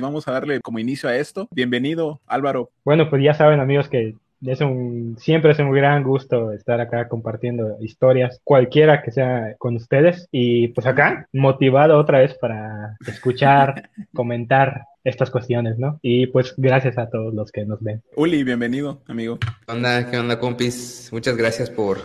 [0.00, 1.46] y vamos a darle como inicio a esto.
[1.50, 2.70] Bienvenido, Álvaro.
[2.84, 4.14] Bueno, pues ya saben amigos que
[4.46, 9.76] es un, siempre es un gran gusto estar acá compartiendo historias, cualquiera que sea con
[9.76, 10.26] ustedes.
[10.32, 15.98] Y pues acá, motivado otra vez para escuchar, comentar estas cuestiones, ¿no?
[16.00, 18.02] Y pues gracias a todos los que nos ven.
[18.16, 19.38] Uli, bienvenido, amigo.
[19.38, 21.10] ¿Qué onda, qué onda, compis?
[21.12, 21.98] Muchas gracias por,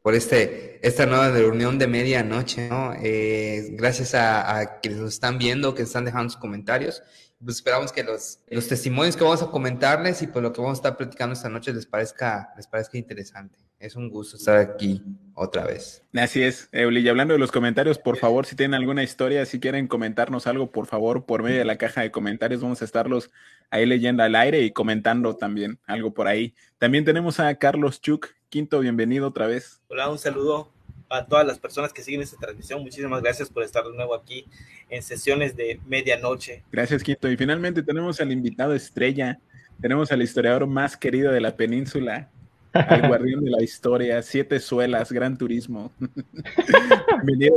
[0.00, 2.94] por este, esta nueva reunión de medianoche, ¿no?
[3.02, 7.02] Eh, gracias a, a quienes nos están viendo, que están dejando sus comentarios
[7.42, 10.78] pues esperamos que los, los testimonios que vamos a comentarles y por lo que vamos
[10.78, 13.58] a estar platicando esta noche les parezca, les parezca interesante.
[13.78, 15.02] Es un gusto estar aquí
[15.34, 16.02] otra vez.
[16.14, 17.00] Así es, Euli.
[17.00, 20.70] Y hablando de los comentarios, por favor, si tienen alguna historia, si quieren comentarnos algo,
[20.70, 23.30] por favor, por medio de la caja de comentarios, vamos a estarlos
[23.70, 26.54] ahí leyendo al aire y comentando también algo por ahí.
[26.78, 28.28] También tenemos a Carlos Chuk.
[28.48, 29.82] Quinto, bienvenido otra vez.
[29.88, 30.73] Hola, un saludo
[31.14, 32.82] a todas las personas que siguen esta transmisión.
[32.82, 34.46] Muchísimas gracias por estar de nuevo aquí
[34.90, 36.62] en sesiones de medianoche.
[36.72, 37.30] Gracias, Quinto.
[37.30, 39.38] Y finalmente tenemos al invitado estrella,
[39.80, 42.28] tenemos al historiador más querido de la península,
[42.72, 45.92] al guardián de la historia, Siete Suelas, Gran Turismo.
[47.24, 47.56] Bienvenido,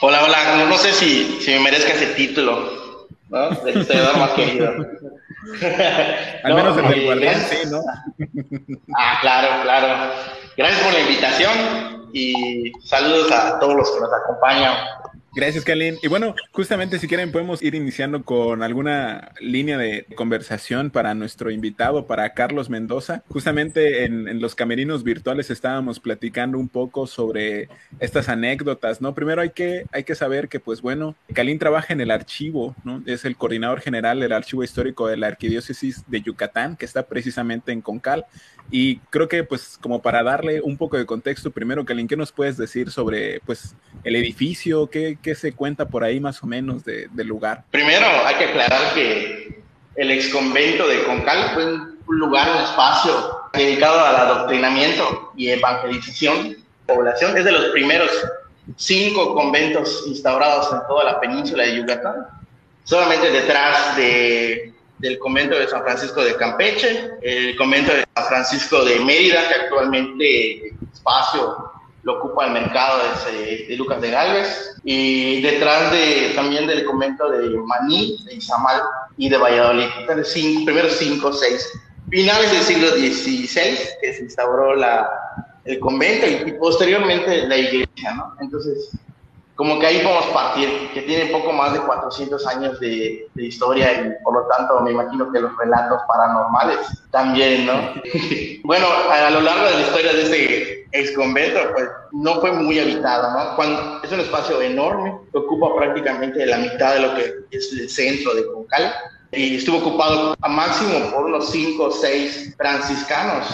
[0.00, 0.66] Hola, hola.
[0.68, 3.50] No sé si, si me merezca ese título, ¿no?
[3.50, 4.74] De historiador más querido.
[6.44, 7.80] Al menos el del guardián, sí, ¿no?
[8.96, 10.12] ah, claro, claro.
[10.56, 14.74] Gracias por la invitación y saludos a todos los que nos acompañan
[15.36, 15.98] Gracias, Kalin.
[16.02, 21.50] Y bueno, justamente si quieren podemos ir iniciando con alguna línea de conversación para nuestro
[21.50, 23.22] invitado, para Carlos Mendoza.
[23.28, 27.68] Justamente en, los camerinos virtuales estábamos platicando un poco sobre
[28.00, 29.14] estas anécdotas, ¿no?
[29.14, 33.02] Primero hay que, hay que saber que, pues bueno, Kalin trabaja en el archivo, ¿no?
[33.04, 37.72] Es el coordinador general del archivo histórico de la Arquidiócesis de Yucatán, que está precisamente
[37.72, 38.24] en Concal.
[38.70, 42.32] Y creo que, pues, como para darle un poco de contexto, primero, Kalin, ¿qué nos
[42.32, 44.88] puedes decir sobre, pues, el edificio?
[44.88, 47.64] ¿Qué, ¿Qué se cuenta por ahí más o menos de, del lugar?
[47.72, 49.60] Primero hay que aclarar que
[49.96, 56.50] el ex convento de Concal fue un lugar, un espacio dedicado al adoctrinamiento y evangelización
[56.50, 57.36] de población.
[57.36, 58.08] Es de los primeros
[58.76, 62.28] cinco conventos instaurados en toda la península de Yucatán.
[62.84, 68.84] Solamente detrás de, del convento de San Francisco de Campeche, el convento de San Francisco
[68.84, 71.72] de Mérida, que actualmente espacio
[72.06, 77.28] lo ocupa el mercado de, de, Lucas de Galvez, y detrás de, también del convento
[77.28, 78.80] de Maní, de Izamal
[79.16, 79.88] y de Valladolid.
[80.22, 81.68] Cinco, primeros cinco, seis.
[82.08, 85.08] Finales del siglo XVI, que se instauró la,
[85.64, 88.36] el convento y, y posteriormente la iglesia, ¿no?
[88.40, 88.92] Entonces,
[89.56, 93.90] como que ahí podemos partir, que tiene poco más de 400 años de, de, historia
[93.92, 96.78] y por lo tanto me imagino que los relatos paranormales
[97.10, 97.72] también, ¿no?
[98.64, 102.52] bueno, a, a, lo largo de la historia de este ex convento, pues no fue
[102.52, 103.56] muy habitado, ¿no?
[103.56, 107.88] Cuando, es un espacio enorme que ocupa prácticamente la mitad de lo que es el
[107.88, 108.94] centro de Concal
[109.32, 113.46] y estuvo ocupado a máximo por unos 5 o 6 franciscanos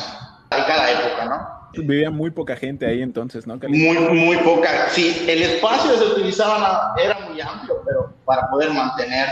[0.51, 1.62] en cada época, ¿no?
[1.75, 3.57] Vivía muy poca gente ahí entonces, ¿no?
[3.69, 4.89] Muy, muy poca.
[4.91, 9.29] Sí, el espacio se utilizaba, era muy amplio, pero para poder mantener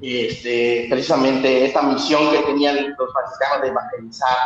[0.00, 4.36] este, precisamente esta misión que tenían los franciscanos de evangelizar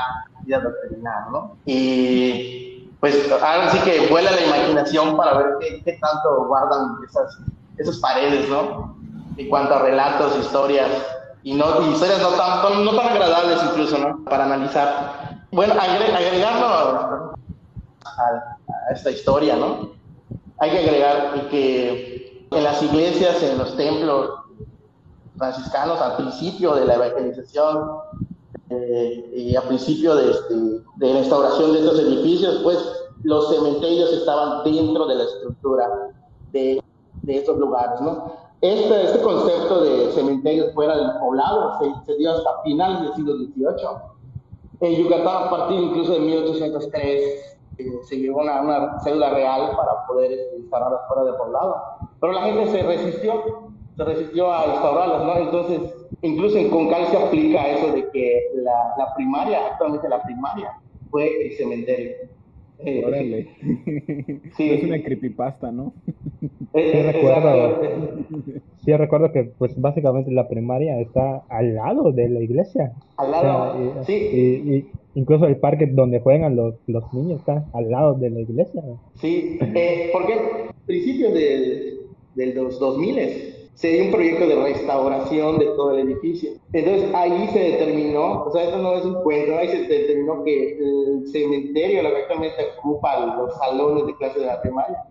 [0.47, 1.57] y adoctrinar, ¿no?
[1.67, 7.39] Y pues ahora sí que vuela la imaginación para ver qué, qué tanto guardan esas,
[7.77, 8.97] esas paredes, ¿no?
[9.37, 10.89] En cuanto a relatos, historias,
[11.43, 14.25] y, no, historias no tan, no tan agradables incluso, ¿no?
[14.25, 15.32] Para analizar.
[15.53, 17.35] Bueno, agregarlo a,
[18.07, 19.91] a, esta historia, ¿no?
[20.57, 24.31] Hay que agregar que en las iglesias, en los templos
[25.37, 27.87] franciscanos, al principio de la evangelización
[28.71, 32.79] eh, y al principio de, este, de la instauración de estos edificios, pues
[33.23, 35.87] los cementerios estaban dentro de la estructura
[36.53, 36.83] de,
[37.25, 38.33] de estos lugares, ¿no?
[38.63, 43.37] Este, este concepto de cementerios fuera del poblado se, se dio hasta finales del siglo
[43.37, 44.12] XVIII
[44.83, 50.07] en Yucatán, a partir incluso de 1803, eh, se llevó una, una, cédula real para
[50.07, 51.77] poder este, instalarlas fuera de poblado.
[52.21, 55.37] Pero la gente se resistió, se resistió a instaurarlas, ¿no?
[55.37, 55.81] Entonces,
[56.23, 60.79] incluso en Concal se aplica eso de que la primaria, actualmente la primaria,
[61.11, 62.13] fue el cementerio.
[62.85, 63.49] Eh, Órale.
[64.57, 64.71] Sí.
[64.71, 65.95] Es una creepypasta, ¿no?
[66.75, 67.81] Eh, sí, recuerdo,
[68.85, 72.93] sí, recuerdo que pues básicamente la primaria está al lado de la iglesia.
[73.17, 74.15] Al lado, o sea, y, sí.
[74.33, 78.41] Y, y incluso el parque donde juegan los, los niños está al lado de la
[78.41, 78.83] iglesia.
[79.15, 80.35] Sí, eh, porque
[80.87, 81.99] principios de,
[82.35, 83.19] de los 2000
[83.75, 86.53] se dio un proyecto de restauración de todo el edificio.
[86.73, 90.79] Entonces ahí se determinó, o sea, esto no es un cuento, ahí se determinó que
[90.79, 95.05] el cementerio, lo que actualmente ocupa los salones de clase de la primaria,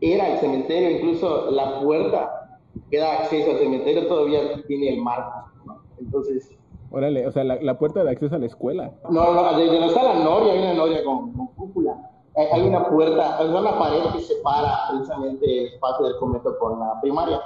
[0.00, 2.58] era el cementerio, incluso la puerta
[2.90, 5.50] que da acceso al cementerio todavía tiene el marco.
[5.64, 5.82] ¿no?
[5.98, 6.50] Entonces,
[6.94, 8.92] Órale, o sea, la, la puerta de acceso a la escuela.
[9.08, 12.10] no, no, desde la sala Noria hay una Noria con, con cúpula.
[12.36, 16.78] Hay, hay una puerta, hay una pared que separa precisamente el espacio del convento con
[16.78, 17.40] la primaria.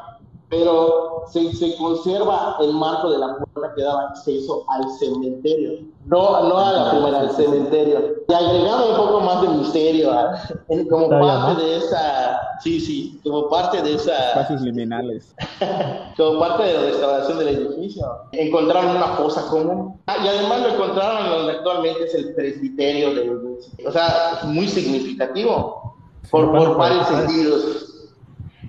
[0.48, 5.81] Pero se, se conserva el marco de la puerta que daba acceso al cementerio.
[6.04, 8.14] No, no a la primaria, al cementerio.
[8.28, 10.38] Y agregado un poco más de misterio, ¿ah?
[10.69, 15.34] En- como parte de esa, sí, sí, como parte de esa, Espacios liminales.
[16.16, 18.06] como parte de la restauración del edificio.
[18.31, 20.00] Encontraron una fosa común.
[20.06, 24.69] Ah, y además lo encontraron en donde actualmente es el presbiterio de O sea, muy
[24.69, 25.96] significativo
[26.31, 27.85] por, por varios sentidos.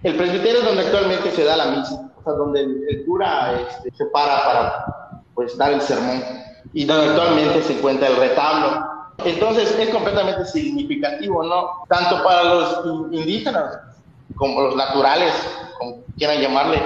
[0.03, 3.91] El presbiterio es donde actualmente se da la misa, o sea, donde el, cura este,
[3.95, 4.85] se para para
[5.33, 6.23] pues, dar el sermón
[6.73, 8.85] y donde actualmente se encuentra el retablo.
[9.25, 11.83] Entonces es completamente significativo, ¿no?
[11.89, 13.79] Tanto para los in- indígenas
[14.35, 15.33] como los naturales,
[15.79, 16.79] como quieran llamarle,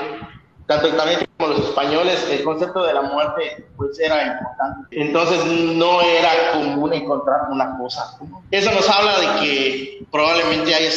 [0.68, 4.88] tanto también como los españoles, el concepto de la muerte pues era importante.
[4.92, 5.44] Entonces
[5.76, 8.18] no era común encontrar una cosa.
[8.52, 10.90] Eso nos habla de que probablemente haya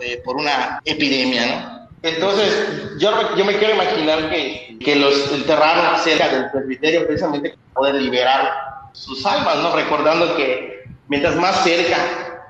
[0.00, 1.80] eh, por una epidemia, ¿no?
[2.02, 2.66] Entonces
[2.98, 7.94] yo, yo me quiero imaginar que, que los enterraron cerca del presbiterio precisamente para poder
[8.02, 8.50] liberar
[8.92, 9.74] sus almas, ¿no?
[9.76, 11.96] Recordando que mientras más cerca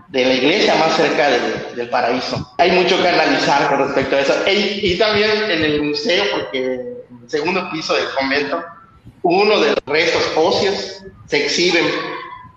[0.09, 2.53] de la iglesia, más cerca de- del paraíso.
[2.59, 4.35] Hay mucho que analizar con respecto a eso.
[4.47, 8.63] E- y también en el museo, porque en el segundo piso del convento,
[9.23, 11.85] uno de los restos óseos se exhiben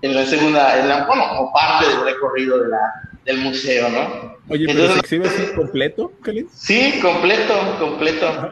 [0.04, 2.80] en la segunda, en la, bueno, como parte del recorrido de la,
[3.26, 4.34] del museo, ¿no?
[4.50, 6.48] Oye, pero Entonces- se exhibe así completo, Kalin?
[6.54, 8.52] Sí, completo, completo.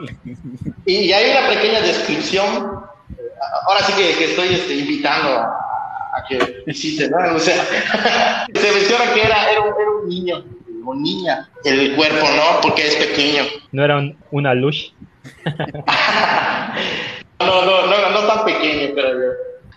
[0.85, 2.47] Y, y hay una pequeña descripción.
[3.67, 7.35] Ahora sí que, que estoy este, invitando a, a que visiten, ¿no?
[7.35, 7.55] O sea,
[8.53, 10.43] se menciona que era, era, un, era un niño
[10.85, 12.61] o niña el cuerpo, ¿no?
[12.61, 13.43] Porque es pequeño.
[13.73, 14.93] No era un- una luz.
[17.39, 19.31] No, no, no, no tan pequeño, pero yo.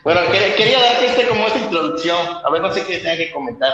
[0.04, 2.18] Bueno, quería, quería darte este como esta introducción.
[2.44, 3.72] A ver, no sé qué tenga que comentar.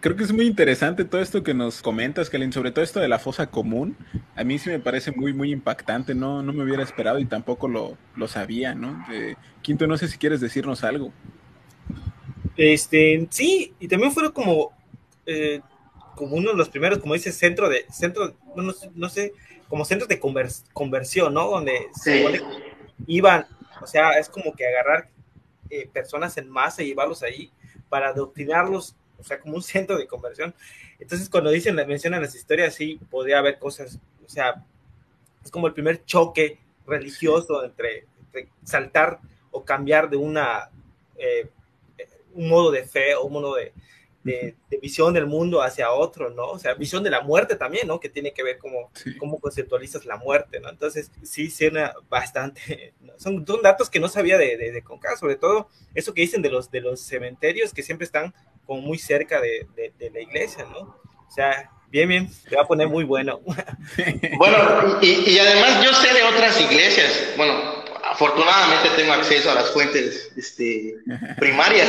[0.00, 3.08] Creo que es muy interesante todo esto que nos comentas, Kalin, sobre todo esto de
[3.08, 3.96] la fosa común.
[4.36, 6.14] A mí sí me parece muy, muy impactante.
[6.14, 9.04] No, no me hubiera esperado y tampoco lo, lo sabía, ¿no?
[9.12, 11.12] Eh, Quinto, no sé si quieres decirnos algo.
[12.56, 14.70] Este, sí, y también fueron como,
[15.26, 15.60] eh,
[16.14, 19.32] como uno de los primeros, como dice, centro de, centro, no, no sé- no sé,
[19.68, 21.48] como centros de convers- conversión, ¿no?
[21.48, 22.40] Donde se Sí.
[23.06, 23.46] iban,
[23.80, 25.08] o sea, es como que agarrar
[25.74, 27.50] eh, personas en masa y llevarlos ahí
[27.88, 30.54] para adoctrinarlos, o sea, como un centro de conversión.
[30.98, 34.62] Entonces, cuando dicen, mencionan las historias, sí, podría haber cosas, o sea,
[35.42, 39.18] es como el primer choque religioso entre, entre saltar
[39.50, 40.70] o cambiar de una
[41.16, 41.48] eh,
[42.34, 43.72] un modo de fe o un modo de,
[44.24, 46.50] de, de visión del mundo hacia otro, ¿no?
[46.50, 47.98] O sea, visión de la muerte también, ¿no?
[48.00, 49.16] Que tiene que ver cómo, Sí.
[49.16, 50.68] cómo conceptualizas la muerte, ¿no?
[50.68, 55.36] Entonces, sí, suena bastante, son, son datos que no sabía de, de, de Conca, sobre
[55.36, 58.32] todo eso que dicen de los, de los cementerios que siempre están
[58.66, 60.80] como muy cerca de, de, de la iglesia, ¿no?
[61.28, 63.40] O sea, bien, bien, te va a poner muy bueno.
[64.38, 67.30] Bueno, y, y además yo sé de otras iglesias.
[67.36, 70.96] Bueno, afortunadamente tengo acceso a las fuentes este,
[71.38, 71.88] primarias.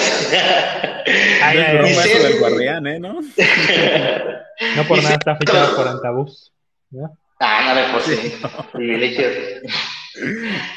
[1.41, 2.99] Ay, No es ay, y sé- del guardián, ¿eh?
[2.99, 3.19] ¿no?
[4.75, 6.51] No por Y nada está fichado por Antabús.
[6.91, 7.17] ¿no?
[7.39, 8.39] Ah, no, pues sí,
[8.71, 9.33] privilegios.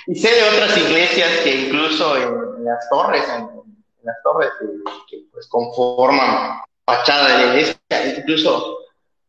[0.07, 4.49] Y sé de otras iglesias que incluso en, en las torres, en, en las torres
[4.59, 4.67] que,
[5.11, 7.77] que, pues conforman fachada de la iglesia,
[8.19, 8.79] incluso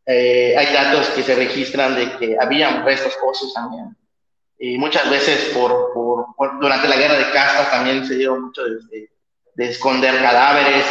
[0.06, 3.94] eh, hay datos que se registran de que habían restos óseos también.
[4.58, 6.26] Y muchas veces por, por,
[6.60, 9.08] durante la guerra de castas también se dio mucho de, de-
[9.54, 10.84] de esconder cadáveres,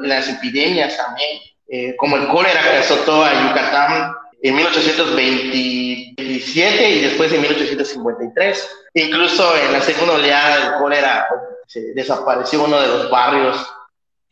[0.00, 7.30] las epidemias también, eh, como el cólera que azotó a Yucatán en 1827 y después
[7.32, 8.70] en 1853.
[8.94, 13.66] Incluso en la segunda oleada del cólera pues, se desapareció uno de los barrios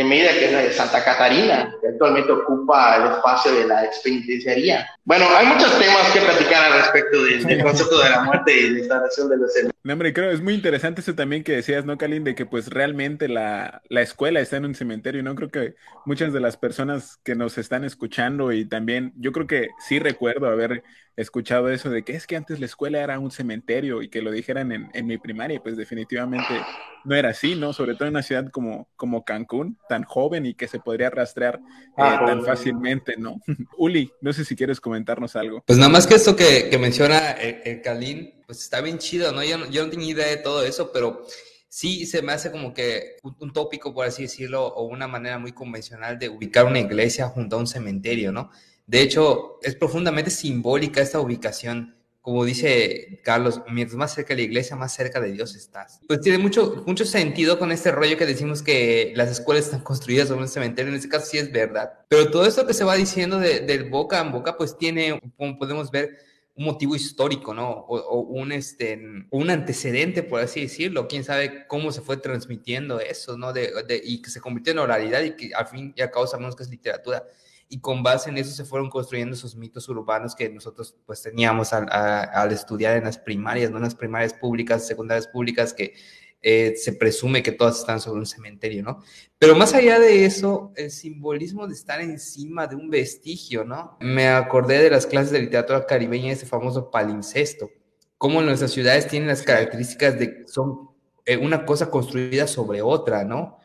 [0.04, 4.86] Mérida, que es la de Santa Catarina, que actualmente ocupa el espacio de la expenitenciaría.
[5.04, 8.70] Bueno, hay muchos temas que platicar al respecto del, del concepto de la muerte y
[8.70, 9.52] la instalación de los.
[9.84, 12.24] No, hombre, creo es muy interesante eso también que decías, ¿no, Kalin?
[12.24, 15.34] De que pues realmente la, la escuela está en un cementerio, ¿no?
[15.34, 19.68] Creo que muchas de las personas que nos están escuchando y también, yo creo que
[19.78, 20.82] sí recuerdo haber
[21.16, 24.30] escuchado eso de que es que antes la escuela era un cementerio y que lo
[24.30, 26.68] dijeran en, en mi primaria, pues definitivamente
[27.04, 27.73] no era así, ¿no?
[27.73, 31.56] Sobre todo en una ciudad como, como Cancún, tan joven y que se podría rastrear
[31.56, 31.61] eh,
[31.96, 32.44] Ah, tan joven.
[32.44, 33.37] fácilmente, ¿no?
[33.78, 35.62] Uli, no sé si quieres comentarnos algo.
[35.66, 39.32] Pues nada más que esto que, que menciona el, el Kalin, pues está bien chido,
[39.32, 39.42] ¿no?
[39.44, 41.25] Yo, no- yo no tenía idea de todo eso, pero
[41.68, 45.38] sí se me hace como que un, un tópico, por así decirlo, o una manera
[45.38, 48.50] muy convencional de ubicar una iglesia junto a un cementerio, ¿no?
[48.86, 54.46] De hecho, es profundamente simbólica esta ubicación como dice Carlos, mientras más cerca de la
[54.46, 56.00] iglesia, más cerca de Dios estás.
[56.08, 60.26] Pues tiene mucho, mucho sentido con este rollo que decimos que las escuelas están construidas
[60.26, 61.92] sobre un cementerio, en este caso sí es verdad.
[62.08, 65.92] Pero todo esto que se va diciendo de, boca en boca, pues tiene, como podemos
[65.92, 66.18] ver,
[66.56, 67.70] un motivo histórico, ¿no?
[67.70, 69.00] O, un, este,
[69.30, 71.06] un antecedente, por así decirlo.
[71.06, 73.52] Quién sabe cómo se fue transmitiendo eso, ¿no?
[73.52, 73.70] De,
[74.02, 76.64] y que se convirtió en oralidad y que al fin y al cabo sabemos que
[76.64, 77.22] es literatura
[77.68, 81.73] y con base en eso se fueron construyendo esos mitos urbanos que nosotros pues teníamos
[81.73, 83.78] al, al estudiar en las primarias, ¿no?
[83.78, 85.94] En las primarias públicas, secundarias públicas, que
[86.42, 89.02] eh, se presume que todas están sobre un cementerio, ¿no?
[89.38, 93.96] Pero más allá de eso, el simbolismo de estar encima de un vestigio, ¿no?
[94.00, 97.70] Me acordé de las clases de literatura caribeña, ese famoso palincesto,
[98.16, 100.90] cómo nuestras ciudades tienen las características de son
[101.25, 103.58] eh, una cosa construida sobre otra, ¿no?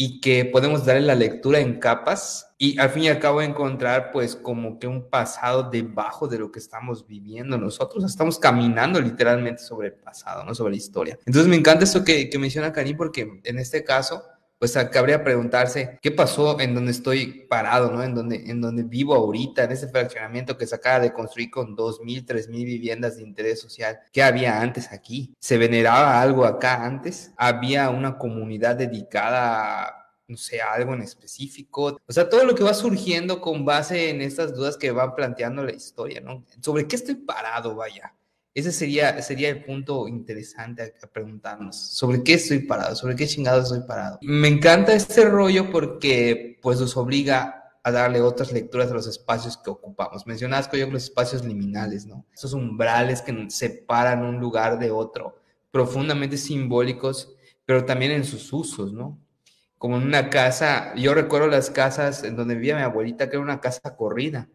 [0.00, 4.12] Y que podemos darle la lectura en capas y al fin y al cabo encontrar
[4.12, 9.60] pues como que un pasado debajo de lo que estamos viviendo nosotros, estamos caminando literalmente
[9.60, 11.18] sobre el pasado, no sobre la historia.
[11.26, 14.22] Entonces me encanta eso que, que menciona Karim porque en este caso
[14.58, 18.02] pues cabría preguntarse qué pasó en donde estoy parado, ¿no?
[18.02, 21.76] En donde, en donde vivo ahorita, en ese fraccionamiento que se acaba de construir con
[21.76, 23.98] 2.000, 3.000 viviendas de interés social.
[24.12, 25.34] ¿Qué había antes aquí?
[25.38, 27.32] ¿Se veneraba algo acá antes?
[27.36, 29.98] ¿Había una comunidad dedicada a
[30.28, 31.98] no sé, algo en específico.
[32.06, 35.64] O sea, todo lo que va surgiendo con base en estas dudas que van planteando
[35.64, 36.44] la historia, ¿no?
[36.60, 38.14] ¿Sobre qué estoy parado, vaya?
[38.54, 41.76] Ese sería, sería el punto interesante a, preguntarnos.
[41.76, 42.96] ¿Sobre qué estoy parado?
[42.96, 44.18] ¿Sobre qué chingado estoy parado?
[44.22, 49.56] Me encanta este rollo porque pues nos obliga a darle otras lecturas a los espacios
[49.56, 50.26] que ocupamos.
[50.26, 52.26] Mencionabas, yo, los espacios liminales, ¿no?
[52.34, 55.40] Esos umbrales que separan un lugar de otro,
[55.70, 59.18] profundamente simbólicos, pero también en sus usos, ¿no?
[59.78, 63.44] Como en una casa, yo recuerdo las casas en donde vivía mi abuelita, que era
[63.44, 64.48] una casa corrida.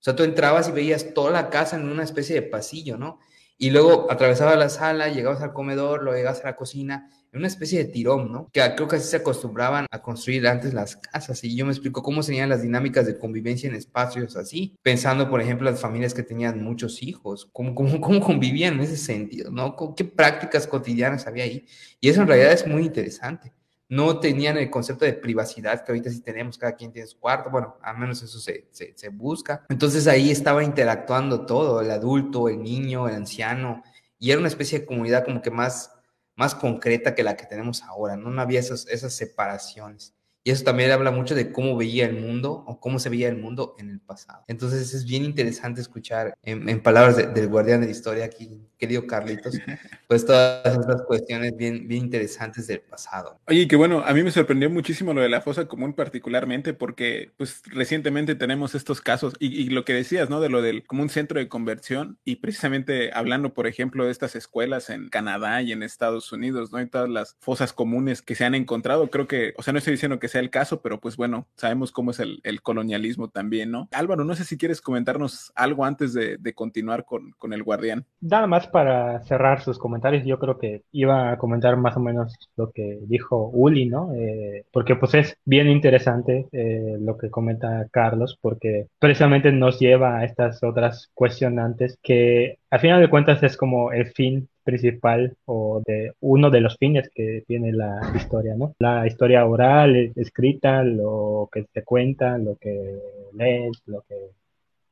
[0.00, 3.18] O sea, tú entrabas y veías toda la casa en una especie de pasillo, ¿no?
[3.62, 7.46] Y luego atravesabas la sala, llegabas al comedor, luego llegabas a la cocina, en una
[7.46, 8.48] especie de tirón, ¿no?
[8.50, 11.44] Que creo que así se acostumbraban a construir antes las casas.
[11.44, 15.42] Y yo me explico cómo serían las dinámicas de convivencia en espacios así, pensando, por
[15.42, 19.76] ejemplo, las familias que tenían muchos hijos, cómo, cómo, cómo convivían en ese sentido, ¿no?
[19.94, 21.66] ¿Qué prácticas cotidianas había ahí?
[22.00, 23.52] Y eso en realidad es muy interesante
[23.90, 27.50] no tenían el concepto de privacidad que ahorita sí tenemos, cada quien tiene su cuarto,
[27.50, 29.66] bueno, al menos eso se, se, busca.
[29.68, 33.82] Entonces ahí estaba interactuando todo, el adulto, el niño, el anciano,
[34.16, 35.92] y era una especie de comunidad como que más,
[36.36, 40.14] más concreta que la que tenemos ahora, no, no había esas, esas separaciones.
[40.42, 43.36] Y eso también habla mucho de cómo veía el mundo o cómo se veía el
[43.36, 44.42] mundo en el pasado.
[44.48, 49.54] Entonces es bien interesante escuchar en, palabras del guardián de la historia aquí, querido Carlitos,
[50.08, 53.38] pues todas estas cuestiones bien, bien interesantes del pasado.
[53.48, 57.32] Oye, que bueno, a mí me sorprendió muchísimo lo de la fosa común particularmente porque
[57.36, 60.40] pues recientemente tenemos estos casos y, lo que decías, ¿no?
[60.40, 64.36] De lo del como un centro de conversión y precisamente hablando, por ejemplo, de estas
[64.36, 66.80] escuelas en Canadá y en Estados Unidos, ¿no?
[66.80, 69.92] Y todas las fosas comunes que se han encontrado, creo que, o sea, no estoy
[69.92, 73.88] diciendo que sea el caso, pero pues bueno, sabemos cómo es el, colonialismo también, ¿no?
[73.92, 78.04] Álvaro, no sé si quieres comentarnos algo antes de, continuar con, con, el guardián.
[78.20, 82.34] Nada más para cerrar sus comentarios, yo creo que iba a comentar más o menos
[82.56, 84.12] lo que dijo Uli, ¿no?
[84.14, 90.18] Eh, porque pues es bien interesante eh, lo que comenta Carlos, porque precisamente nos lleva
[90.18, 95.82] a estas otras cuestionantes que al final de cuentas es como el fin principal o
[95.84, 98.74] de uno de los fines que tiene la historia, ¿no?
[98.78, 102.96] La historia oral, escrita, lo que se cuenta, lo que
[103.32, 104.14] lees, lo que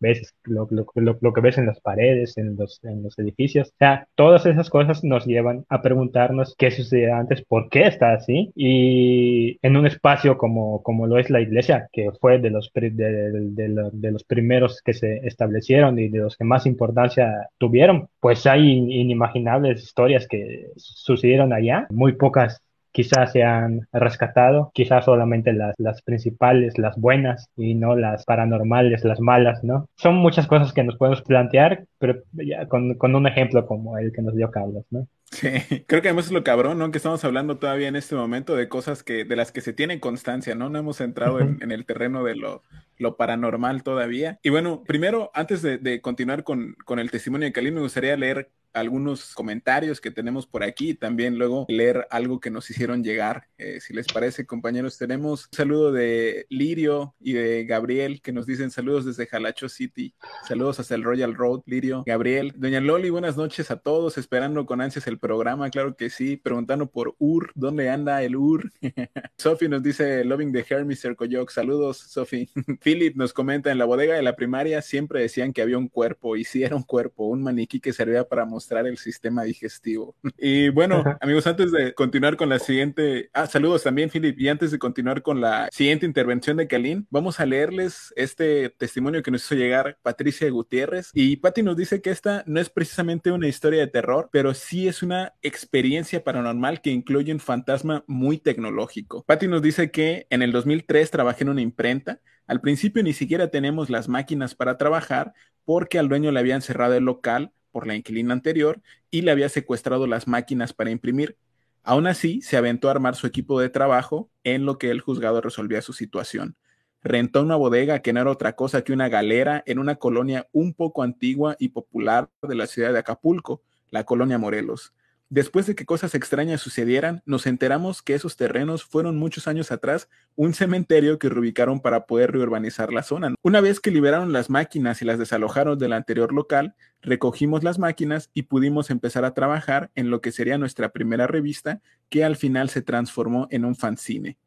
[0.00, 0.86] ves lo, lo,
[1.20, 3.68] lo, que ves en las paredes, en los, en los edificios.
[3.68, 8.12] O sea, todas esas cosas nos llevan a preguntarnos qué sucedió antes, por qué está
[8.12, 8.52] así.
[8.54, 12.90] Y en un espacio como, como lo es la iglesia, que fue de los, de,
[12.90, 18.46] de, de los primeros que se establecieron y de los que más importancia tuvieron, pues
[18.46, 22.62] hay inimaginables historias que sucedieron allá, muy pocas
[22.98, 29.04] quizás se han rescatado, quizás solamente las, las principales, las buenas y no las paranormales,
[29.04, 29.88] las malas, ¿no?
[29.94, 34.10] Son muchas cosas que nos podemos plantear, pero ya con, con un ejemplo como el
[34.10, 35.06] que nos dio Carlos, ¿no?
[35.30, 35.48] Sí,
[35.86, 36.90] creo que además es lo cabrón, ¿no?
[36.90, 40.00] Que estamos hablando todavía en este momento de cosas que, de las que se tiene
[40.00, 40.68] constancia, ¿no?
[40.68, 42.64] No hemos entrado en, en el terreno de lo,
[42.96, 44.38] lo paranormal todavía.
[44.42, 48.16] Y bueno, primero, antes de, de continuar con, con, el testimonio de Kalin, me gustaría
[48.16, 53.02] leer algunos comentarios que tenemos por aquí y también luego leer algo que nos hicieron
[53.02, 53.48] llegar.
[53.58, 58.46] Eh, si les parece, compañeros, tenemos un saludo de Lirio y de Gabriel que nos
[58.46, 60.14] dicen saludos desde Jalacho City.
[60.46, 62.52] Saludos hasta el Royal Road, Lirio, Gabriel.
[62.56, 66.90] Doña Loli, buenas noches a todos, esperando con ansias el programa, claro que sí, preguntando
[66.90, 68.72] por Ur, ¿dónde anda el Ur?
[69.38, 71.16] Sophie nos dice Loving the Hair, Mr.
[71.16, 71.50] Coyoc.
[71.50, 72.48] Saludos, Sophie.
[72.82, 76.36] Philip nos comenta en la bodega de la primaria siempre decían que había un cuerpo
[76.36, 80.14] y un cuerpo, un maniquí que servía para mostrar el sistema digestivo.
[80.40, 84.70] Y bueno, amigos, antes de continuar con la siguiente, ah, saludos también, Philip, y antes
[84.70, 89.44] de continuar con la siguiente intervención de Kalin, vamos a leerles este testimonio que nos
[89.44, 91.10] hizo llegar Patricia Gutiérrez.
[91.12, 94.86] Y Patti nos dice que esta no es precisamente una historia de terror, pero sí
[94.86, 99.24] es una experiencia paranormal que incluye un fantasma muy tecnológico.
[99.24, 102.20] Patti nos dice que en el 2003 trabajé en una imprenta.
[102.46, 105.34] Al principio ni siquiera tenemos las máquinas para trabajar
[105.64, 109.48] porque al dueño le habían cerrado el local por la inquilina anterior y le había
[109.48, 111.36] secuestrado las máquinas para imprimir.
[111.82, 115.40] Aún así, se aventó a armar su equipo de trabajo en lo que el juzgado
[115.40, 116.56] resolvía su situación.
[117.02, 120.74] Rentó una bodega que no era otra cosa que una galera en una colonia un
[120.74, 124.92] poco antigua y popular de la ciudad de Acapulco, la colonia Morelos.
[125.30, 130.08] Después de que cosas extrañas sucedieran, nos enteramos que esos terrenos fueron muchos años atrás
[130.36, 133.34] un cementerio que reubicaron para poder reurbanizar la zona.
[133.42, 138.30] Una vez que liberaron las máquinas y las desalojaron del anterior local, recogimos las máquinas
[138.32, 142.70] y pudimos empezar a trabajar en lo que sería nuestra primera revista, que al final
[142.70, 144.38] se transformó en un fanzine.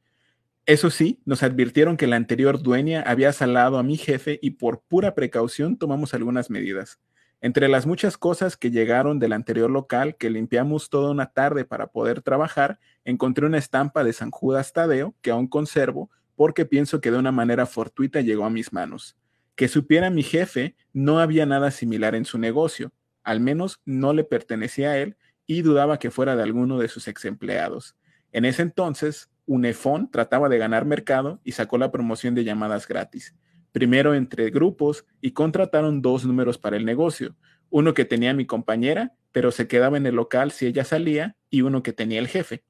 [0.65, 4.81] Eso sí, nos advirtieron que la anterior dueña había salado a mi jefe y por
[4.81, 6.99] pura precaución tomamos algunas medidas.
[7.43, 11.87] Entre las muchas cosas que llegaron del anterior local que limpiamos toda una tarde para
[11.87, 17.09] poder trabajar, encontré una estampa de San Judas Tadeo que aún conservo porque pienso que
[17.09, 19.17] de una manera fortuita llegó a mis manos.
[19.55, 22.93] Que supiera mi jefe, no había nada similar en su negocio,
[23.23, 25.17] al menos no le pertenecía a él
[25.47, 27.95] y dudaba que fuera de alguno de sus ex empleados.
[28.31, 33.33] En ese entonces, Unefón trataba de ganar mercado y sacó la promoción de llamadas gratis
[33.71, 37.35] primero entre grupos y contrataron dos números para el negocio,
[37.69, 41.61] uno que tenía mi compañera, pero se quedaba en el local si ella salía, y
[41.61, 42.63] uno que tenía el jefe.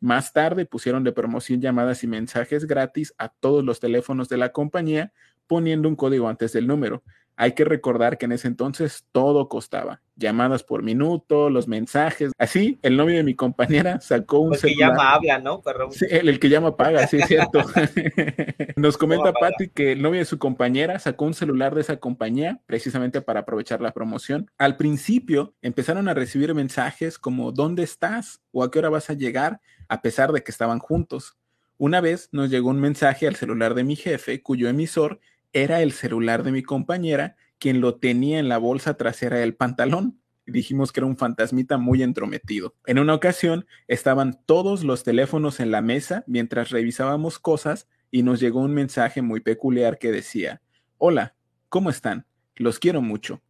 [0.00, 4.52] Más tarde pusieron de promoción llamadas y mensajes gratis a todos los teléfonos de la
[4.52, 5.12] compañía,
[5.46, 7.02] poniendo un código antes del número.
[7.36, 10.02] Hay que recordar que en ese entonces todo costaba.
[10.18, 12.32] Llamadas por minuto, los mensajes.
[12.36, 15.62] Así, el novio de mi compañera sacó un el que llama habla, ¿no?
[15.92, 17.60] Sí, el, que llama paga, sí, es cierto.
[18.76, 22.60] Nos comenta Patti que el novio de su compañera sacó un celular de esa compañía
[22.66, 24.50] precisamente para aprovechar la promoción.
[24.58, 28.42] Al principio empezaron a recibir mensajes como ¿dónde estás?
[28.50, 29.60] o ¿a qué hora vas a llegar?
[29.88, 31.36] a pesar de que estaban juntos.
[31.78, 35.20] Una vez nos llegó un mensaje al celular de mi jefe cuyo emisor
[35.52, 40.20] era el celular de mi compañera, quien lo tenía en la bolsa trasera del pantalón.
[40.46, 42.74] Dijimos que era un fantasmita muy entrometido.
[42.86, 48.40] En una ocasión estaban todos los teléfonos en la mesa mientras revisábamos cosas y nos
[48.40, 50.62] llegó un mensaje muy peculiar que decía,
[50.96, 51.34] Hola,
[51.68, 52.26] ¿cómo están?
[52.56, 53.42] Los quiero mucho.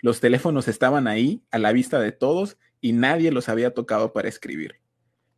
[0.00, 4.28] Los teléfonos estaban ahí, a la vista de todos, y nadie los había tocado para
[4.28, 4.81] escribir.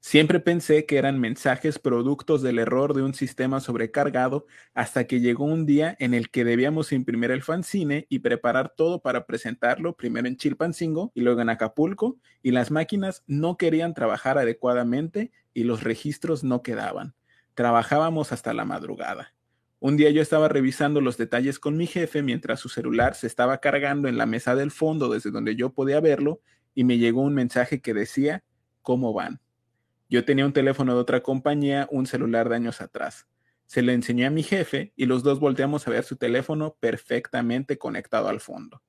[0.07, 5.47] Siempre pensé que eran mensajes productos del error de un sistema sobrecargado hasta que llegó
[5.47, 10.29] un día en el que debíamos imprimir el fanzine y preparar todo para presentarlo primero
[10.29, 15.83] en Chilpancingo y luego en Acapulco y las máquinas no querían trabajar adecuadamente y los
[15.83, 17.15] registros no quedaban.
[17.55, 19.33] Trabajábamos hasta la madrugada.
[19.81, 23.57] Un día yo estaba revisando los detalles con mi jefe mientras su celular se estaba
[23.57, 26.43] cargando en la mesa del fondo desde donde yo podía verlo
[26.75, 28.45] y me llegó un mensaje que decía,
[28.83, 29.41] ¿cómo van?
[30.15, 33.27] Yo tenía un teléfono de otra compañía, un celular de años atrás.
[33.67, 37.79] Se le enseñé a mi jefe y los dos volteamos a ver su teléfono perfectamente
[37.79, 38.81] conectado al fondo.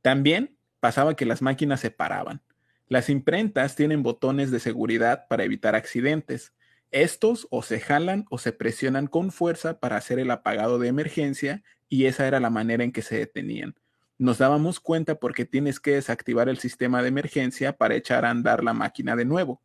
[0.00, 2.40] También pasaba que las máquinas se paraban.
[2.88, 6.54] Las imprentas tienen botones de seguridad para evitar accidentes.
[6.90, 11.64] Estos o se jalan o se presionan con fuerza para hacer el apagado de emergencia
[11.90, 13.74] y esa era la manera en que se detenían.
[14.16, 18.64] Nos dábamos cuenta porque tienes que desactivar el sistema de emergencia para echar a andar
[18.64, 19.60] la máquina de nuevo.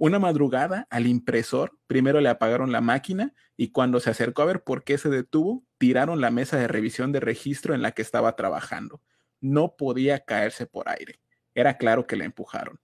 [0.00, 4.62] Una madrugada al impresor primero le apagaron la máquina y cuando se acercó a ver
[4.62, 8.36] por qué se detuvo, tiraron la mesa de revisión de registro en la que estaba
[8.36, 9.02] trabajando.
[9.40, 11.20] No podía caerse por aire.
[11.52, 12.78] Era claro que la empujaron.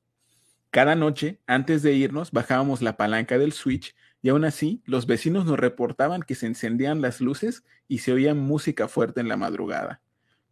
[0.71, 5.47] Cada noche, antes de irnos, bajábamos la palanca del switch y aún así los vecinos
[5.47, 10.03] nos reportaban que se encendían las luces y se oía música fuerte en la madrugada.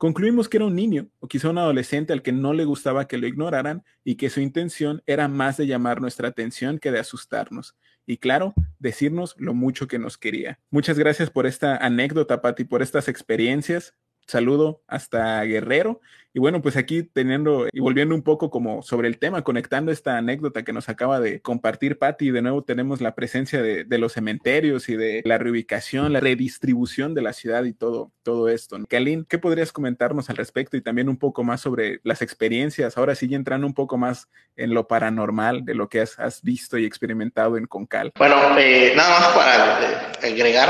[0.03, 3.19] Concluimos que era un niño o quizá un adolescente al que no le gustaba que
[3.19, 7.77] lo ignoraran y que su intención era más de llamar nuestra atención que de asustarnos.
[8.05, 10.59] Y claro, decirnos lo mucho que nos quería.
[10.71, 13.95] Muchas gracias por esta anécdota, Patti, por estas experiencias.
[14.27, 16.01] saludo hasta Guerrero.
[16.35, 20.17] Y bueno, pues aquí teniendo y volviendo un poco como sobre el tema, conectando esta
[20.17, 24.89] anécdota que nos acaba de compartir Patti, de nuevo tenemos la presencia de, los cementerios
[24.89, 28.79] y de la reubicación, la redistribución de la ciudad y todo, todo esto.
[28.89, 32.97] Kalin, ¿qué podrías comentarnos al respecto y también un poco más sobre las experiencias?
[32.97, 36.87] Ahora sí, entrando un poco más en lo paranormal de lo que has, visto y
[36.87, 38.13] experimentado en Concal.
[38.17, 40.69] Bueno, eh, nada más para eh, agregar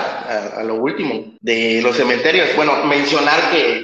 [0.57, 2.49] a lo último de los cementerios.
[2.57, 3.82] Bueno, mencionar que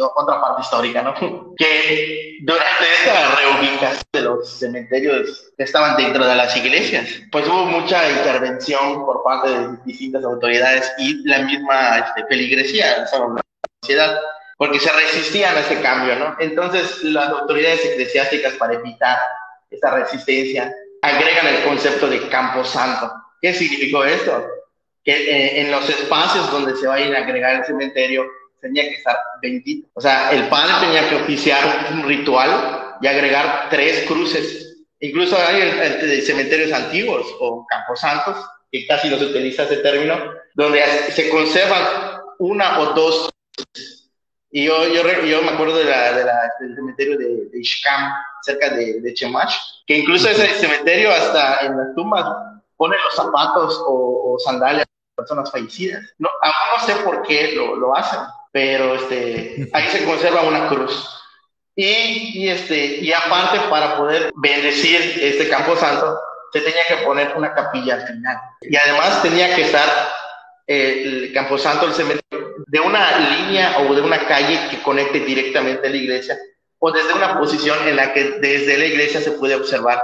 [0.00, 1.14] otra parte histórica, ¿no?
[1.56, 7.66] Que durante esta reubicación de los cementerios que estaban dentro de las iglesias, pues hubo
[7.66, 13.06] mucha intervención por parte de distintas autoridades y la misma este, feligresía, la
[13.82, 14.18] sociedad,
[14.56, 16.36] porque se resistían a este cambio, ¿no?
[16.38, 19.18] Entonces, las autoridades eclesiásticas, para evitar
[19.70, 23.12] esta resistencia, agregan el concepto de campo santo.
[23.40, 24.46] ¿Qué significó esto?
[25.04, 28.24] Que eh, en los espacios donde se va a ir a agregar el cementerio,
[28.62, 29.88] tenía que estar bendito.
[29.92, 34.84] O sea, el padre tenía que oficiar un ritual y agregar tres cruces.
[35.00, 38.36] Incluso hay cementerios antiguos o camposantos,
[38.70, 40.16] que casi no se utiliza ese término,
[40.54, 41.82] donde se conservan
[42.38, 44.10] una o dos cruces.
[44.52, 48.12] Y yo, yo, yo me acuerdo de la, de la, del cementerio de, de Ishkam,
[48.42, 49.52] cerca de, de, Chemach,
[49.86, 52.24] que incluso ese cementerio hasta en las tumbas
[52.76, 56.04] pone los zapatos o, o sandalias de personas fallecidas.
[56.18, 58.20] No, aún no sé por qué lo, lo hacen,
[58.52, 61.08] pero este, ahí se conserva una cruz.
[61.74, 66.20] Y, y, este, y aparte, para poder bendecir este campo santo,
[66.52, 68.36] se tenía que poner una capilla al final.
[68.60, 69.88] Y además tenía que estar
[70.66, 75.20] eh, el campo santo, el cementerio, de una línea o de una calle que conecte
[75.20, 76.38] directamente a la iglesia,
[76.78, 80.02] o desde una posición en la que desde la iglesia se puede observar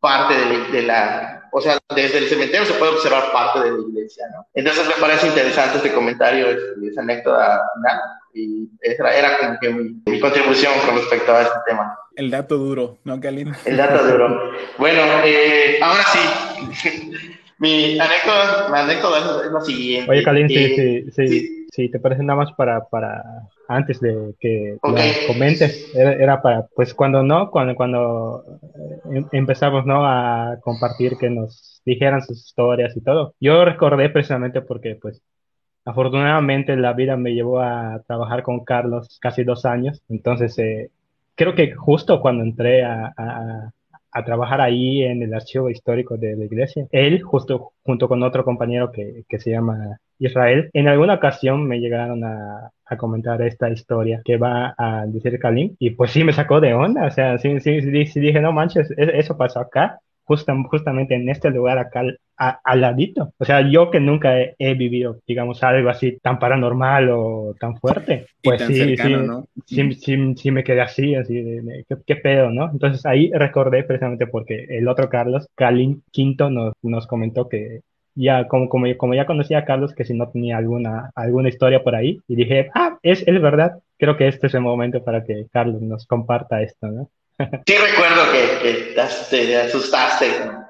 [0.00, 0.34] parte
[0.72, 4.46] de la, o sea, desde el cementerio se puede observar parte de la iglesia, ¿no?
[4.54, 8.00] Entonces me parece interesante este comentario, esa anécdota final,
[8.34, 11.98] y esa era como que mi, contribución con respecto a este tema.
[12.16, 13.52] El dato duro, ¿no, Kalin?
[13.64, 14.52] El dato duro.
[14.78, 17.12] Bueno, eh, ahora sí,
[17.58, 20.10] mi anécdota, mi anécdota es la siguiente.
[20.10, 23.22] Oye, Kalin, sí, sí, sí, sí, te parece nada más para, para
[23.68, 29.84] antes de que lo comentes, era, para, pues cuando no, cuando, cuando eh, em, empezamos
[29.84, 30.06] ¿no?
[30.06, 33.34] a compartir que nos dijeran sus historias y todo.
[33.38, 35.22] Yo recordé precisamente porque pues
[35.84, 40.90] afortunadamente la vida me llevó a trabajar con Carlos casi dos años, entonces eh,
[41.34, 43.70] creo que justo cuando entré a, a,
[44.12, 48.44] a, trabajar ahí en el archivo histórico de la iglesia, él justo junto con otro
[48.44, 53.70] compañero que, que se llama Israel, en alguna ocasión me llegaron a, a comentar esta
[53.70, 57.38] historia que va a decir Kalim y pues sí me sacó de onda, o sea,
[57.38, 62.02] sí, sí, sí, dije, no manches, e-, eso pasó acá, justamente en este lugar acá
[62.36, 63.32] al ladito.
[63.38, 68.26] O sea, yo que nunca he, vivido, digamos, algo así tan paranormal o tan fuerte,
[68.42, 68.96] pues sí,
[69.64, 72.70] sí, sí, sí, me quedé así, así, de, ¿qué, pedo, ¿no?
[72.70, 77.80] Entonces ahí recordé precisamente porque el otro Carlos, Kalim Quinto, nos, nos comentó que
[78.18, 81.82] ya como, como, como ya conocía a Carlos, que si no tenía alguna, alguna historia
[81.84, 85.22] por ahí, y dije, ah, es, es verdad, creo que este es el momento para
[85.24, 87.10] que Carlos nos comparta esto, ¿no?
[87.66, 90.26] Sí recuerdo que, que te, asustaste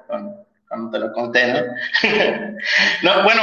[0.07, 1.59] cuando, te lo conté, ¿no?
[3.03, 3.41] no, bueno,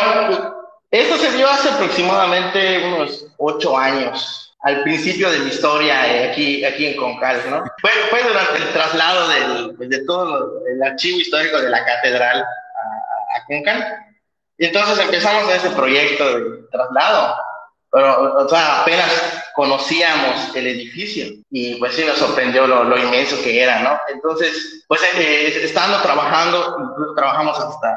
[0.92, 6.64] esto se dio hace aproximadamente unos ocho años, al principio de mi historia eh, aquí,
[6.64, 7.64] aquí en Concal, ¿no?
[7.80, 12.44] Fue, fue durante el traslado del, de todo el archivo histórico de la catedral
[14.58, 17.36] Y entonces empezamos ese proyecto de traslado.
[17.90, 19.10] Pero, o sea, apenas
[19.54, 23.98] conocíamos el edificio y pues sí nos sorprendió lo, lo inmenso que era, ¿no?
[24.12, 27.96] Entonces, pues eh, estando trabajando, trabajamos hasta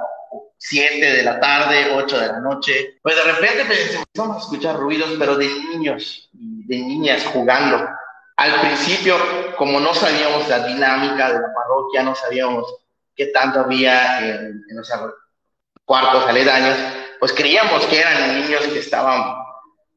[0.58, 4.78] 7 de la tarde, 8 de la noche, pues de repente pues, empezamos a escuchar
[4.78, 7.90] ruidos, pero de niños y de niñas jugando.
[8.38, 9.18] Al principio,
[9.58, 12.74] como no sabíamos la dinámica de la parroquia, no sabíamos
[13.16, 14.90] qué tanto había en, en los
[15.90, 16.78] cuartos aledaños,
[17.20, 19.24] pues creíamos que eran niños que estaban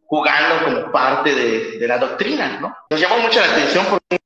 [0.07, 2.75] jugando como parte de, de la doctrina, ¿no?
[2.89, 4.17] Nos llamó mucho la atención porque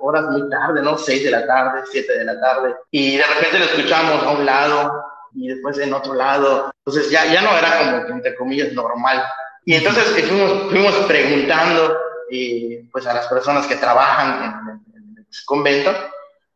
[0.00, 0.98] horas muy tarde, ¿no?
[0.98, 4.44] Seis de la tarde, siete de la tarde, y de repente lo escuchamos a un
[4.44, 5.04] lado
[5.36, 9.24] y después en otro lado, entonces ya, ya no era como, entre comillas, normal.
[9.64, 11.96] Y entonces fuimos, fuimos preguntando
[12.28, 15.94] eh, pues a las personas que trabajan en el convento,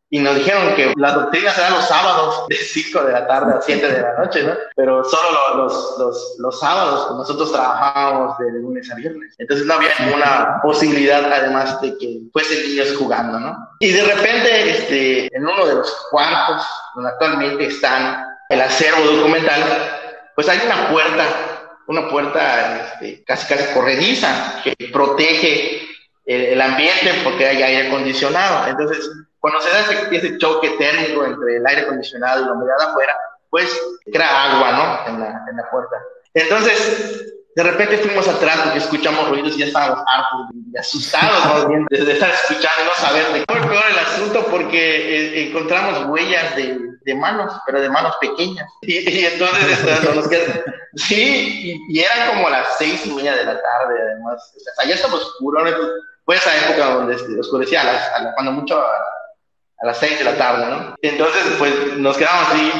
[0.09, 3.61] y nos dijeron que la doctrina será los sábados de 5 de la tarde a
[3.61, 4.53] 7 de la noche, ¿no?
[4.75, 9.35] Pero solo los, los, los sábados, nosotros trabajábamos de lunes a viernes.
[9.37, 13.69] Entonces no había ninguna posibilidad, además de que fuesen niños jugando, ¿no?
[13.79, 16.65] Y de repente, este, en uno de los cuartos
[16.95, 19.61] donde actualmente están el acervo documental,
[20.35, 21.23] pues hay una puerta
[21.87, 25.87] una puerta este, casi casi corrediza que protege
[26.25, 28.67] el, el, ambiente porque hay aire acondicionado.
[28.67, 32.81] Entonces, cuando se da ese, ese, choque térmico entre el aire acondicionado y la humedad
[32.81, 33.15] afuera,
[33.49, 33.79] pues
[34.11, 35.13] crea agua, ¿no?
[35.13, 35.95] En la, en la puerta.
[36.33, 41.67] Entonces, de repente fuimos atrás porque escuchamos ruidos y ya estábamos hartos y asustados más
[41.69, 46.05] bien de, estar escuchando y no saber de fue peor el asunto porque eh, encontramos
[46.05, 48.69] huellas de, de, manos, pero de manos pequeñas.
[48.81, 50.29] Y, y entonces nos
[50.95, 54.53] sí, y, y, eran como las seis y media de la tarde además.
[54.55, 55.71] O sea, ya estaba oscuro, ¿no?
[56.25, 59.16] fue esa época donde oscurecía a las, a la, cuando mucho a,
[59.79, 60.95] a, las seis de la tarde, ¿no?
[61.01, 62.71] Entonces, pues nos quedamos así.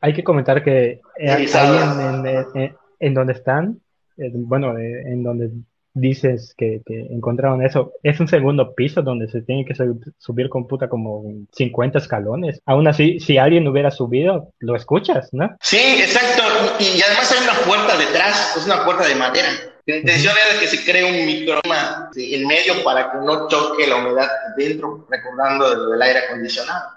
[0.00, 3.80] Hay que comentar que eh, ahí en, en, en, en donde están
[4.18, 5.50] eh, bueno, eh, en donde
[5.92, 9.74] dices que, que, encontraron eso, es un segundo piso donde se tiene que
[10.18, 12.60] subir con puta como 50 escalones.
[12.66, 15.56] Aún así, si alguien hubiera subido, lo escuchas, ¿no?
[15.60, 16.42] Sí, exacto.
[16.78, 19.48] Y, y además hay una puerta detrás, es una puerta de madera.
[19.86, 23.96] La intención era que se cree un microclima en medio para que no choque la
[23.96, 26.90] humedad dentro, recordando del aire acondicionado.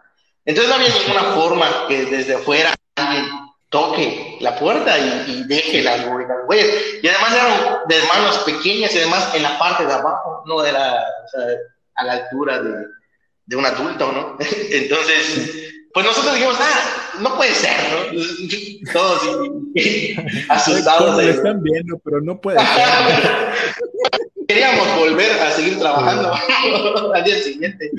[0.43, 3.25] Entonces no había ninguna forma que desde afuera alguien
[3.69, 6.67] toque la puerta y, y deje las, las huellas.
[7.03, 10.95] Y además eran de manos pequeñas y además en la parte de abajo, no era
[11.25, 11.41] o sea,
[11.95, 12.87] a la altura de,
[13.45, 14.37] de, un adulto, ¿no?
[14.71, 18.91] Entonces, pues nosotros dijimos, ah, no puede ser, ¿no?
[18.93, 19.21] Todos
[20.49, 21.15] asustados.
[21.15, 23.53] Lo están viendo, pero no puede ser.
[24.47, 26.33] Queríamos volver a seguir trabajando
[27.13, 27.91] al día siguiente.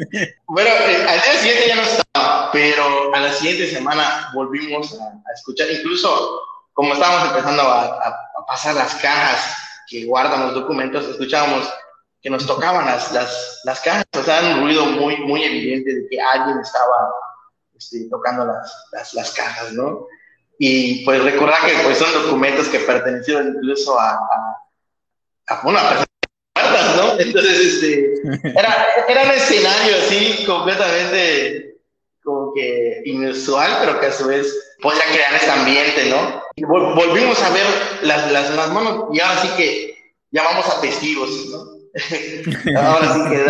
[0.47, 5.05] Bueno, eh, al día siguiente ya no estaba, pero a la siguiente semana volvimos a,
[5.05, 6.41] a escuchar, incluso
[6.73, 9.55] como estábamos empezando a, a, a, pasar las cajas
[9.89, 11.73] que guardan los documentos, escuchábamos
[12.21, 16.09] que nos tocaban las, las, las cajas, o sea, un ruido muy, muy evidente de
[16.09, 17.13] que alguien estaba
[17.81, 20.07] este, tocando las, las, las, cajas, ¿no?
[20.59, 24.19] Y pues recordar que pues, son documentos que pertenecieron incluso a,
[25.49, 26.07] a una persona
[26.97, 27.19] ¿no?
[27.19, 28.13] Entonces, este,
[28.59, 31.77] era, era un escenario así completamente
[32.23, 36.43] como que inusual, pero que a su vez podía crear ese ambiente, ¿no?
[36.69, 37.65] Volvimos a ver
[38.03, 41.81] las, las, las, manos y ahora sí que llamamos a testigos, ¿no?
[42.79, 43.47] ahora sí que,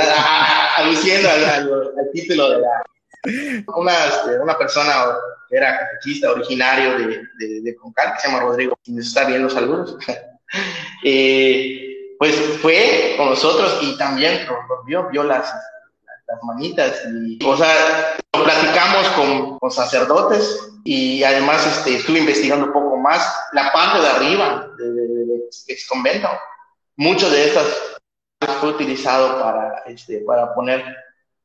[0.76, 2.82] aluciendo al, al, al, título de la...
[3.76, 5.04] Una, este, una persona
[5.48, 9.24] que era catequista originario de, de, de Concal, que se llama Rodrigo, y nos está
[9.24, 9.96] viendo saludos.
[11.04, 15.52] eh, pues fue con nosotros y también nos vio, vio las,
[16.28, 22.66] las manitas y, o sea, lo platicamos con, con, sacerdotes y además este, estuve investigando
[22.66, 26.28] un poco más la parte de arriba del de, de, ex convento.
[26.96, 27.66] Mucho de estas
[28.60, 30.84] fue utilizado para, este, para poner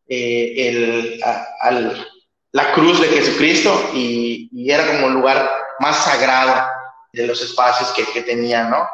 [0.07, 2.07] eh, el, a, al,
[2.51, 6.69] la cruz de Jesucristo y, y, era como el lugar más sagrado
[7.11, 8.87] de los espacios que, que tenía, ¿no?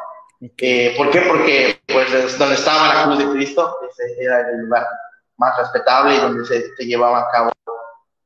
[0.58, 1.20] Eh, ¿Por qué?
[1.22, 4.84] Porque pues donde estaba la cruz de Cristo ese era el lugar
[5.36, 7.52] más respetable y donde se, se llevaba a cabo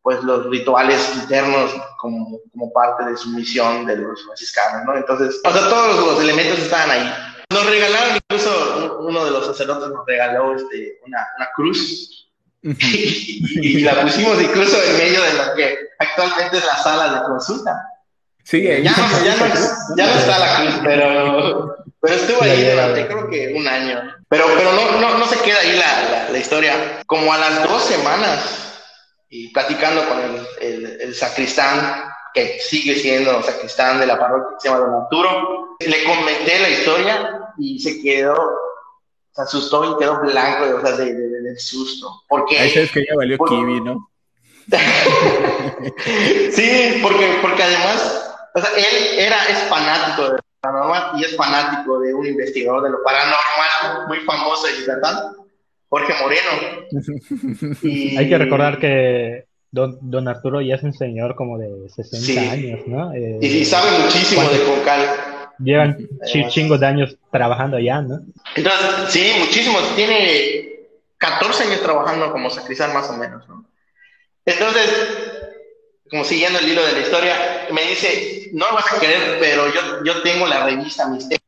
[0.01, 4.97] pues los rituales internos como, como, parte de su misión de los franciscanos, ¿no?
[4.97, 7.13] Entonces, o sea, todos los, los elementos estaban ahí.
[7.53, 12.26] Nos regalaron, incluso uno de los sacerdotes nos regaló este, una, una cruz
[12.63, 17.27] y, y, la pusimos incluso en medio de lo que actualmente es la sala de
[17.27, 17.73] consulta.
[18.43, 23.07] Sí, ya, no, ya, no, ya no está la cruz, pero pero estuvo ahí durante
[23.07, 24.01] creo que un año.
[24.29, 27.03] Pero, pero no, no, no se queda ahí la, la, la, historia.
[27.07, 28.77] Como a las dos semanas,
[29.29, 34.61] y platicando con el, el, el, sacristán, que sigue siendo sacristán de la parroquia, que
[34.61, 38.37] se llama Don Arturo, le comenté la historia y se quedó,
[39.33, 42.23] se asustó y quedó blanco o sea, de, de, del susto.
[42.29, 44.11] Porque, Ese es que ya valió kiwi, ¿no?
[46.51, 52.01] sí, porque, porque además, o sea, él era, es fanático de paranormal y es fanático
[52.01, 55.37] de un investigador de lo paranormal muy famoso y Yucatán,
[55.89, 56.51] Jorge Moreno.
[57.83, 58.17] Y...
[58.17, 62.39] Hay que recordar que don, don, Arturo ya es un señor como de 60 sí.
[62.39, 63.13] años, ¿no?
[63.15, 65.01] Eh, y, y, sabe muchísimo de Concal.
[65.59, 68.21] Llevan ch chingos de años trabajando allá, ¿no?
[68.57, 69.95] Entonces, sí, muchísimos.
[69.97, 70.66] Tiene
[71.19, 73.65] 14 años trabajando como sacristán más o menos, ¿no?
[74.45, 74.91] Entonces,
[76.09, 79.67] como siguiendo el hilo de la historia, me dice, no lo vas a querer, pero
[79.73, 81.43] yo, yo tengo la revista Misterios.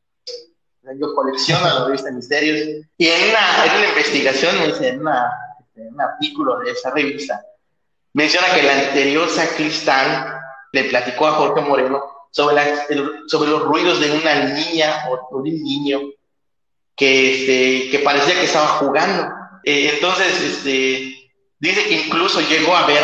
[0.99, 2.85] Yo colecciono la revista Misterios.
[2.97, 5.31] Y en una, en una investigación, me dice, en, una,
[5.75, 7.41] un artículo de esa revista,
[8.13, 10.39] menciona que el anterior sacristán
[10.73, 12.65] le platicó a Jorge Moreno sobre, la,
[13.27, 15.99] sobre los ruidos de una niña o, de un niño
[16.95, 19.38] que, este, que parecía que estaba jugando.
[19.69, 21.29] Eh, entonces, este,
[21.59, 23.03] dice que incluso llegó a ver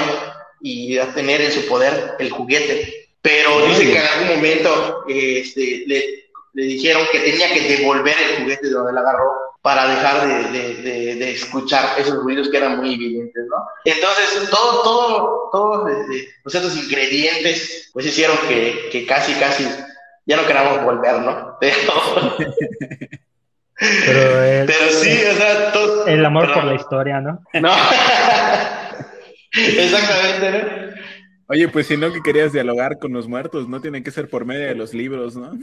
[0.62, 3.12] y a tener en su poder el juguete.
[3.22, 8.42] Pero dice que en algún momento este, le, le dijeron que tenía que devolver el
[8.42, 12.78] juguete de donde la agarró para dejar de, de, de, escuchar esos ruidos que eran
[12.78, 13.58] muy evidentes, ¿no?
[13.84, 15.92] Entonces, todo, todo, todos
[16.42, 19.68] pues esos ingredientes, pues hicieron que, que casi, casi
[20.26, 21.58] ya no queramos volver, ¿no?
[21.62, 22.38] Pero,
[23.78, 27.42] Pero sí, o sea, todo, el amor por la historia, ¿no?
[27.54, 27.74] No.
[29.52, 30.86] Exactamente, ¿no?
[31.48, 34.46] Oye, pues si no que querías dialogar con los muertos, no tiene que ser por
[34.46, 35.54] medio de los libros, ¿no?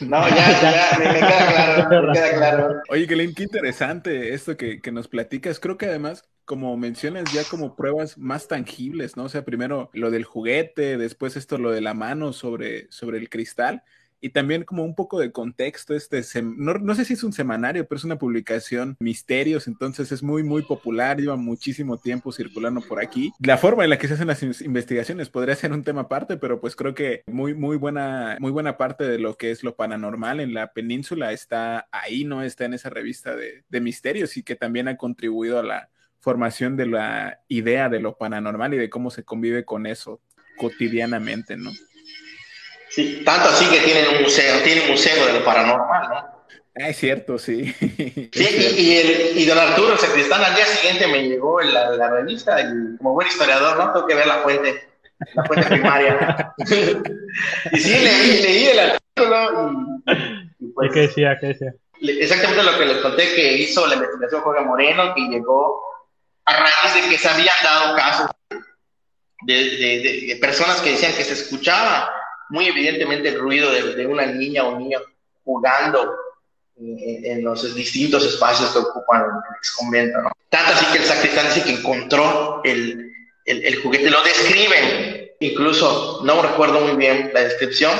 [0.00, 2.82] No, ya, ya, me, queda claro, me queda claro.
[2.88, 5.60] Oye, Glenn, qué interesante esto que, que nos platicas.
[5.60, 9.24] Creo que además, como mencionas, ya como pruebas más tangibles, ¿no?
[9.24, 13.30] O sea, primero lo del juguete, después esto lo de la mano sobre, sobre el
[13.30, 13.84] cristal
[14.22, 17.86] y también como un poco de contexto, este, no, no, sé si es un semanario,
[17.88, 23.02] pero es una publicación Misterios, entonces es muy, muy popular, lleva muchísimo tiempo circulando por
[23.02, 23.32] aquí.
[23.40, 26.60] La forma en la que se hacen las investigaciones podría ser un tema aparte, pero
[26.60, 30.38] pues creo que muy, muy buena, muy buena parte de lo que es lo paranormal
[30.38, 32.44] en la península está ahí, ¿no?
[32.44, 35.88] Está en esa revista de, de Misterios y que también ha contribuido a la
[36.20, 40.20] formación de la idea de lo paranormal y de cómo se convive con eso
[40.56, 41.72] cotidianamente, ¿no?
[42.94, 46.16] Sí, tanto así que tienen un museo, tienen un museo de lo paranormal, ¿no?
[46.74, 47.74] Ah, es cierto, sí.
[48.32, 52.60] Sí, y, el, y don Arturo, sacristán, al día siguiente me llegó la, la revista
[52.60, 53.92] y como buen historiador, ¿no?
[53.92, 54.88] Tengo que ver la fuente,
[55.34, 56.54] la fuente primaria.
[57.72, 60.64] y sí, leí, leí el artículo y...
[60.66, 61.38] y pues, qué decía?
[61.40, 61.74] ¿Qué decía?
[62.00, 65.80] Exactamente lo que les conté que hizo la investigación Jorge Moreno, que llegó
[66.44, 68.30] a raíz de que se habían dado casos
[69.46, 72.21] de, de, de personas que decían que se escuchaba
[72.52, 75.00] muy evidentemente el ruido de, una niña o niño
[75.42, 76.14] jugando
[76.76, 80.20] en, los distintos espacios que ocupan el ex convento.
[80.20, 80.30] ¿no?
[80.50, 83.10] Tanto así que el sacristán dice que encontró el,
[83.46, 87.92] el, juguete, lo describen, incluso no recuerdo muy bien la descripción,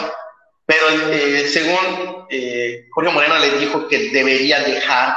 [0.66, 5.16] pero eh, según eh, Jorge Moreno le dijo que debería dejar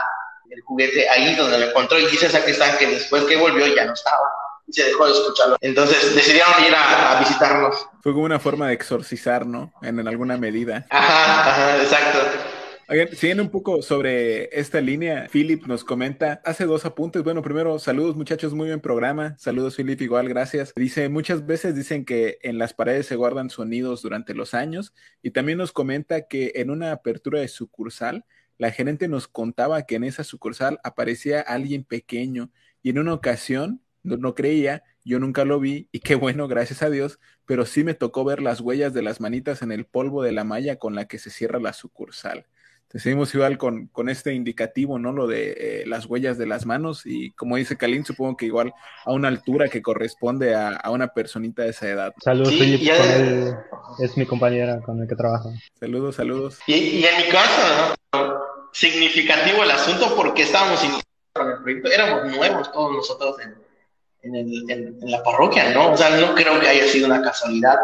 [0.49, 3.83] el juguete ahí donde lo encontró y dice el sacristán que después que volvió ya
[3.83, 4.29] no estaba
[4.69, 5.57] se dejó de escucharlo.
[5.61, 7.87] Entonces decidieron ir a, visitarnos.
[8.01, 9.73] Fue como una forma de exorcizar, ¿no?
[9.81, 10.85] En, alguna medida.
[10.89, 12.19] Ajá, ajá, exacto.
[12.87, 17.23] Oigan, siguiendo un poco sobre esta línea, Philip nos comenta, hace dos apuntes.
[17.23, 19.35] Bueno, primero, saludos muchachos, muy buen programa.
[19.39, 20.71] Saludos Philip, igual, gracias.
[20.75, 25.31] Dice, muchas veces dicen que en las paredes se guardan sonidos durante los años y
[25.31, 28.23] también nos comenta que en una apertura de sucursal,
[28.59, 32.51] la gerente nos contaba que en esa sucursal aparecía alguien pequeño
[32.83, 36.89] y en una ocasión no, creía, yo nunca lo vi y qué bueno, gracias a
[36.89, 40.31] Dios, pero sí me tocó ver las huellas de las manitas en el polvo de
[40.31, 42.45] la malla con la que se cierra la sucursal.
[42.83, 45.11] Entonces seguimos igual con, con este indicativo, ¿no?
[45.11, 48.73] Lo de eh, las huellas de las manos y como dice Kalin, supongo que igual
[49.05, 52.13] a una altura que corresponde a, una personita de esa edad.
[52.23, 52.87] Saludos, sí,
[53.99, 55.51] es mi compañera con el que trabajo.
[55.79, 56.59] Saludos, saludos.
[56.67, 58.35] Y, en mi caso, ¿no?
[58.71, 60.79] significativo el asunto porque estábamos
[61.33, 63.64] con el proyecto, éramos nuevos todos nosotros en,
[64.25, 65.91] en, la parroquia, ¿no?
[65.91, 67.77] O sea, no creo que haya sido una casualidad.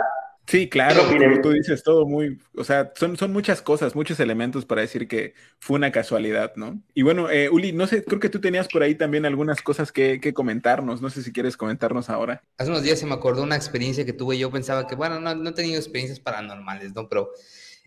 [0.48, 4.66] Sí, claro, como tú dices, todo muy, o sea, son, son muchas cosas, muchos elementos
[4.66, 6.82] para decir que fue una casualidad, ¿no?
[6.94, 9.94] Y bueno, eh, Uli, no sé, creo que tú tenías por ahí también algunas cosas
[9.94, 12.44] que, que, comentarnos, no sé si quieres comentarnos ahora.
[12.58, 15.34] Hace unos días se me acordó una experiencia que tuve, yo pensaba que, bueno, no,
[15.36, 17.08] no he tenido experiencias paranormales, ¿no?
[17.08, 17.32] Pero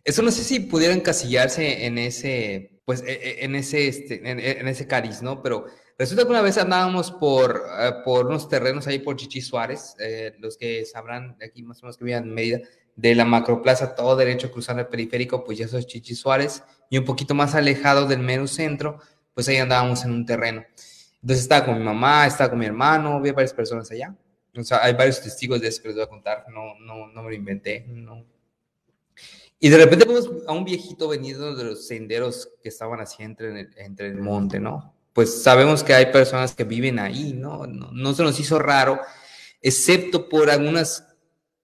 [0.04, 4.40] eso no sé si pudieran encasillarse en ese, pues, e, e, en ese, este, en,
[4.40, 5.42] en ese cariz, ¿no?
[5.42, 9.94] Pero Resulta que una vez andábamos por, eh, por unos terrenos ahí por Chichi Suárez,
[10.00, 12.60] eh, los que sabrán aquí más o menos que vivían en Mérida,
[12.96, 16.98] de la macroplaza, todo derecho cruzando el periférico, pues ya eso es Chichi Suárez, y
[16.98, 18.98] un poquito más alejado del mero centro,
[19.34, 20.64] pues ahí andábamos en un terreno.
[21.22, 24.14] Entonces estaba con mi mamá, estaba con mi hermano, había varias personas allá.
[24.56, 27.22] O sea, hay varios testigos de eso que les voy a contar, no, no, no
[27.22, 27.84] me lo inventé.
[27.88, 28.24] No.
[29.58, 33.60] Y de repente vemos a un viejito venido de los senderos que estaban así entre
[33.60, 34.93] el, entre el monte, ¿no?
[35.14, 37.66] Pues sabemos que hay personas que viven ahí, ¿no?
[37.66, 38.14] ¿no?
[38.14, 39.00] se nos hizo raro,
[39.62, 41.06] excepto por algunas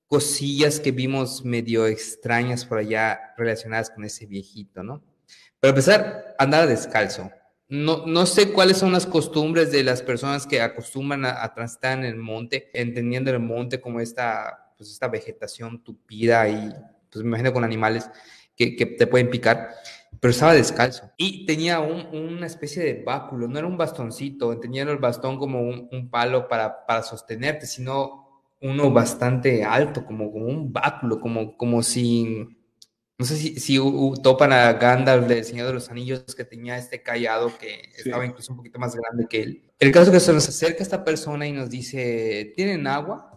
[0.07, 5.03] cosillas que vimos medio extrañas por allá relacionadas con ese viejito, ¿no?
[5.59, 7.31] Para empezar, andar descalzo.
[7.69, 12.05] No, no sé cuáles son las costumbres de las personas que acostumbran a, transitar en
[12.05, 16.73] el monte, entendiendo el monte como esta, pues esta vegetación tupida y,
[17.11, 18.09] pues me imagino con animales
[18.57, 19.71] que, que te pueden picar
[20.18, 24.99] pero estaba descalzo y tenía una especie de báculo, no era un bastoncito, tenía el
[24.99, 31.20] bastón como un, palo para, para, sostenerte, sino uno bastante alto, como, como un báculo,
[31.20, 32.49] como, como si,
[33.18, 33.78] no sé si, si
[34.22, 38.53] topan a Gandalf del Señor de los Anillos, que tenía este callado que estaba incluso
[38.53, 39.72] un poquito más grande que él.
[39.78, 43.30] El caso es que se nos acerca esta persona y nos dice, ¿tienen agua?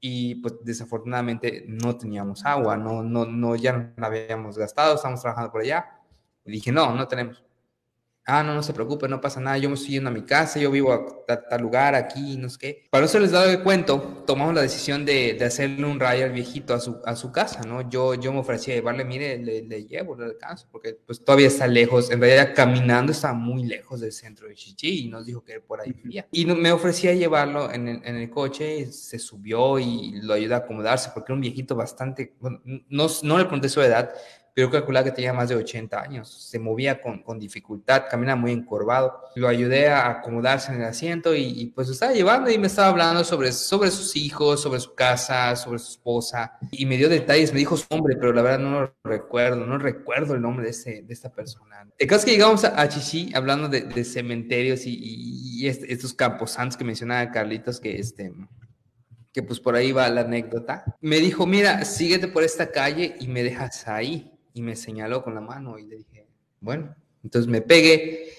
[0.00, 5.20] y pues desafortunadamente no teníamos agua, no, no, no, ya no la habíamos gastado, estamos
[5.20, 5.97] trabajando por allá.
[6.48, 7.42] Y dije, no, no tenemos
[8.28, 10.60] ah, no, no se preocupe, no pasa nada, yo me estoy yendo a mi casa,
[10.60, 12.84] yo vivo a tal, lugar, aquí, no sé qué.
[12.90, 16.32] Para eso les dado el cuento, tomamos la decisión de, de, hacerle un rayo al
[16.32, 17.88] viejito a su, a su casa, ¿no?
[17.88, 21.46] Yo, yo me ofrecí a llevarle, mire, le, le llevo, le alcanzo, porque pues todavía
[21.46, 25.42] está lejos, en realidad caminando está muy lejos del centro de Chichi y nos dijo
[25.42, 26.28] que por ahí vivía.
[26.30, 30.52] Y me ofrecí a llevarlo en el, en el coche, se subió y lo ayudé
[30.52, 34.12] a acomodarse, porque era un viejito bastante, bueno, no, no le pregunté su edad,
[34.58, 36.28] pero calculaba que tenía más de 80 años.
[36.28, 39.22] Se movía con, con dificultad, caminaba muy encorvado.
[39.36, 43.22] Lo ayudé a acomodarse en el asiento y, pues estaba llevando y me estaba hablando
[43.22, 46.58] sobre, sobre sus hijos, sobre su casa, sobre su esposa.
[46.72, 49.78] Y me dio detalles, me dijo su nombre, pero la verdad no lo recuerdo, no
[49.78, 51.88] recuerdo el nombre de, ese, de esta persona.
[51.96, 56.76] El caso es que llegamos a, Chichi hablando de, de cementerios y, y, estos camposantos
[56.76, 58.32] que mencionaba Carlitos, que este
[59.32, 63.28] que pues por ahí va la anécdota, me dijo, mira, síguete por esta calle y
[63.28, 66.26] me dejas ahí y me señaló con la mano y le dije,
[66.60, 68.32] bueno, entonces me pegué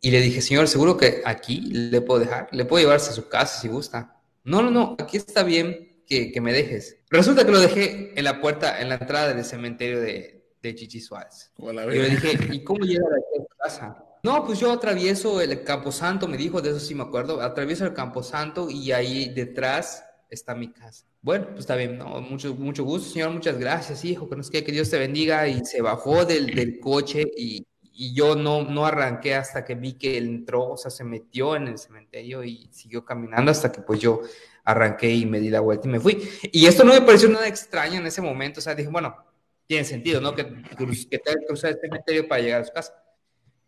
[0.00, 3.28] y le dije, señor, seguro que aquí le puedo dejar, le puedo llevarse a su
[3.28, 4.18] casa si gusta.
[4.42, 6.96] No, no, no, aquí está bien que, que me dejes.
[7.10, 11.00] Resulta que lo dejé en la puerta, en la entrada del cementerio de, de Chichi
[11.00, 11.52] Suárez.
[11.58, 14.02] Y le dije, ¿y cómo llega a tu casa?
[14.22, 17.92] No, pues yo atravieso el Camposanto, me dijo, de eso sí me acuerdo, atravieso el
[17.92, 21.04] Camposanto y ahí detrás está mi casa.
[21.26, 24.62] Bueno, pues está bien, no, mucho, mucho gusto, señor, muchas gracias, hijo, que nos quede,
[24.62, 25.48] que Dios te bendiga.
[25.48, 29.94] Y se bajó del, del coche y, y, yo no, no arranqué hasta que vi
[29.94, 33.80] que él entró, o sea, se metió en el cementerio y siguió caminando hasta que
[33.80, 34.20] pues yo
[34.62, 36.16] arranqué y me di la vuelta y me fui.
[36.52, 39.16] Y esto no me pareció nada extraño en ese momento, o sea, dije, bueno,
[39.66, 40.32] tiene sentido, ¿no?
[40.32, 42.94] Que, que cruzar el cementerio para llegar a su casa.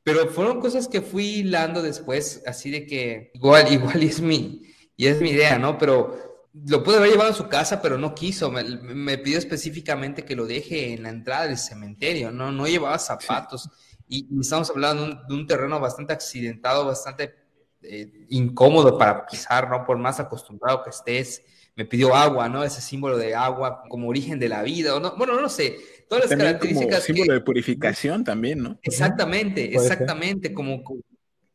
[0.04, 4.62] Pero fueron cosas que fui hilando después, así de que igual, igual es mi,
[4.96, 5.76] y es mi idea, ¿no?
[5.76, 6.28] Pero
[6.66, 8.50] lo pude haber llevado a su casa, pero no quiso.
[8.50, 12.30] Me, pidió específicamente que lo deje en la entrada del cementerio.
[12.30, 13.70] No, no llevaba zapatos.
[14.09, 17.34] Y, estamos hablando de un, terreno bastante accidentado, bastante
[17.82, 19.84] eh, incómodo para pisar, ¿no?
[19.84, 21.42] Por más acostumbrado que estés.
[21.76, 22.64] Me pidió agua, ¿no?
[22.64, 24.98] Ese símbolo de agua como origen de la vida.
[24.98, 25.14] no?
[25.16, 25.76] Bueno, no sé.
[26.09, 27.06] Todas las características.
[27.06, 28.78] Como símbolo de purificación también, ¿no?
[28.82, 30.52] Exactamente, exactamente.
[30.52, 30.82] Como,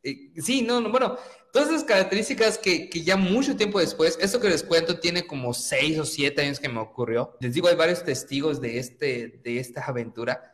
[0.04, 1.16] eh, sí, no, no, bueno,
[1.54, 5.54] Todas esas características que, que, ya mucho tiempo después, esto que les cuento tiene como
[5.54, 7.36] seis o siete años que me ocurrió.
[7.38, 10.52] Les digo, hay varios testigos de, este, de esta aventura.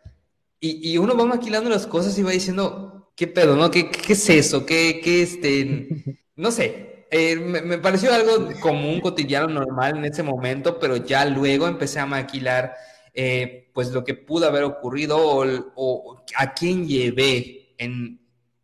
[0.60, 3.70] Y, y uno va maquilando las cosas y va diciendo, ¿qué pedo, no?
[3.70, 4.66] ¿Qué, qué es eso?
[4.66, 5.88] ¿Qué, qué este?
[6.36, 7.06] No sé.
[7.10, 11.98] Eh, me, me, pareció algo común, cotidiano, normal en ese momento, pero ya luego empecé
[11.98, 12.74] a maquilar,
[13.14, 18.20] eh, pues, lo que pudo haber ocurrido o, o a quién llevé en,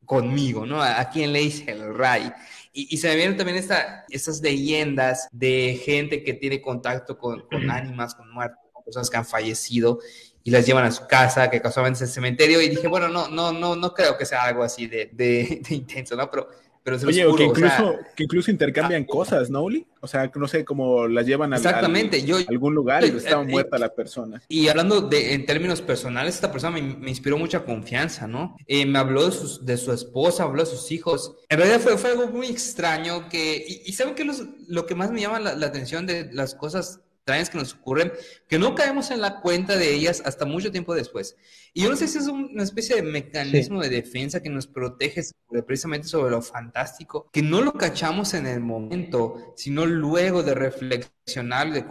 [0.06, 0.82] conmigo, ¿no?
[0.82, 2.32] ¿A, quién le hice el ray?
[2.72, 7.70] Y, se me vienen también esta, estas leyendas de gente que tiene contacto con, con
[7.70, 9.98] ánimas, con muertos, con personas que han fallecido
[10.44, 12.60] y las llevan a su casa, que casualmente es el cementerio.
[12.60, 15.74] Y dije, bueno, no, no, no, no creo que sea algo así de, de, de
[15.74, 16.30] intenso, ¿no?
[16.30, 16.48] Pero
[16.86, 19.84] pero Oye, que incluso, que incluso intercambian ah, cosas, ¿no, Uli?
[20.00, 23.92] O sea, no sé, cómo las llevan a, algún lugar y estaba eh, muerta la
[23.92, 24.40] persona.
[24.46, 28.56] Y hablando de, en términos personales, esta persona me, inspiró mucha confianza, ¿no?
[28.68, 31.34] Eh, me habló de, de, su esposa, habló de sus hijos.
[31.48, 33.64] En realidad fue, fue algo muy extraño que...
[33.84, 37.00] Y, ¿saben qué es lo que más me llama la, la atención de las cosas
[37.26, 38.12] extrañas que nos ocurren,
[38.46, 41.36] que no caemos en la cuenta de ellas hasta mucho tiempo después.
[41.74, 45.22] Y yo no sé si es una especie de mecanismo de defensa que nos protege
[45.66, 51.72] precisamente sobre lo fantástico, que no lo cachamos en el momento, sino luego de reflexionar,
[51.72, 51.84] de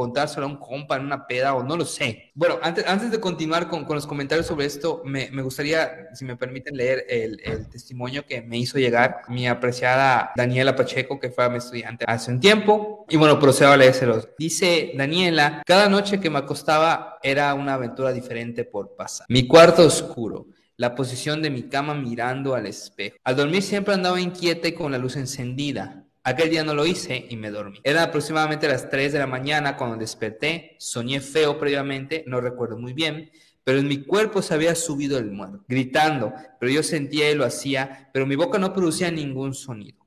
[0.00, 2.30] contárselo a un compa en una peda o no lo sé.
[2.34, 6.24] Bueno, antes, antes de continuar con, con los comentarios sobre esto, me, me, gustaría, si
[6.24, 11.28] me permiten, leer el, el, testimonio que me hizo llegar mi apreciada Daniela Pacheco, que
[11.28, 13.04] fue mi estudiante hace un tiempo.
[13.10, 14.26] Y bueno, procedo a leérselos.
[14.38, 19.26] Dice Daniela, cada noche que me acostaba era una aventura diferente por pasar.
[19.28, 20.46] Mi cuarto oscuro
[20.80, 23.18] la posición de mi cama mirando al espejo.
[23.22, 25.99] Al dormir siempre andaba inquieta y con la luz encendida.
[26.22, 27.80] Aquel día no lo hice y me dormí.
[27.82, 30.76] Era aproximadamente las 3 de la mañana cuando desperté.
[30.78, 33.30] Soñé feo previamente, no recuerdo muy bien,
[33.64, 37.46] pero en mi cuerpo se había subido el muerto, gritando, pero yo sentía y lo
[37.46, 40.06] hacía, pero mi boca no producía ningún sonido.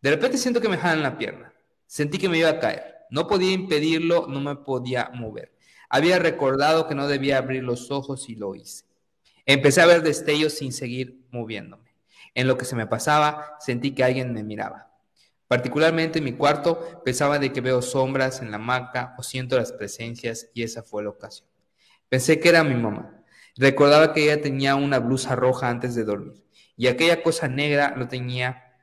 [0.00, 1.52] De repente siento que me jalan la pierna.
[1.86, 2.94] Sentí que me iba a caer.
[3.10, 5.52] No podía impedirlo, no me podía mover.
[5.90, 8.84] Había recordado que no debía abrir los ojos y lo hice.
[9.44, 11.90] Empecé a ver destellos sin seguir moviéndome.
[12.34, 14.89] En lo que se me pasaba, sentí que alguien me miraba.
[15.50, 19.72] Particularmente en mi cuarto pensaba de que veo sombras en la hamaca o siento las
[19.72, 21.48] presencias y esa fue la ocasión.
[22.08, 23.24] Pensé que era mi mamá.
[23.56, 26.44] Recordaba que ella tenía una blusa roja antes de dormir
[26.76, 28.76] y aquella cosa negra lo tenía,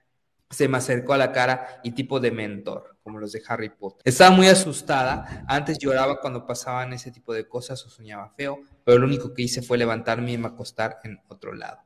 [0.49, 4.01] se me acercó a la cara y tipo de mentor, como los de Harry Potter.
[4.03, 8.97] Estaba muy asustada, antes lloraba cuando pasaban ese tipo de cosas o soñaba feo, pero
[8.99, 11.77] lo único que hice fue levantarme y me acostar en otro lado.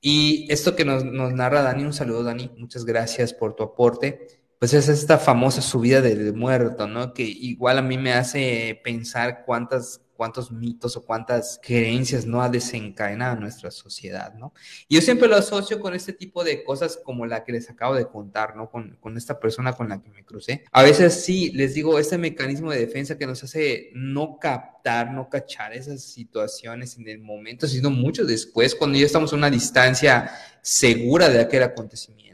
[0.00, 4.26] Y esto que nos, nos narra Dani, un saludo Dani, muchas gracias por tu aporte
[4.58, 7.12] pues es esta famosa subida del muerto, ¿no?
[7.12, 12.48] Que igual a mí me hace pensar cuántas cuántos mitos o cuántas creencias no ha
[12.48, 14.52] desencadenado nuestra sociedad, ¿no?
[14.88, 17.94] Y yo siempre lo asocio con este tipo de cosas como la que les acabo
[17.94, 18.70] de contar, ¿no?
[18.70, 20.64] Con, esta persona con la que me crucé.
[20.72, 25.28] A veces sí, les digo, este mecanismo de defensa que nos hace no captar, no
[25.28, 30.30] cachar esas situaciones en el momento, sino mucho después, cuando ya estamos a una distancia
[30.62, 32.33] segura de aquel acontecimiento.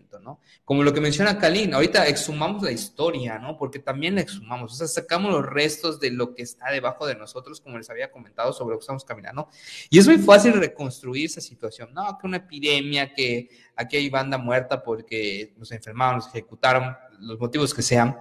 [0.65, 3.57] Como lo que menciona Kalin, ahorita exhumamos la historia, ¿no?
[3.57, 7.15] Porque también la exhumamos, o sea, sacamos los restos de lo que está debajo de
[7.15, 9.49] nosotros, como les había comentado sobre lo que estamos caminando.
[9.89, 12.19] Y es muy fácil reconstruir esa situación, ¿no?
[12.19, 17.75] Que una epidemia, que aquí hay banda muerta porque nos enfermaron, nos ejecutaron, los motivos
[17.75, 18.17] que sean.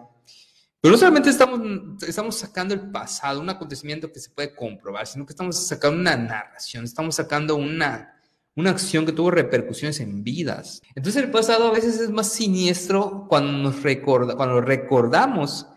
[0.81, 1.59] Pero no solamente estamos,
[2.03, 6.15] estamos sacando el pasado, un acontecimiento que se puede comprobar, sino que estamos sacando una
[6.15, 8.18] narración, estamos sacando una
[8.59, 10.81] una acción que tuvo repercusiones en vidas.
[10.95, 15.67] Entonces el pasado a veces es más siniestro cuando nos recorda, cuando lo recordamos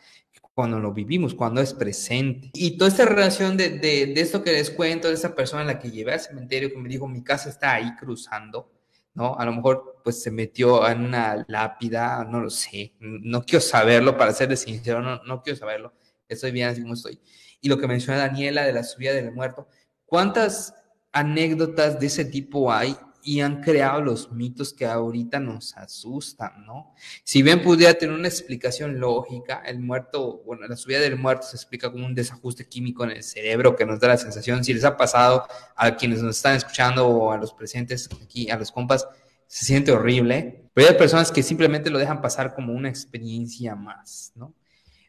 [0.54, 2.50] cuando lo vivimos, cuando es presente.
[2.54, 5.66] Y toda esta relación de, de, de, esto que les cuento, de esa persona a
[5.66, 8.70] la que llevé al cementerio, que me dijo, mi casa está ahí cruzando,
[9.14, 9.34] ¿no?
[9.36, 14.16] A lo mejor pues se metió en una lápida, no lo sé, no quiero saberlo,
[14.16, 15.94] para serles sincero, no, no quiero saberlo,
[16.28, 17.18] estoy bien así como estoy.
[17.60, 19.68] Y lo que menciona Daniela de la subida del muerto,
[20.04, 20.74] ¿cuántas
[21.12, 26.92] anécdotas de ese tipo hay y han creado los mitos que ahorita nos asustan, ¿no?
[27.22, 31.56] Si bien pudiera tener una explicación lógica, el muerto, bueno, la subida del muerto se
[31.56, 34.84] explica como un desajuste químico en el cerebro que nos da la sensación, si les
[34.84, 35.46] ha pasado
[35.76, 39.06] a quienes nos están escuchando o a los presentes aquí, a los compas,
[39.46, 44.32] se siente horrible, pero hay personas que simplemente lo dejan pasar como una experiencia más,
[44.34, 44.54] ¿no?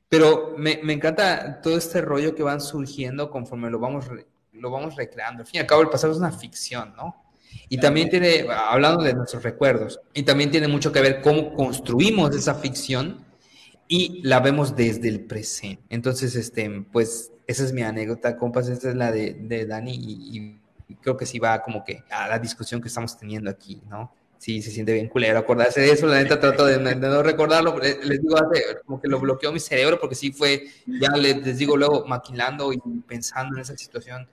[0.10, 4.06] Pero me, encanta todo este rollo que van surgiendo conforme lo vamos
[4.64, 5.42] lo vamos recreando.
[5.42, 7.22] Al fin y al cabo, el pasado es una ficción, ¿no?
[7.70, 12.36] Y también tiene, hablando de nuestros recuerdos, y también tiene mucho que ver cómo construimos
[12.36, 13.26] esa ficción
[13.88, 15.84] y la vemos desde el presente.
[15.90, 20.60] Entonces, este, pues, esa es mi anécdota, compas, esta es la de, de Dani y,
[21.02, 24.14] creo que sí va como que a la discusión que estamos teniendo aquí, ¿no?
[24.38, 28.22] Sí, se siente bien culero acordarse de eso, la neta trato de, no recordarlo, les
[28.22, 28.36] digo,
[28.86, 32.72] como que lo bloqueó mi cerebro porque sí fue, ya les, les digo luego, maquinando
[32.72, 34.28] y pensando en esa situación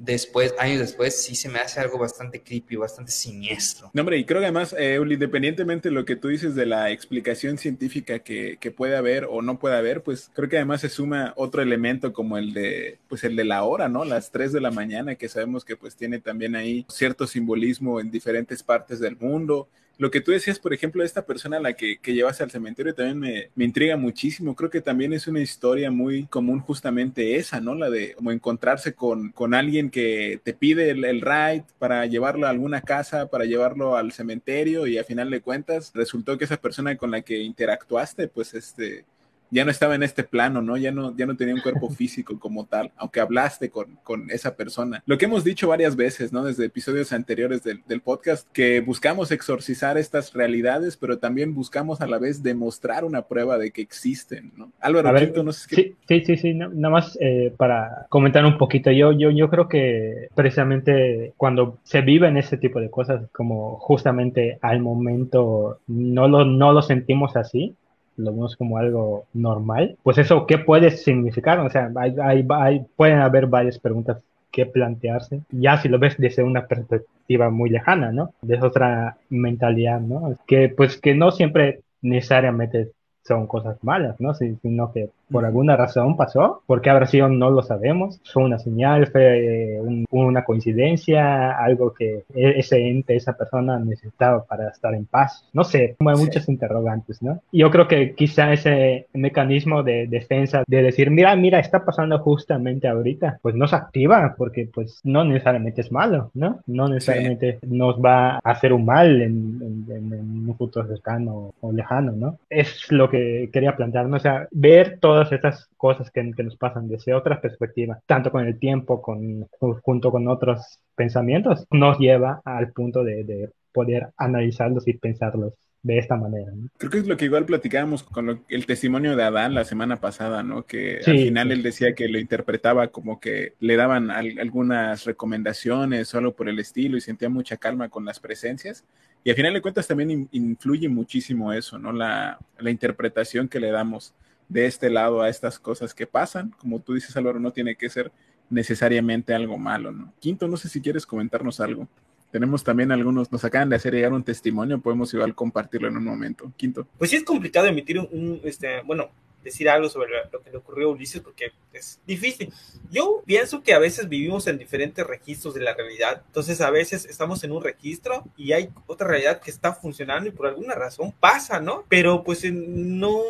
[0.00, 3.90] después, años después, sí se me hace algo bastante creepy, bastante siniestro.
[3.92, 6.90] No, hombre, y creo que además, eh, independientemente de lo que tú dices de la
[6.90, 10.88] explicación científica que, que, puede haber o no puede haber, pues creo que además se
[10.88, 14.04] suma otro elemento como el de, pues el de la hora, ¿no?
[14.04, 18.10] Las 3 de la mañana, que sabemos que pues tiene también ahí cierto simbolismo en
[18.10, 19.68] diferentes partes del mundo
[20.00, 22.50] lo que tú decías, por ejemplo, de esta persona a la que, que llevas al
[22.50, 24.56] cementerio también me, me, intriga muchísimo.
[24.56, 27.74] Creo que también es una historia muy común justamente esa, ¿no?
[27.74, 32.46] La de como encontrarse con, con alguien que te pide el, el ride para llevarlo
[32.46, 36.56] a alguna casa, para llevarlo al cementerio y a final de cuentas resultó que esa
[36.56, 39.04] persona con la que interactuaste, pues este
[39.50, 40.76] ya no estaba en este plano, ¿no?
[40.76, 44.56] Ya no, ya no tenía un cuerpo físico como tal, aunque hablaste con, con esa
[44.56, 45.02] persona.
[45.06, 46.44] Lo que hemos dicho varias veces, ¿no?
[46.44, 52.06] Desde episodios anteriores del, del, podcast, que buscamos exorcizar estas realidades, pero también buscamos a
[52.06, 54.72] la vez demostrar una prueba de que existen, ¿no?
[54.80, 55.94] Álvaro, ver, no sé qué...
[56.08, 60.28] Sí, sí, sí, nada más eh, para comentar un poquito, yo, yo, yo creo que
[60.34, 66.44] precisamente cuando se vive en ese tipo de cosas, como justamente al momento no lo,
[66.44, 67.76] no lo sentimos así,
[68.20, 71.58] lo vemos como algo normal, pues eso, ¿qué puede significar?
[71.60, 74.18] O sea, hay, pueden haber varias preguntas
[74.50, 78.32] que plantearse, ya si lo ves desde una perspectiva muy lejana, ¿no?
[78.42, 80.34] Desde otra mentalidad, ¿no?
[80.46, 82.90] Que pues que no siempre necesariamente
[83.24, 84.34] son cosas malas, ¿no?
[84.34, 89.06] Sino que por alguna razón pasó, porque habrá sido no lo sabemos, fue una señal,
[89.08, 94.94] fue eh, un, una coincidencia, algo que e, ese ente, esa persona necesitaba para estar
[94.94, 96.24] en paz, no sé, como hay sí.
[96.24, 97.40] muchos interrogantes, ¿no?
[97.52, 102.88] Yo creo que quizá ese mecanismo de defensa de decir, mira, mira, está pasando justamente
[102.88, 106.60] ahorita, pues no se activa porque pues no necesariamente es malo, ¿no?
[106.66, 107.66] No necesariamente sí.
[107.68, 112.38] nos va a hacer un mal en, en, en, un futuro cercano o lejano, ¿no?
[112.48, 116.56] Es lo que quería plantearme, o sea, ver todo todas estas cosas que, que, nos
[116.56, 119.46] pasan desde otras perspectivas, tanto con el tiempo, con,
[119.82, 125.52] junto con otros pensamientos, nos lleva al punto de, de poder analizarlos y pensarlos
[125.82, 126.52] de esta manera.
[126.54, 126.68] ¿no?
[126.78, 129.96] Creo que es lo que igual platicábamos con lo, el testimonio de Adán la semana
[129.96, 130.64] pasada, ¿no?
[130.64, 135.04] Que sí, al final él decía que lo interpretaba como que le daban al, algunas
[135.04, 138.84] recomendaciones solo por el estilo y sentía mucha calma con las presencias.
[139.22, 141.92] Y al final de cuentas también in, influye muchísimo eso, ¿no?
[141.92, 144.14] La, la interpretación que le damos
[144.50, 146.50] de este lado a estas cosas que pasan.
[146.58, 148.12] Como tú dices, Álvaro, no tiene que ser
[148.50, 150.12] necesariamente algo malo, ¿no?
[150.18, 151.88] Quinto, no sé si quieres comentarnos algo.
[152.32, 156.04] Tenemos también algunos, nos acaban de hacer llegar un testimonio, podemos igual compartirlo en un
[156.04, 156.52] momento.
[156.56, 156.86] Quinto.
[156.98, 159.10] Pues sí es complicado emitir un, este, bueno,
[159.42, 162.52] decir algo sobre lo que le ocurrió a Ulises porque es difícil.
[162.90, 166.22] Yo pienso que a veces vivimos en diferentes registros de la realidad.
[166.26, 170.32] Entonces a veces estamos en un registro y hay otra realidad que está funcionando y
[170.32, 171.84] por alguna razón pasa, ¿no?
[171.88, 173.22] Pero pues no,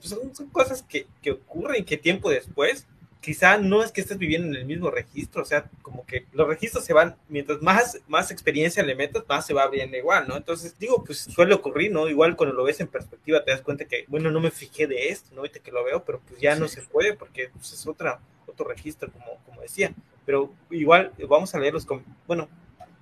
[0.00, 2.86] son, son cosas que, que ocurren que tiempo después
[3.20, 6.46] quizá no es que estés viviendo en el mismo registro, o sea, como que los
[6.46, 10.36] registros se van, mientras más, más experiencia le metas, más se va abriendo igual, ¿no?
[10.36, 12.08] Entonces, digo, pues suele ocurrir, ¿no?
[12.08, 15.08] Igual cuando lo ves en perspectiva te das cuenta que, bueno, no me fijé de
[15.08, 15.40] esto, ¿no?
[15.40, 18.66] Ahorita que lo veo, pero pues ya no se puede porque pues, es otra, otro
[18.68, 19.92] registro, como, como decía.
[20.24, 21.86] Pero igual vamos a leer los,
[22.26, 22.48] bueno,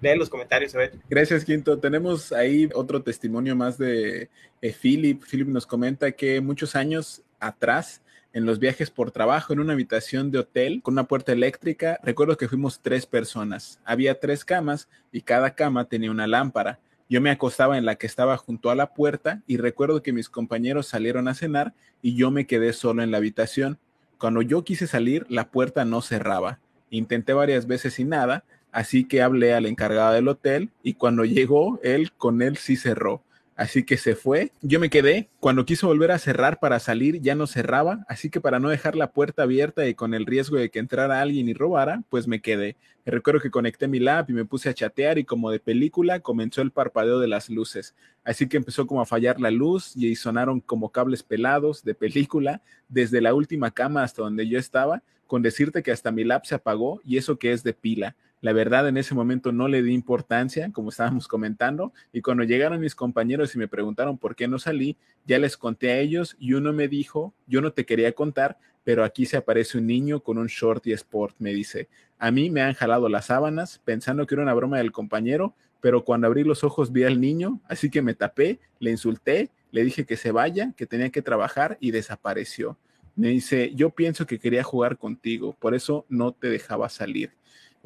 [0.00, 0.92] leer los comentarios, a ver.
[1.08, 1.78] Gracias, Quinto.
[1.78, 4.28] Tenemos ahí otro testimonio más de
[4.62, 5.22] eh, Philip.
[5.24, 8.00] Philip nos comenta que muchos años atrás
[8.36, 11.98] en los viajes por trabajo en una habitación de hotel con una puerta eléctrica.
[12.02, 13.80] Recuerdo que fuimos tres personas.
[13.82, 16.78] Había tres camas y cada cama tenía una lámpara.
[17.08, 20.28] Yo me acostaba en la que estaba junto a la puerta y recuerdo que mis
[20.28, 21.72] compañeros salieron a cenar
[22.02, 23.78] y yo me quedé solo en la habitación.
[24.18, 26.58] Cuando yo quise salir, la puerta no cerraba.
[26.90, 31.80] Intenté varias veces y nada, así que hablé al encargado del hotel y cuando llegó,
[31.82, 33.22] él con él sí cerró.
[33.56, 34.52] Así que se fue.
[34.60, 35.30] Yo me quedé.
[35.40, 38.04] Cuando quiso volver a cerrar para salir, ya no cerraba.
[38.06, 41.22] Así que para no dejar la puerta abierta y con el riesgo de que entrara
[41.22, 42.76] alguien y robara, pues me quedé.
[43.06, 46.60] Recuerdo que conecté mi lap y me puse a chatear y como de película comenzó
[46.60, 47.94] el parpadeo de las luces.
[48.24, 52.60] Así que empezó como a fallar la luz y sonaron como cables pelados de película
[52.88, 56.56] desde la última cama hasta donde yo estaba, con decirte que hasta mi lap se
[56.56, 58.16] apagó y eso que es de pila.
[58.46, 62.78] La verdad, en ese momento no le di importancia, como estábamos comentando, y cuando llegaron
[62.78, 66.52] mis compañeros y me preguntaron por qué no salí, ya les conté a ellos y
[66.52, 70.38] uno me dijo, yo no te quería contar, pero aquí se aparece un niño con
[70.38, 71.88] un short y sport, me dice.
[72.20, 76.04] A mí me han jalado las sábanas pensando que era una broma del compañero, pero
[76.04, 80.06] cuando abrí los ojos vi al niño, así que me tapé, le insulté, le dije
[80.06, 82.78] que se vaya, que tenía que trabajar y desapareció.
[83.16, 87.32] Me dice, yo pienso que quería jugar contigo, por eso no te dejaba salir.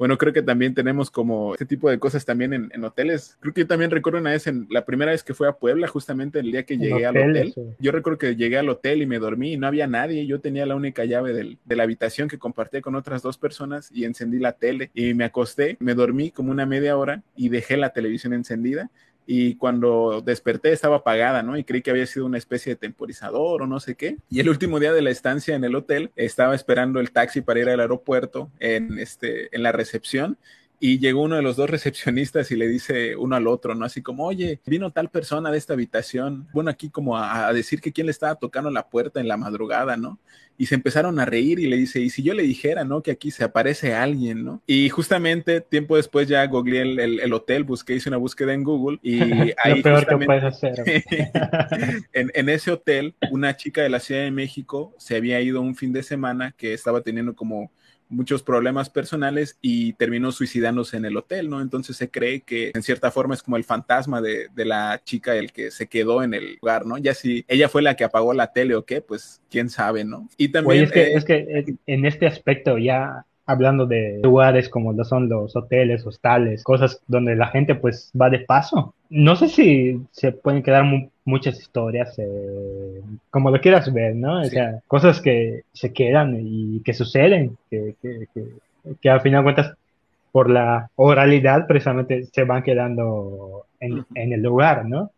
[0.01, 3.37] Bueno, creo que también tenemos como este tipo de cosas también en, hoteles.
[3.39, 5.85] Creo que yo también recuerdo una vez, en la primera vez que fui a Puebla,
[5.85, 7.53] justamente el día que llegué al hotel.
[7.77, 10.25] Yo recuerdo que llegué al hotel y me dormí y no había nadie.
[10.25, 13.91] Yo tenía la única llave del, de la habitación que compartí con otras dos personas
[13.93, 17.77] y encendí la tele y me acosté, me dormí como una media hora y dejé
[17.77, 18.89] la televisión encendida
[19.33, 21.57] y cuando desperté estaba apagada, ¿no?
[21.57, 24.17] Y creí que había sido una especie de temporizador o no sé qué.
[24.29, 27.61] Y el último día de la estancia en el hotel estaba esperando el taxi para
[27.61, 30.37] ir al aeropuerto en, este, en la recepción
[30.83, 33.85] y llegó uno de los dos recepcionistas y le dice uno al otro, ¿no?
[33.85, 37.93] Así como, oye, vino tal persona de esta habitación, bueno, aquí como a, decir que
[37.93, 40.17] quién le estaba tocando la puerta en la madrugada, ¿no?
[40.57, 43.03] Y se empezaron a reír y le dice, y si yo le dijera, ¿no?
[43.03, 44.63] Que aquí se aparece alguien, ¿no?
[44.65, 49.19] Y justamente tiempo después ya googleé el, hotel, busqué, hice una búsqueda en Google y
[49.63, 49.75] ahí...
[49.77, 50.73] Lo peor que puedes hacer.
[52.13, 55.75] en, en ese hotel, una chica de la Ciudad de México se había ido un
[55.75, 57.71] fin de semana que estaba teniendo como
[58.11, 61.61] muchos problemas personales y terminó suicidándose en el hotel, ¿no?
[61.61, 65.51] Entonces se cree que en cierta forma es como el fantasma de, la chica el
[65.51, 66.97] que se quedó en el lugar, ¿no?
[66.97, 70.29] Ya si ella fue la que apagó la tele o qué, pues quién sabe, ¿no?
[70.37, 70.83] Y también...
[70.83, 75.29] es, que, eh, es que en este aspecto ya hablando de lugares como lo son
[75.29, 78.93] los hoteles, hostales, cosas donde la gente pues va de paso.
[79.09, 80.85] No sé si se pueden quedar
[81.25, 84.41] muchas historias, eh, como lo quieras ver, ¿no?
[84.41, 88.27] O sea, cosas que se quedan y que suceden, que, que,
[88.99, 89.77] que, al final de cuentas
[90.31, 95.11] por la oralidad precisamente se van quedando en, en el lugar, ¿no?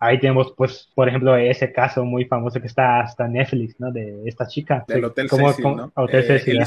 [0.00, 3.90] Ahí tenemos, pues, por ejemplo, ese caso muy famoso que está hasta Netflix, ¿no?
[3.90, 4.84] De esta chica.
[4.88, 5.92] Del Hotel Cecil, ¿no?
[5.94, 6.60] Hotel eh, Cecil,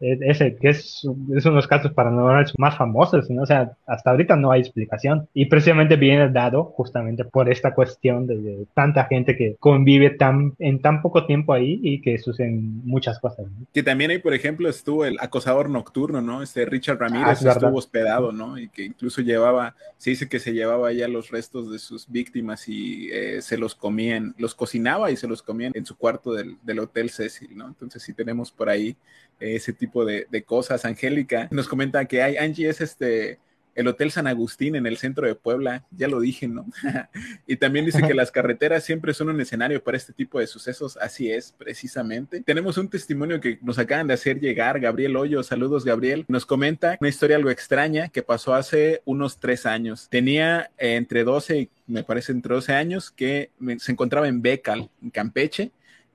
[0.00, 3.42] Ese, que es, es, uno de los casos paranormales más famosos, ¿no?
[3.42, 5.28] O sea, hasta ahorita no hay explicación.
[5.34, 10.80] Y precisamente viene dado justamente por esta cuestión de, tanta gente que convive tan, en
[10.80, 13.46] tan poco tiempo ahí y que suceden muchas cosas.
[13.72, 16.42] Que también ahí, por ejemplo, estuvo el acosador nocturno, ¿no?
[16.42, 18.58] Este Richard Ramírez ah, estuvo hospedado, ¿no?
[18.58, 22.68] Y que incluso llevaba, se dice que se llevaba ya los restos de sus víctimas
[22.68, 26.32] y y eh, se los comían, los cocinaba y se los comían en su cuarto
[26.32, 27.68] del, Hotel Cecil, ¿no?
[27.68, 28.96] Entonces sí tenemos por ahí
[29.38, 30.84] ese tipo de, de, cosas.
[30.84, 33.38] Angélica nos comenta que hay, Angie es este
[33.74, 36.66] el Hotel San Agustín en el centro de Puebla, ya lo dije, ¿no?
[37.46, 40.96] y también dice que las carreteras siempre son un escenario para este tipo de sucesos,
[40.98, 42.42] así es, precisamente.
[42.42, 46.96] Tenemos un testimonio que nos acaban de hacer llegar, Gabriel Hoyo, saludos Gabriel, nos comenta
[47.00, 50.08] una historia algo extraña que pasó hace unos tres años.
[50.10, 54.90] Tenía eh, entre 12 y me parece entre 12 años que se encontraba en Becal,
[55.02, 55.72] en Campeche,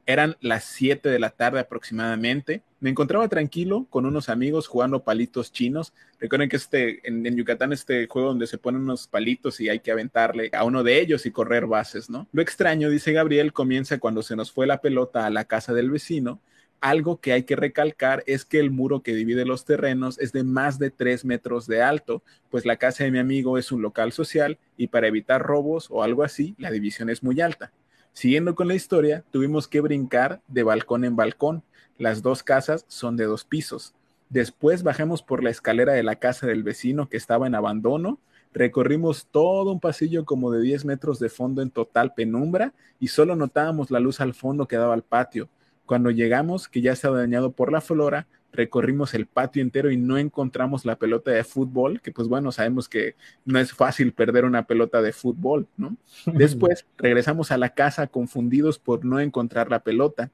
[0.07, 2.61] Eran las 7 de la tarde aproximadamente.
[2.79, 5.91] Me encontraba tranquilo con unos amigos jugando palitos chinos.
[6.17, 9.81] Recuerden que este, en, en, Yucatán este juego donde se ponen unos palitos y hay
[9.81, 12.25] que aventarle a uno de ellos y correr bases, ¿no?
[12.31, 15.91] Lo extraño, dice Gabriel, comienza cuando se nos fue la pelota a la casa del
[15.91, 16.39] vecino.
[16.79, 20.45] Algo que hay que recalcar es que el muro que divide los terrenos es de
[20.45, 24.13] más de 3 metros de alto, pues la casa de mi amigo es un local
[24.13, 27.73] social y para evitar robos o algo así, la división es muy alta.
[28.17, 31.61] Siguiendo con la historia, tuvimos que brincar de balcón en balcón.
[31.99, 33.93] Las dos casas son de dos pisos.
[34.29, 38.17] Después bajamos por la escalera de la casa del vecino que estaba en abandono.
[38.53, 43.35] Recorrimos todo un pasillo como de 10 metros de fondo en total penumbra y solo
[43.35, 45.47] notábamos la luz al fondo que daba al patio.
[45.85, 50.17] Cuando llegamos, que ya estaba dañado por la flora, recorrimos el patio entero y no
[50.17, 54.63] encontramos la pelota de fútbol, que pues bueno, sabemos que no es fácil perder una
[54.63, 55.95] pelota de fútbol, ¿no?
[56.25, 60.31] Después regresamos a la casa confundidos por no encontrar la pelota.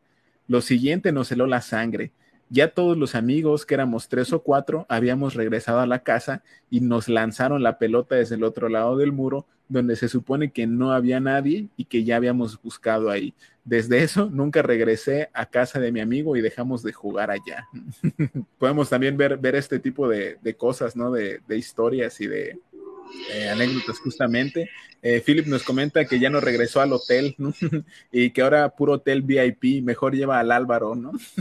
[0.47, 2.11] Lo siguiente nos heló la sangre.
[2.49, 6.81] Ya todos los amigos, que éramos tres o cuatro, habíamos regresado a la casa y
[6.81, 10.91] nos lanzaron la pelota desde el otro lado del muro, donde se supone que no
[10.91, 13.33] había nadie y que ya habíamos buscado ahí.
[13.65, 17.67] Desde eso, nunca regresé a casa de mi amigo y dejamos de jugar allá.
[18.59, 21.11] Podemos también ver, ver este tipo de, de cosas, ¿no?
[21.11, 22.59] De, de historias y de,
[23.31, 24.69] eh, anécdotas justamente.
[25.01, 27.53] Eh, Philip nos comenta que ya no regresó al hotel ¿no?
[28.11, 31.11] y que ahora puro hotel VIP, mejor lleva al Álvaro, ¿no?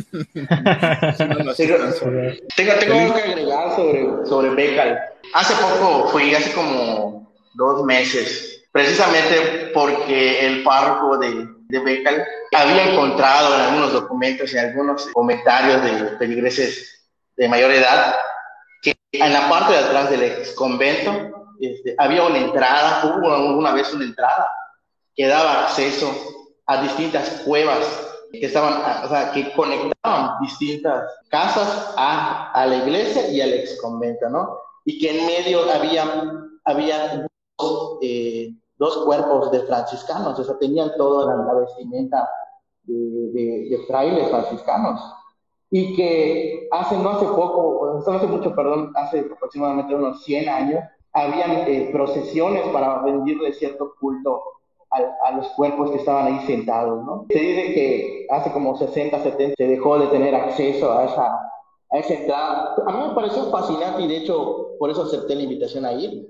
[2.56, 4.98] tengo, tengo algo que agregar sobre, sobre Becal.
[5.34, 12.92] Hace poco fui, hace como dos meses, precisamente porque el párroco de, de Becal había
[12.92, 18.16] encontrado en algunos documentos y algunos comentarios de peligreses de mayor edad
[18.82, 23.72] que en la parte de atrás del ex convento este, había una entrada, hubo alguna
[23.72, 24.48] vez una entrada
[25.14, 26.10] que daba acceso
[26.66, 33.28] a distintas cuevas que estaban, o sea, que conectaban distintas casas a, a la iglesia
[33.28, 34.58] y al ex convento, ¿no?
[34.84, 36.04] Y que en medio había,
[36.64, 37.26] había
[37.58, 42.28] dos, eh, dos cuerpos de franciscanos, o sea, tenían toda la, vestimenta
[42.84, 45.00] de, de, de, frailes franciscanos.
[45.70, 50.84] Y que hace, no hace poco, no hace mucho, perdón, hace aproximadamente unos 100 años,
[51.12, 54.42] habían eh, procesiones para rendirle cierto culto
[54.90, 57.26] a, a, los cuerpos que estaban ahí sentados, ¿no?
[57.28, 61.50] Se dice que hace como 60, 70 se dejó de tener acceso a esa,
[61.90, 62.74] a esa entrada.
[62.86, 66.26] A mí me pareció fascinante y de hecho por eso acepté la invitación a ir,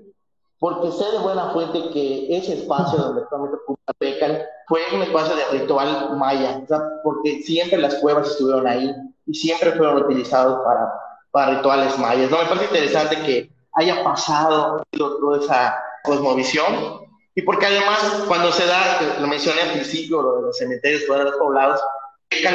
[0.59, 3.57] porque sé de buena fuente que ese espacio donde actualmente
[3.99, 8.93] pecan fue un espacio de ritual maya, o sea, porque siempre las cuevas estuvieron ahí
[9.25, 10.93] y siempre fueron utilizados para,
[11.31, 12.31] para rituales mayas.
[12.31, 12.37] ¿no?
[12.37, 17.03] Me parece interesante que haya pasado toda esa cosmovisión.
[17.35, 21.23] Y porque además, cuando se da, lo mencioné al principio, lo de los cementerios fuera
[21.23, 21.81] de los poblados,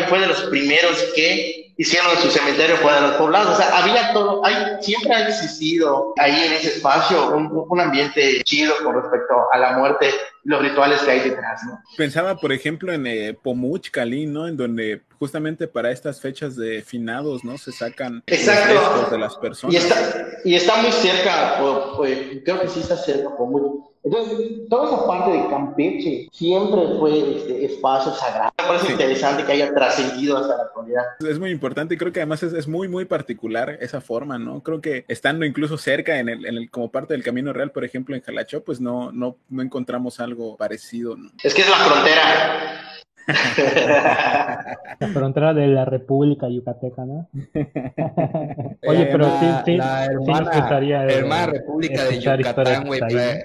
[0.09, 3.55] fue de los primeros que hicieron su cementerio fuera de los poblados.
[3.55, 8.43] O sea, había todo, hay, siempre ha existido ahí en ese espacio un, un ambiente
[8.45, 10.13] chido con respecto a la muerte
[10.45, 11.81] los rituales que hay detrás, ¿no?
[11.97, 14.47] Pensaba, por ejemplo, en eh, Pomuch, Cali, ¿no?
[14.47, 17.59] En donde justamente para estas fechas de finados, ¿no?
[17.59, 18.75] Se sacan Exacto.
[18.75, 19.75] los restos de las personas.
[19.75, 19.97] Y está,
[20.45, 21.57] y está muy cerca,
[21.97, 23.89] pues, creo que sí está cerca Pomuch.
[24.05, 28.53] Entonces, toda esa parte de Campeche siempre fue este espacio sagrado.
[28.59, 28.93] Me parece sí.
[28.93, 31.03] interesante que haya trascendido hasta la actualidad.
[31.29, 34.63] Es muy importante y creo que además es, es, muy, muy particular esa forma, ¿no?
[34.63, 37.85] Creo que estando incluso cerca en el, en el, como parte del Camino Real, por
[37.85, 41.31] ejemplo, en Jalachó, pues no, no, no encontramos algo parecido, ¿no?
[41.43, 42.89] Es que es la frontera.
[44.99, 47.29] la frontera de la República Yucateca, ¿no?
[48.87, 53.01] Oye, pero la, sí, sí, la hermana, sí gustaría, eh, hermana República de Yucatán, güey.
[53.01, 53.37] Para,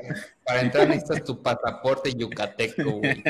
[0.45, 3.23] para, entrar necesitas tu pasaporte yucateco, güey.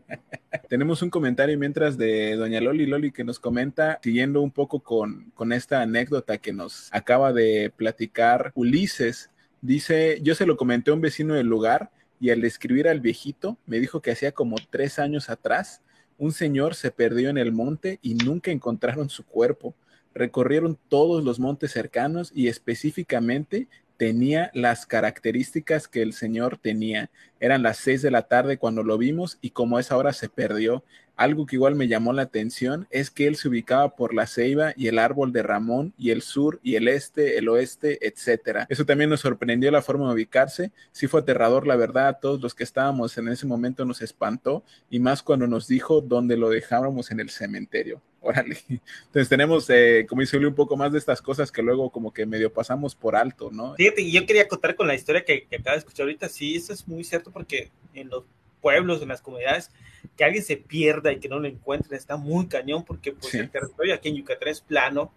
[0.70, 5.30] Tenemos un comentario mientras de Doña Loli Loli que nos comenta, siguiendo un poco con,
[5.34, 9.30] con esta anécdota que nos acaba de platicar Ulises.
[9.60, 11.90] Dice, yo se lo comenté a un vecino del lugar
[12.20, 15.80] y al describir al viejito me dijo que hacía como tres años atrás
[16.20, 19.74] un señor se perdió en el monte y nunca encontraron su cuerpo.
[20.12, 27.10] Recorrieron todos los montes cercanos y específicamente tenía las características que el señor tenía.
[27.40, 30.28] Eran las seis de la tarde cuando lo vimos y como a esa hora se
[30.28, 30.84] perdió.
[31.20, 34.72] Algo que igual me llamó la atención es que él se ubicaba por la ceiba
[34.74, 38.66] y el árbol de Ramón y el sur y el este, el oeste, etcétera.
[38.70, 40.72] Eso también nos sorprendió la forma de ubicarse.
[40.92, 44.64] Sí fue aterrador, la verdad, a todos los que estábamos en ese momento nos espantó
[44.88, 48.00] y más cuando nos dijo dónde lo dejábamos en el cementerio.
[48.22, 48.56] Órale.
[48.70, 52.14] Entonces tenemos, eh, como dice Uli, un poco más de estas cosas que luego como
[52.14, 53.74] que medio pasamos por alto, ¿no?
[53.74, 56.30] Fíjate, yo quería contar con la historia que, que acaba de escuchar ahorita.
[56.30, 58.24] Sí, eso es muy cierto porque en los
[58.60, 59.70] pueblos, en las comunidades,
[60.16, 63.50] que alguien se pierda y que no lo encuentren, está muy cañón porque pues, el
[63.50, 65.12] territorio aquí en Yucatán es plano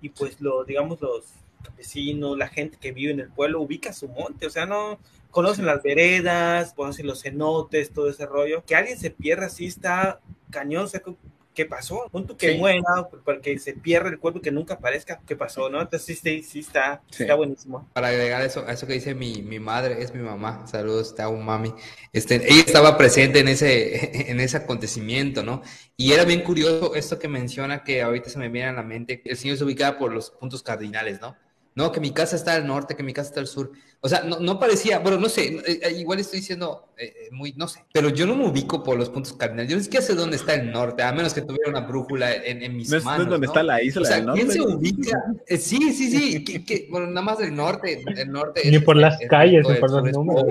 [0.00, 1.24] y pues lo, digamos, los
[1.62, 4.98] campesinos, la gente que vive en el pueblo ubica su monte, o sea, no
[5.30, 8.64] conocen las veredas, conocen los cenotes, todo ese rollo.
[8.64, 10.20] Que alguien se pierda así está
[10.50, 11.02] cañón, o sea,
[11.58, 12.08] ¿qué pasó?
[12.12, 15.68] Punto que muera, porque se pierde el cuerpo, que nunca aparezca, ¿qué pasó?
[15.68, 15.80] ¿no?
[15.80, 17.88] Entonces sí, sí, está, está buenísimo.
[17.94, 21.28] Para agregar eso, a eso que dice mi, mi madre, es mi mamá, saludos, está
[21.28, 21.74] un mami.
[22.12, 25.62] Este, ella estaba presente en ese, en ese acontecimiento, ¿no?
[25.96, 29.20] Y era bien curioso esto que menciona, que ahorita se me viene a la mente,
[29.24, 31.36] el señor se ubicaba por los puntos cardinales, ¿no?
[31.78, 33.70] No, que mi casa está al norte, que mi casa está al sur.
[34.00, 37.52] O sea, no, no parecía, bueno, no sé, eh, eh, igual estoy diciendo eh, muy,
[37.52, 39.70] no sé, pero yo no me ubico por los puntos cardinales.
[39.70, 42.34] Yo no sé qué sé dónde está el norte, a menos que tuviera una brújula
[42.34, 43.04] en, en mis manos.
[43.18, 45.22] No es donde está la isla o sea, ¿Quién se ubica?
[45.46, 46.88] sí, sí, sí.
[46.90, 48.02] bueno, nada más del norte.
[48.16, 50.46] El norte Ni por las calles, ni por los números.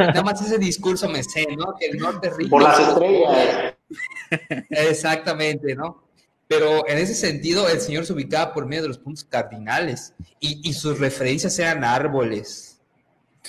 [0.00, 1.76] nada más ese discurso me sé, ¿no?
[1.78, 2.50] Que el norte es rico.
[2.50, 3.74] Por las estrellas.
[4.70, 6.07] Exactamente, ¿no?
[6.48, 10.72] Pero en ese sentido, el Señor se ubicaba por medio de los puntos cardinales y,
[10.72, 12.80] sus referencias eran árboles.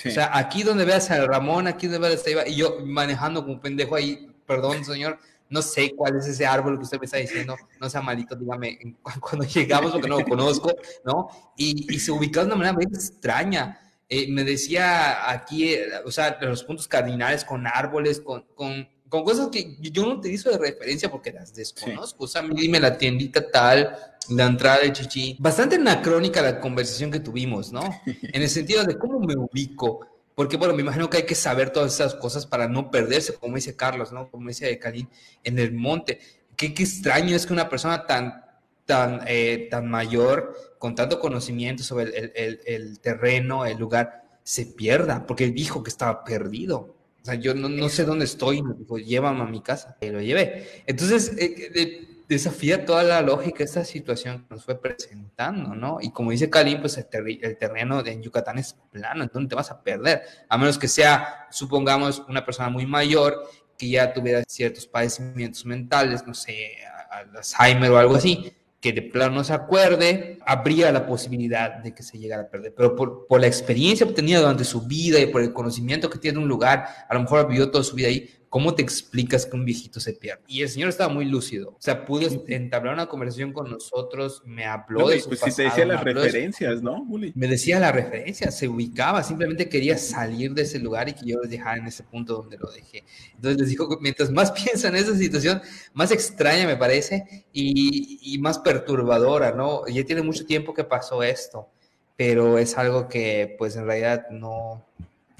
[0.06, 3.40] O sea, aquí donde veas a Ramón, aquí donde veas a Eva, y yo manejando
[3.42, 7.06] como un pendejo ahí, perdón, Señor, no sé cuál es ese árbol que usted me
[7.06, 8.78] está diciendo, no sea malito, dígame
[9.20, 10.70] cuando llegamos porque no lo conozco,
[11.04, 11.28] ¿no?
[11.56, 13.80] Y, se ubicaba de una manera muy extraña.
[14.08, 19.24] Eh, me decía aquí, eh, o sea, los puntos cardinales con árboles, con, con con
[19.24, 22.24] cosas que yo no utilizo de referencia porque las desconozco.
[22.24, 23.96] O sea, dime la tiendita tal,
[24.30, 25.36] la entrada de Chichi.
[25.40, 27.82] Bastante anacrónica la conversación que tuvimos, ¿no?
[28.06, 30.06] En el sentido de cómo me ubico.
[30.36, 33.56] Porque, bueno, me imagino que hay que saber todas esas cosas para no perderse, como
[33.56, 34.30] dice Carlos, ¿no?
[34.30, 35.08] Como dice Karim,
[35.42, 36.20] en el monte.
[36.56, 38.44] Qué, qué extraño es que una persona tan,
[38.86, 44.66] tan, eh, tan mayor, con tanto conocimiento sobre el, el, el terreno, el lugar, se
[44.66, 46.99] pierda, porque él dijo que estaba perdido.
[47.22, 49.96] O sea, yo no, no sé dónde estoy, me dijo, llévame a mi casa.
[50.00, 50.82] Y lo llevé.
[50.86, 55.98] Entonces, eh, desafía toda la lógica esta situación que nos fue presentando, ¿no?
[56.00, 59.70] Y como dice Kalim, pues el, el terreno en Yucatán es plano, entonces te vas
[59.72, 60.22] a perder.
[60.48, 66.24] A menos que sea, supongamos, una persona muy mayor que ya tuviera ciertos padecimientos mentales,
[66.24, 66.76] no sé,
[67.10, 72.02] Alzheimer o algo así, que de plano no se acuerde, habría la posibilidad de que
[72.02, 72.74] se llegara a perder.
[72.74, 76.38] Pero por, por, la experiencia obtenida durante su vida y por el conocimiento que tiene
[76.38, 79.54] de un lugar, a lo mejor vivió toda su vida ahí, ¿Cómo te explicas que
[79.56, 80.42] un viejito se pierde?
[80.48, 81.68] Y el señor estaba muy lúcido.
[81.70, 85.62] O sea, pudo entablar una conversación con nosotros, me habló de su Pues sí te
[85.62, 90.80] decía las referencias, ¿no, Me decía las referencias, se ubicaba, simplemente quería salir de ese
[90.80, 93.04] lugar y que yo los dejara en ese punto donde lo dejé.
[93.36, 98.38] Entonces les digo, mientras más piensa en esa situación, más extraña me parece y, y
[98.38, 99.86] más perturbadora, ¿no?
[99.86, 101.68] Ya tiene mucho tiempo que pasó esto,
[102.16, 104.84] pero es algo que pues en realidad no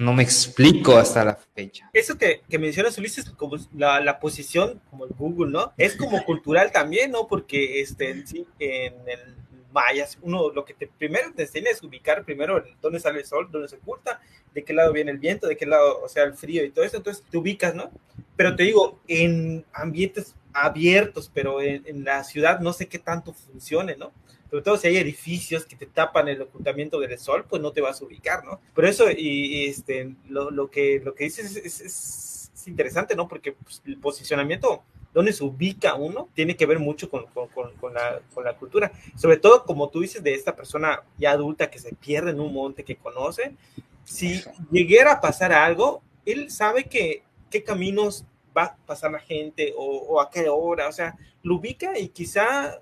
[0.01, 1.89] no me explico hasta la fecha.
[1.93, 5.73] Eso que, que mencionas, Ulises, como la, la, posición, como el Google, ¿no?
[5.77, 7.27] Es como cultural también, ¿no?
[7.27, 9.35] Porque este, sí, en el
[9.71, 13.47] mayas, uno lo que te, primero te enseña es ubicar primero dónde sale el sol,
[13.51, 14.19] dónde se oculta,
[14.53, 16.83] de qué lado viene el viento, de qué lado, o sea, el frío y todo
[16.83, 17.91] eso, entonces te ubicas, ¿no?
[18.35, 23.33] Pero te digo, en ambientes abiertos, pero en, en la ciudad no sé qué tanto
[23.33, 24.11] funcione, ¿no?
[24.51, 27.79] Sobre todo si hay edificios que te tapan el ocultamiento del sol, pues no te
[27.79, 28.59] vas a ubicar, ¿no?
[28.75, 33.29] Pero eso, y, este, lo, lo, que, lo que dices es, es, es interesante, ¿no?
[33.29, 34.83] Porque pues, el posicionamiento,
[35.13, 38.91] donde se ubica uno, tiene que ver mucho con, con, con, la, con, la, cultura.
[39.15, 42.53] Sobre todo, como tú dices, de esta persona ya adulta que se pierde en un
[42.53, 43.55] monte que conoce,
[44.03, 48.25] si llegara a pasar algo, él sabe que qué caminos
[48.55, 52.09] va a pasar la gente o, o a qué hora, o sea, lo ubica y
[52.09, 52.81] quizá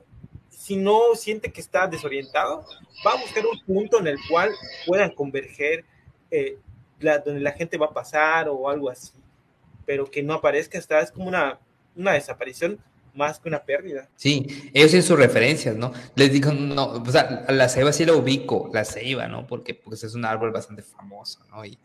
[0.70, 2.63] si no siente que está desorientado,
[3.03, 4.51] va a buscar un punto en el cual
[4.86, 5.84] puedan converger,
[6.30, 6.59] eh,
[6.99, 9.13] la, donde la gente va a pasar o algo así,
[9.88, 11.57] pero que no aparezca, está, es como una,
[11.95, 12.78] una desaparición
[13.15, 14.09] más que una pérdida.
[14.15, 15.91] Sí, ellos tienen sus referencias, ¿no?
[16.13, 19.47] Les digo, no, o sea, la ceiba sí la ubico, la ceiba, ¿no?
[19.47, 21.65] Porque pues, es un árbol bastante famoso, ¿no?
[21.65, 21.80] Y,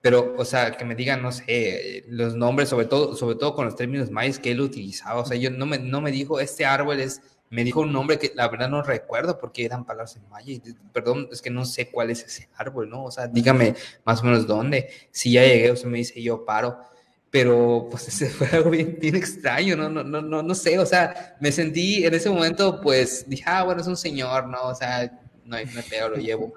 [0.00, 3.64] pero, o sea, que me digan, no sé, los nombres, sobre todo, sobre todo con
[3.64, 6.66] los términos mayas que él utilizaba, o sea, yo no me, no me dijo, este
[6.66, 10.28] árbol es me dijo un nombre que la verdad no recuerdo porque eran palabras en
[10.28, 10.52] maya.
[10.52, 10.60] Y,
[10.92, 13.04] perdón, es que no sé cuál es ese árbol, ¿no?
[13.04, 13.74] O sea, dígame
[14.04, 14.88] más o menos dónde.
[15.10, 16.78] Si ya llegué, usted me dice, yo paro.
[17.30, 19.88] Pero pues ese fue algo bien, bien extraño, ¿no?
[19.88, 23.64] No, no, no, no sé, o sea, me sentí en ese momento, pues dije, ah,
[23.64, 24.62] bueno, es un señor, ¿no?
[24.62, 25.10] O sea,
[25.44, 26.54] no hay, no lo llevo.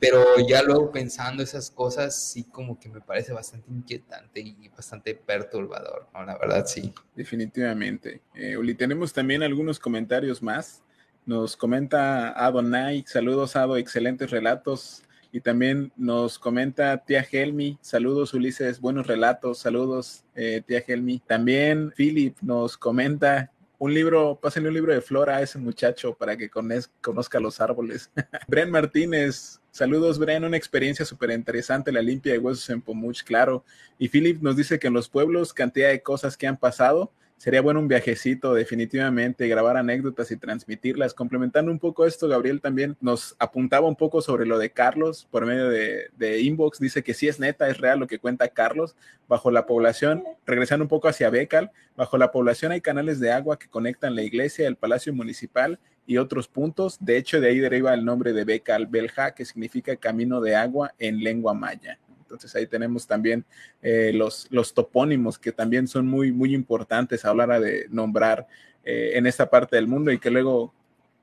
[0.00, 5.14] Pero ya luego pensando esas cosas, sí como que me parece bastante inquietante y bastante
[5.14, 6.08] perturbador.
[6.14, 6.92] La verdad, sí.
[7.14, 8.20] Definitivamente.
[8.34, 10.82] Eh, Uli, tenemos también algunos comentarios más.
[11.26, 15.02] Nos comenta Adonai, saludos Ado, excelentes relatos.
[15.32, 21.18] Y también nos comenta tía Helmi, saludos Ulises, buenos relatos, saludos eh, tía Helmi.
[21.26, 23.50] También Philip nos comenta
[23.84, 28.10] un libro, pásenle un libro de flora a ese muchacho para que conozca los árboles.
[28.48, 33.62] Bren Martínez, saludos Bren, una experiencia súper interesante, la limpia de huesos en Pomuch, claro.
[33.98, 37.12] Y Philip nos dice que en los pueblos cantidad de cosas que han pasado,
[37.44, 41.12] sería bueno un viajecito, definitivamente, grabar anécdotas y transmitirlas.
[41.12, 45.44] Complementando un poco esto, Gabriel también nos apuntaba un poco sobre lo de Carlos por
[45.44, 46.78] medio de, inbox.
[46.78, 48.96] Dice que sí es neta, es real lo que cuenta Carlos.
[49.28, 53.58] Bajo la población, regresando un poco hacia Becal, bajo la población hay canales de agua
[53.58, 56.96] que conectan la iglesia, el palacio municipal y otros puntos.
[56.98, 60.94] De hecho, de ahí deriva el nombre de Becal Belja, que significa camino de agua
[60.98, 61.98] en lengua maya.
[62.34, 63.44] Entonces ahí tenemos también
[63.82, 68.46] eh, los, los topónimos que también son muy, muy importantes a la hora de nombrar
[68.84, 70.72] eh, en esta parte del mundo y que luego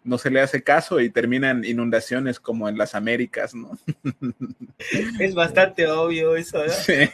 [0.03, 3.77] no se le hace caso y terminan inundaciones como en las Américas, ¿no?
[5.19, 6.71] Es bastante obvio eso, ¿no?
[6.71, 6.93] Sí.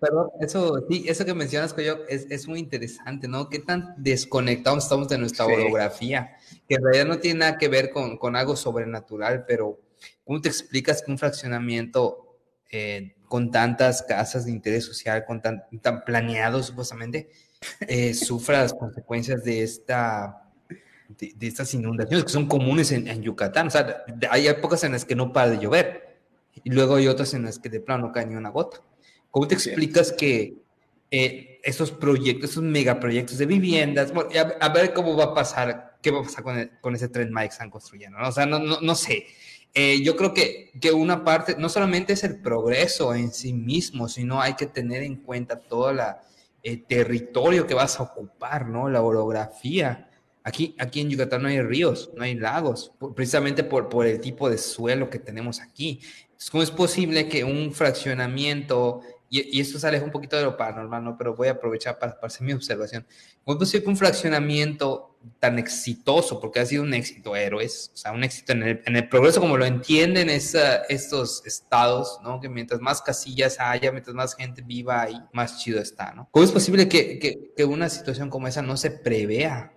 [0.00, 3.48] Pero eso, sí, eso que mencionas, Coyo, es, es muy interesante, ¿no?
[3.48, 6.36] Qué tan desconectados estamos de nuestra orografía,
[6.68, 9.78] que en realidad no tiene nada que ver con, con algo sobrenatural, pero
[10.28, 12.36] ¿Cómo te explicas que un fraccionamiento
[12.70, 17.30] eh, con tantas casas de interés social, con tan, tan planeado supuestamente,
[17.80, 20.52] eh, sufra las consecuencias de esta
[21.08, 23.68] de, estas inundaciones que son comunes en, Yucatán.
[23.68, 26.18] O sea, hay épocas en las que no para de llover
[26.62, 28.82] y luego hay otras en las que de plano no cae ni una gota.
[29.30, 30.58] ¿Cómo te explicas que
[31.10, 34.12] eh, esos proyectos, esos megaproyectos de viviendas,
[34.60, 37.48] a, ver cómo va a pasar, qué va a pasar con, con ese tren Mike
[37.48, 38.18] que están construyendo?
[38.18, 38.28] ¿no?
[38.28, 39.24] O sea, no, no, no sé.
[39.80, 44.08] Eh, yo creo que, que, una parte, no solamente es el progreso en sí mismo,
[44.08, 46.00] sino hay que tener en cuenta todo el
[46.64, 48.88] eh, territorio que vas a ocupar, ¿no?
[48.88, 50.10] La orografía.
[50.42, 54.50] Aquí, aquí en Yucatán no hay ríos, no hay lagos, precisamente por, por el tipo
[54.50, 56.00] de suelo que tenemos aquí.
[56.50, 61.16] ¿Cómo es posible que un fraccionamiento y, esto sale un poquito de lo paranormal, ¿no?
[61.18, 63.06] Pero voy a aprovechar para, hacer mi observación.
[63.44, 68.12] ¿Cómo es que un fraccionamiento tan exitoso, porque ha sido un éxito, héroes, o sea,
[68.12, 72.40] un éxito en el, en el progreso como lo entienden estos estados, ¿no?
[72.40, 76.28] Que mientras más casillas haya, mientras más gente viva ahí, más chido está, ¿no?
[76.30, 79.74] ¿Cómo es posible que, que, que una situación como esa no se prevea?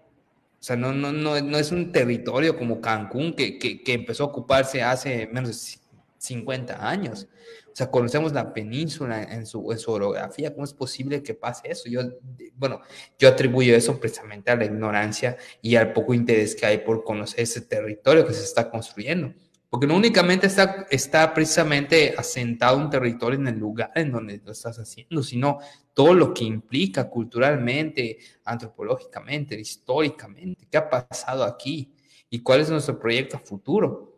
[0.59, 4.27] O sea, no, no, no, no es un territorio como Cancún que, que empezó a
[4.27, 5.81] ocuparse hace menos de
[6.21, 7.27] 50 años.
[7.71, 10.53] O sea, conocemos la península en su, en su orografía.
[10.53, 11.87] ¿Cómo es posible que pase eso?
[11.87, 12.01] Yo,
[12.55, 12.81] bueno,
[13.17, 17.41] yo atribuyo eso precisamente a la ignorancia y al poco interés que hay por conocer
[17.41, 19.33] ese territorio que se está construyendo.
[19.69, 24.51] Porque no únicamente está, está precisamente asentado un territorio en el lugar en donde lo
[24.51, 25.59] estás haciendo, sino
[25.93, 31.93] todo lo que implica culturalmente, antropológicamente, históricamente, qué ha pasado aquí
[32.29, 34.10] y cuál es nuestro proyecto futuro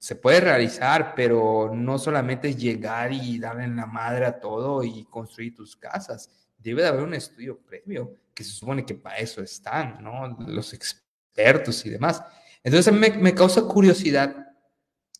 [0.00, 4.82] se puede realizar, pero no solamente es llegar y darle en la madre a todo
[4.82, 6.30] y construir tus casas.
[6.58, 10.38] Debe de haber un estudio previo, que se supone que para eso están, ¿no?
[10.48, 12.22] Los expertos y demás.
[12.64, 14.54] Entonces me, me causa curiosidad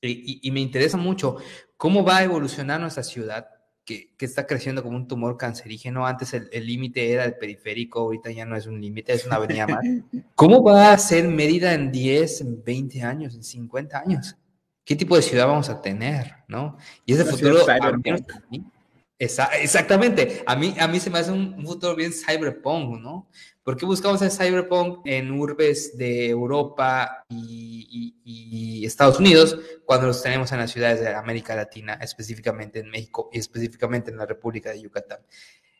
[0.01, 1.37] y, y, me interesa mucho
[1.76, 3.49] cómo va a evolucionar nuestra ciudad,
[3.85, 6.07] que, que está creciendo como un tumor cancerígeno.
[6.07, 9.66] Antes el límite era el periférico, ahorita ya no es un límite, es una avenida
[9.66, 9.85] más.
[10.35, 14.37] ¿Cómo va a ser Mérida en 10, en 20 años, en 50 años?
[14.91, 16.76] Qué tipo de ciudad vamos a tener, ¿no?
[17.07, 17.64] Y ese futuro...
[19.20, 23.28] exactamente, a mí, a mí se me hace un, futuro bien cyberpunk, ¿no?
[23.62, 30.20] ¿Por qué buscamos el cyberpunk en urbes de Europa y, y, Estados Unidos cuando los
[30.24, 34.70] tenemos en las ciudades de América Latina, específicamente en México y específicamente en la República
[34.70, 35.20] de Yucatán?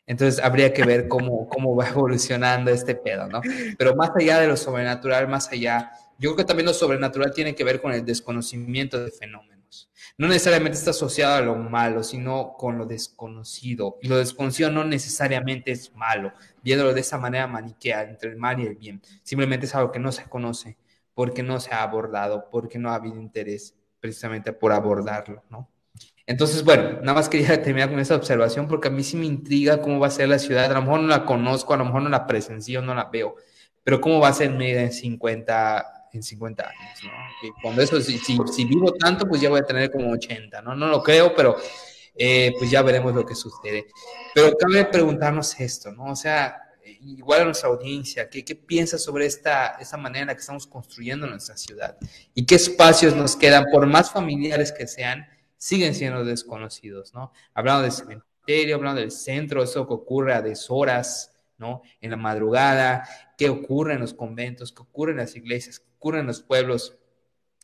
[0.07, 3.41] Entonces habría que ver cómo, cómo va evolucionando este pedo, ¿no?
[3.77, 5.91] Pero más allá de lo sobrenatural, más allá
[6.21, 9.89] yo creo que también lo sobrenatural tiene que ver con el desconocimiento de fenómenos.
[10.15, 13.97] No necesariamente está asociado a lo malo, sino con lo desconocido.
[14.03, 18.59] Y lo desconocido no necesariamente es malo, viéndolo de esa manera maniquea entre el mal
[18.59, 19.01] y el bien.
[19.23, 20.77] Simplemente es algo que no se conoce,
[21.15, 25.71] porque no se ha abordado, porque no ha habido interés precisamente por abordarlo, ¿no?
[26.27, 29.81] Entonces, bueno, nada más quería terminar con esa observación porque a mí sí me intriga
[29.81, 30.65] cómo va a ser la ciudad.
[30.65, 33.37] A lo mejor no la conozco, a lo mejor no la presencio, no la veo,
[33.83, 37.11] pero cómo va a ser en 50 en 50 años, ¿no?
[37.47, 40.75] Y cuando eso, si, si, vivo tanto, pues ya voy a tener como 80, ¿no?
[40.75, 41.57] No lo creo, pero
[42.15, 43.87] eh, pues ya veremos lo que sucede.
[44.33, 46.11] Pero cabe preguntarnos esto, ¿no?
[46.11, 46.57] O sea,
[47.01, 50.67] igual a nuestra audiencia, ¿qué, qué piensa sobre esta, esta manera en la que estamos
[50.67, 51.97] construyendo nuestra ciudad?
[52.33, 57.31] ¿Y qué espacios nos quedan, por más familiares que sean, siguen siendo desconocidos, ¿no?
[57.53, 61.83] Hablando del cementerio, hablando del centro, eso que ocurre a deshoras, ¿no?
[62.01, 63.07] En la madrugada,
[63.37, 66.97] qué ocurre en los conventos, qué ocurre en las iglesias, ocurre en los pueblos,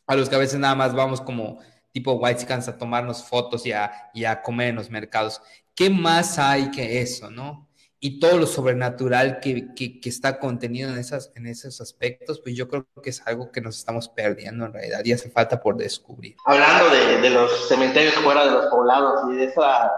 [0.06, 1.58] a los que a veces nada más vamos como
[1.92, 5.42] tipo White Scans a tomarnos fotos y a, y a comer en los mercados.
[5.74, 7.68] ¿Qué más hay que eso, no?
[8.00, 12.56] y todo lo sobrenatural que, que, que, está contenido en, esas, en esos aspectos, pues
[12.56, 15.76] yo creo que es algo que nos estamos perdiendo en realidad y hace falta por
[15.78, 16.36] descubrir.
[16.46, 19.92] Hablando de, de los cementerios fuera de los poblados y de esa,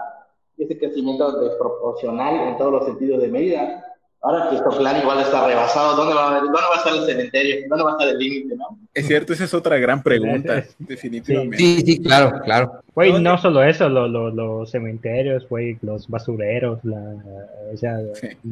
[0.56, 3.89] ese crecimiento desproporcional en todos los sentidos de Mérida,
[4.22, 7.56] Ahora que plan igual está rebasado, ¿dónde va, ¿dónde va a estar el cementerio?
[7.68, 8.78] ¿Dónde va a estar el límite, no?
[8.92, 11.56] Es cierto, esa es otra gran pregunta, definitivamente.
[11.56, 12.82] Sí, sí, claro, claro.
[12.94, 17.00] Güey, no solo eso, lo, lo, los cementerios, güey, los basureros, la,
[17.72, 17.98] o sea,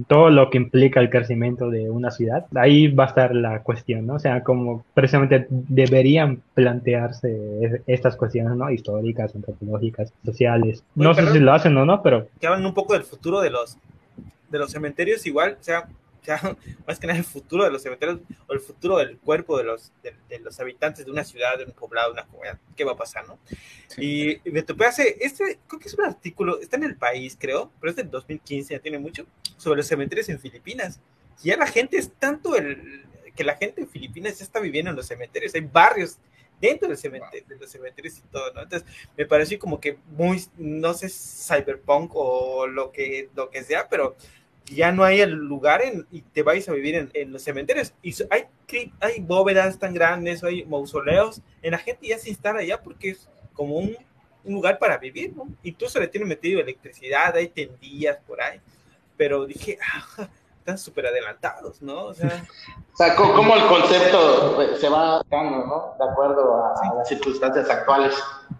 [0.06, 4.06] todo lo que implica el crecimiento de una ciudad, ahí va a estar la cuestión,
[4.06, 4.14] ¿no?
[4.14, 8.70] O sea, como precisamente deberían plantearse estas cuestiones, ¿no?
[8.70, 10.82] Históricas, antropológicas, sociales.
[10.94, 12.28] No sé si lo hacen o no, pero...
[12.40, 13.76] Que hablan un poco del futuro de los
[14.48, 15.88] de los cementerios igual, o sea,
[16.86, 19.92] más que nada el futuro de los cementerios o el futuro del cuerpo de los,
[20.02, 22.96] de, los habitantes de una ciudad, de un poblado, de una comunidad, qué va a
[22.96, 23.38] pasar, ¿no?
[23.96, 27.72] Y me topé hace, este, creo que es un artículo, está en el país, creo,
[27.80, 29.26] pero es del 2015, ya tiene mucho,
[29.56, 31.00] sobre los cementerios en Filipinas.
[31.42, 34.90] Y ya la gente es tanto el, que la gente en Filipinas ya está viviendo
[34.90, 36.18] en los cementerios, hay barrios
[36.60, 38.62] dentro del cementerio, de los cementerios y todo, ¿no?
[38.62, 43.88] Entonces, me pareció como que muy, no sé, cyberpunk o lo que, lo que sea,
[43.88, 44.16] pero
[44.70, 47.94] ya no hay el lugar en, y te vais a vivir en, los cementerios.
[48.02, 48.44] Y hay,
[49.00, 53.28] hay bóvedas tan grandes, hay mausoleos, en la gente ya se instala allá porque es
[53.52, 53.96] como un,
[54.44, 55.46] lugar para vivir, ¿no?
[55.62, 58.60] Incluso le tiene metido electricidad, hay tendillas por ahí.
[59.16, 59.78] Pero dije,
[60.16, 60.28] ah,
[60.68, 62.06] están súper adelantados, ¿no?
[62.06, 62.44] O sea,
[62.92, 65.94] o sea ¿cómo el concepto pues, se va adaptando, ¿no?
[65.98, 68.14] De acuerdo a las circunstancias actuales.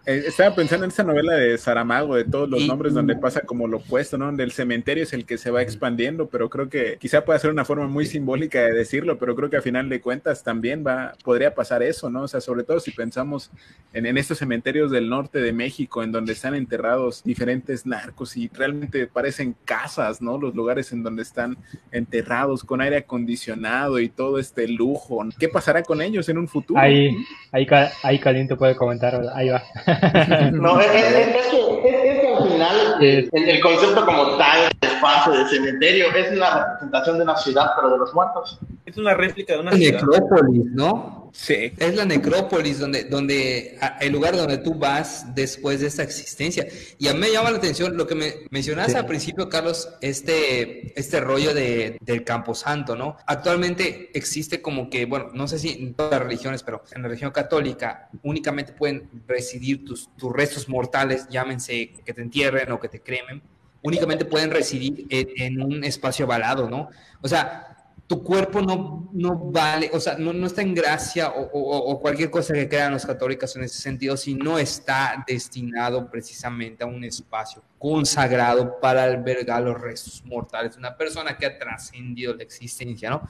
[0.05, 3.67] Eh, estaba pensando en esa novela de Saramago, de todos los nombres donde pasa como
[3.67, 4.25] lo opuesto, ¿no?
[4.25, 7.51] Donde el cementerio es el que se va expandiendo, pero creo que quizá pueda ser
[7.51, 11.13] una forma muy simbólica de decirlo, pero creo que a final de cuentas también va,
[11.23, 12.23] podría pasar eso, ¿no?
[12.23, 13.51] O sea, sobre todo si pensamos
[13.93, 18.47] en, en estos cementerios del norte de México, en donde están enterrados diferentes narcos y
[18.47, 20.39] realmente parecen casas, ¿no?
[20.39, 21.57] Los lugares en donde están
[21.99, 25.23] enterrados con aire acondicionado y todo este lujo.
[25.37, 26.79] ¿Qué pasará con ellos en un futuro?
[26.79, 27.15] Ahí,
[27.51, 27.67] ahí,
[28.03, 29.61] ahí Caliente puede comentar, ahí va.
[30.51, 35.33] no, es, es, que, es, que al final el, el, concepto como tal de espacio
[35.33, 38.59] de cementerio es una representación de una ciudad, pero de los muertos.
[38.85, 40.01] Es una réplica de una ciudad.
[40.01, 41.18] Necrópolis, ¿no?
[41.31, 41.73] Sí.
[41.77, 46.67] Es la necrópolis donde, donde el lugar donde tú vas después de esta existencia.
[46.97, 50.99] Y a mí me llama la atención lo que me mencionaste al principio, Carlos, este,
[50.99, 53.17] este rollo de, del Camposanto, ¿no?
[53.25, 57.07] Actualmente existe como que, bueno, no sé si en todas las religiones, pero en la
[57.07, 62.89] religión católica únicamente pueden residir tus, tus restos mortales, llámense que te entierren o que
[62.89, 63.41] te cremen,
[63.81, 66.89] únicamente pueden residir en, en un espacio avalado, ¿no?
[67.21, 67.68] O sea,
[68.09, 72.31] tu cuerpo no, no vale, o sea, no, no está en gracia o, o, cualquier
[72.31, 77.03] cosa que crean los católicos en ese sentido, si no está destinado precisamente a un
[77.03, 83.11] espacio consagrado para albergar los restos mortales de una persona que ha trascendido la existencia,
[83.11, 83.29] ¿no?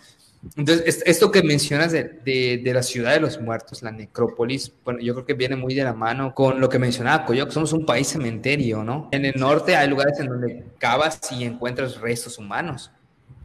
[0.56, 5.02] Entonces, esto que mencionas de, de, de, la ciudad de los muertos, la necrópolis, bueno,
[5.02, 7.86] yo creo que viene muy de la mano con lo que mencionaba Coyoc, somos un
[7.86, 9.10] país cementerio, ¿no?
[9.12, 12.90] En el norte hay lugares en donde cavas y encuentras restos humanos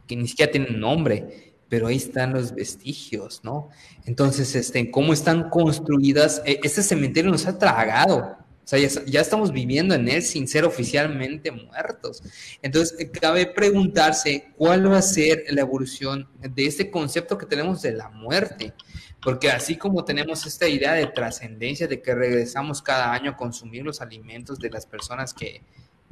[0.07, 3.69] que ni siquiera tienen nombre, pero ahí están los vestigios, ¿no?
[4.05, 9.93] Entonces, este, cómo están construidas, este cementerio nos ha tragado, o sea, ya, estamos viviendo
[9.93, 12.23] en él sin ser oficialmente muertos.
[12.63, 17.83] Entonces, eh, cabe preguntarse cuál va a ser la evolución de este concepto que tenemos
[17.83, 18.73] de la muerte.
[19.21, 23.83] Porque así como tenemos esta idea de trascendencia, de que regresamos cada año a consumir
[23.83, 25.61] los alimentos de las personas que,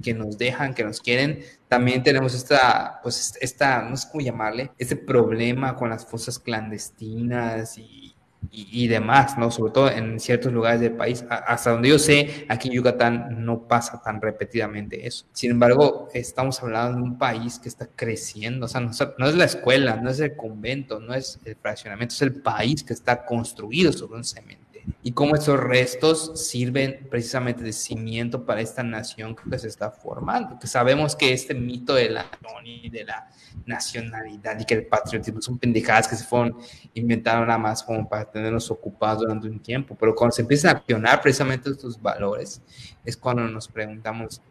[0.04, 4.70] que nos dejan, que nos quieren, también tenemos esta, pues esta, no sé cómo llamarle,
[4.78, 8.14] este problema con las fosas clandestinas y,
[8.51, 9.49] y, demás, ¿no?
[9.49, 11.26] Sobre todo en ciertos lugares del país.
[11.30, 15.25] hasta donde yo sé, aquí en Yucatán no pasa tan repetidamente eso.
[15.34, 19.36] Sin embargo, estamos hablando de un país que está creciendo, o sea, no, no es
[19.36, 23.25] la escuela, no es el convento, no es el fraccionamiento, es el país que está
[23.25, 24.63] construido sobre un cemento
[25.01, 30.58] y cómo esos restos sirven precisamente de cimiento para esta nación que se está formando.
[30.60, 32.26] Que sabemos que este mito de la
[32.64, 33.30] y de la
[33.66, 36.58] nacionalidad y que el patriotismo son pendejadas que se fueron
[36.93, 40.80] inventaron nada más como para tenernos ocupados durante un tiempo, pero cuando se empiezan a
[40.80, 42.62] accionar precisamente estos valores
[43.04, 44.42] es cuando nos preguntamos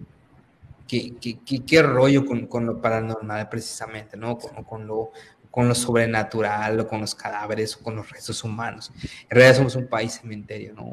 [0.86, 4.36] qué, qué, qué, rollo con, con, lo paranormal precisamente, ¿no?
[4.36, 5.12] Con, con lo
[5.52, 8.90] con lo sobrenatural o con los cadáveres o con los restos humanos.
[9.28, 10.84] En realidad somos un país cementerio, ¿no?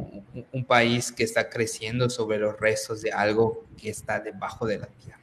[0.52, 4.88] un, país que está creciendo sobre los restos de algo que está debajo de la
[4.88, 5.22] tierra.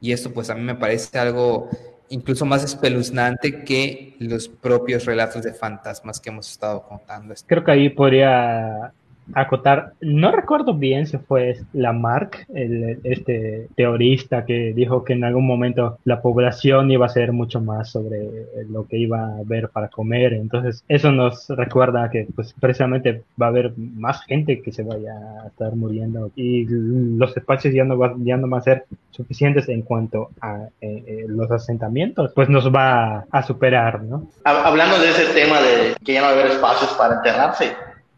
[0.00, 1.70] Y esto pues a mí me parece algo
[2.08, 7.34] incluso más espeluznante que los propios relatos de fantasmas que hemos estado contando.
[7.46, 8.92] Creo que ahí podría
[9.34, 15.46] acotar, no recuerdo bien si fue Lamarck, el, este teorista que dijo que en algún
[15.46, 18.28] momento la población iba a ser mucho más sobre
[18.68, 20.32] lo que iba a haber para comer.
[20.32, 25.14] Entonces, eso nos recuerda que pues precisamente va a haber más gente que se vaya
[25.42, 29.82] a estar muriendo y los espacios ya no, ya no van a ser suficientes en
[29.82, 34.26] cuanto a eh, eh, los asentamientos, pues nos va a superar, ¿no?
[34.44, 37.72] Hablando de ese tema de que ya no va a haber espacios para enterrarse,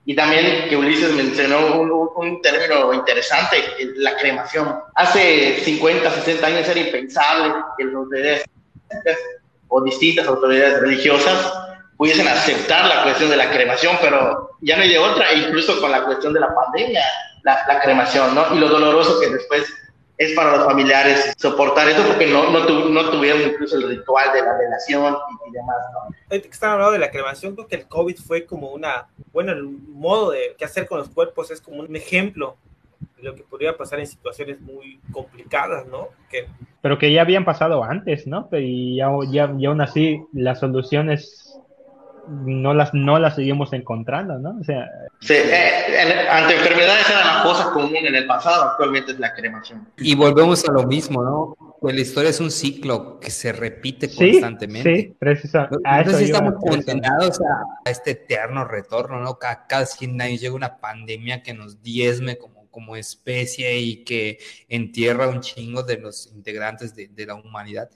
[0.06, 3.56] y también que Ulises mencionó un, término interesante,
[3.96, 4.78] la cremación.
[4.94, 8.44] Hace 50, 60 años era impensable que los autoridades
[9.68, 11.52] o distintas autoridades religiosas
[11.96, 16.04] pudiesen aceptar la cuestión de la cremación, pero ya no hay otra, incluso con la
[16.04, 17.02] cuestión de la pandemia,
[17.42, 18.54] la, la cremación, ¿no?
[18.54, 19.72] Y lo doloroso que después
[20.16, 24.42] es para los familiares soportar eso porque no, no, no tuvieron incluso el ritual de
[24.42, 25.16] la relación
[25.48, 25.76] y, demás.
[25.92, 26.14] ¿no?
[26.28, 29.64] que están hablando de la cremación, creo que el COVID fue como una, bueno, el
[29.64, 32.56] modo de qué hacer con los cuerpos es como un ejemplo
[33.16, 36.08] de lo que podría pasar en situaciones muy complicadas, ¿no?
[36.30, 36.46] Que,
[36.80, 38.48] Pero que ya habían pasado antes, ¿no?
[38.52, 41.43] Y, ya, ya, y aún así las soluciones
[42.28, 44.58] no las, no las seguimos encontrando, ¿no?
[44.60, 44.88] O sea,
[45.20, 49.88] sí, eh, ante enfermedades eran las cosas comunes en el pasado, actualmente es la cremación.
[49.98, 51.56] Y volvemos a lo mismo, ¿no?
[51.80, 54.96] Pues la historia es un ciclo que se repite constantemente.
[54.96, 55.76] Sí, precisamente.
[55.84, 59.38] Entonces estamos condenados a, este eterno retorno, ¿no?
[59.38, 64.38] Cada, cada 100 años llega una pandemia que nos diezme como, como especie y que
[64.68, 67.90] entierra un chingo de los integrantes de, de la humanidad.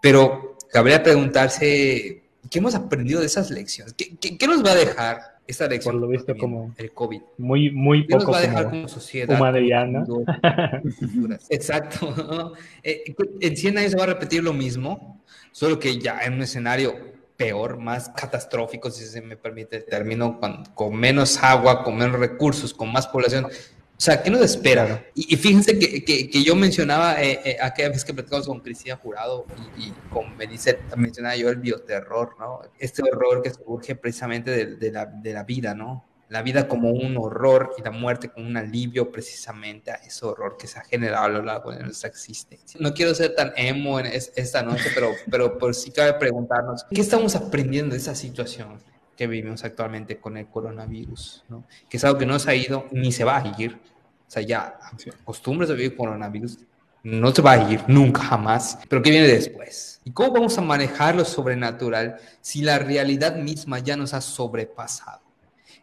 [0.00, 2.23] Pero cabría preguntarse
[2.54, 3.94] ¿Qué hemos aprendido de esas lecciones?
[3.94, 5.94] ¿Qué, nos va a dejar esta lección?
[5.96, 7.20] Por lo visto como el COVID.
[7.36, 9.36] Muy, muy ¿Qué nos va a dejar como, sociedad?
[9.36, 9.88] Humanidad,
[11.50, 12.52] Exacto.
[12.84, 15.20] Eh, en 100 años se va a repetir lo mismo,
[15.50, 16.94] solo que ya en un escenario
[17.36, 20.38] peor, más catastrófico, si se me permite el término,
[20.74, 23.48] con menos agua, con menos recursos, con más población.
[23.96, 25.04] O sea, ¿qué nos espera?
[25.14, 29.46] Y, fíjense que, que, yo mencionaba eh, eh, aquella vez que platicamos con Cristina Jurado
[29.78, 32.60] y, con Benice, mencionaba yo el bioterror, ¿no?
[32.78, 36.04] Este horror que surge precisamente de, de, la, de la vida, ¿no?
[36.28, 40.56] La vida como un horror y la muerte como un alivio precisamente a ese horror
[40.56, 42.80] que se ha generado a lo largo de nuestra existencia.
[42.80, 47.00] No quiero ser tan emo en esta noche, pero, pero por sí cabe preguntarnos, ¿qué
[47.00, 48.80] estamos aprendiendo de esa situación?
[49.16, 51.64] Que vivimos actualmente con el coronavirus, ¿no?
[51.88, 53.78] que es algo que no se ha ido ni se va a ir.
[54.26, 54.78] O sea, ya
[55.24, 56.58] costumbres de vivir coronavirus
[57.04, 58.78] no se va a ir nunca jamás.
[58.88, 60.00] Pero ¿qué viene después?
[60.04, 65.20] ¿Y cómo vamos a manejar lo sobrenatural si la realidad misma ya nos ha sobrepasado?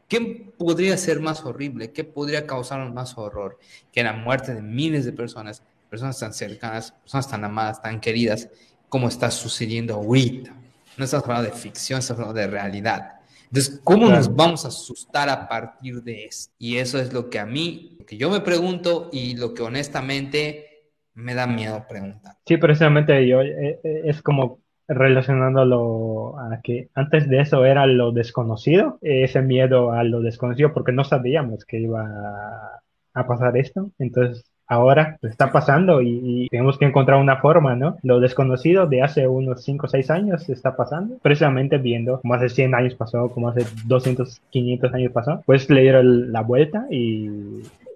[0.08, 1.92] ¿Qué podría ser más horrible?
[1.92, 3.58] ¿Qué podría causarnos más horror
[3.94, 8.50] que la muerte de miles de personas, personas tan cercanas, personas tan amadas, tan queridas,
[8.90, 10.54] como está sucediendo ahorita?
[10.98, 13.21] No estamos hablando de ficción, estamos hablando de realidad.
[13.52, 16.52] Entonces, ¿cómo nos vamos a asustar a partir de eso?
[16.58, 19.62] Y eso es lo que a mí, lo que yo me pregunto y lo que
[19.62, 22.38] honestamente me da miedo preguntar.
[22.46, 28.14] Sí, precisamente yo, eh, eh, es como relacionándolo a que antes de eso era lo
[28.14, 32.82] desconocido, ese miedo a lo desconocido, porque no sabíamos que iba
[33.14, 33.92] a pasar esto.
[34.00, 37.98] Entonces, ahora está pasando y, tenemos que encontrar una forma, ¿no?
[38.04, 42.48] Lo desconocido de hace unos 5 o 6 años está pasando, precisamente viendo cómo hace
[42.48, 47.30] 100 años pasó, como hace 200, 500 años pasó, pues le dieron la vuelta y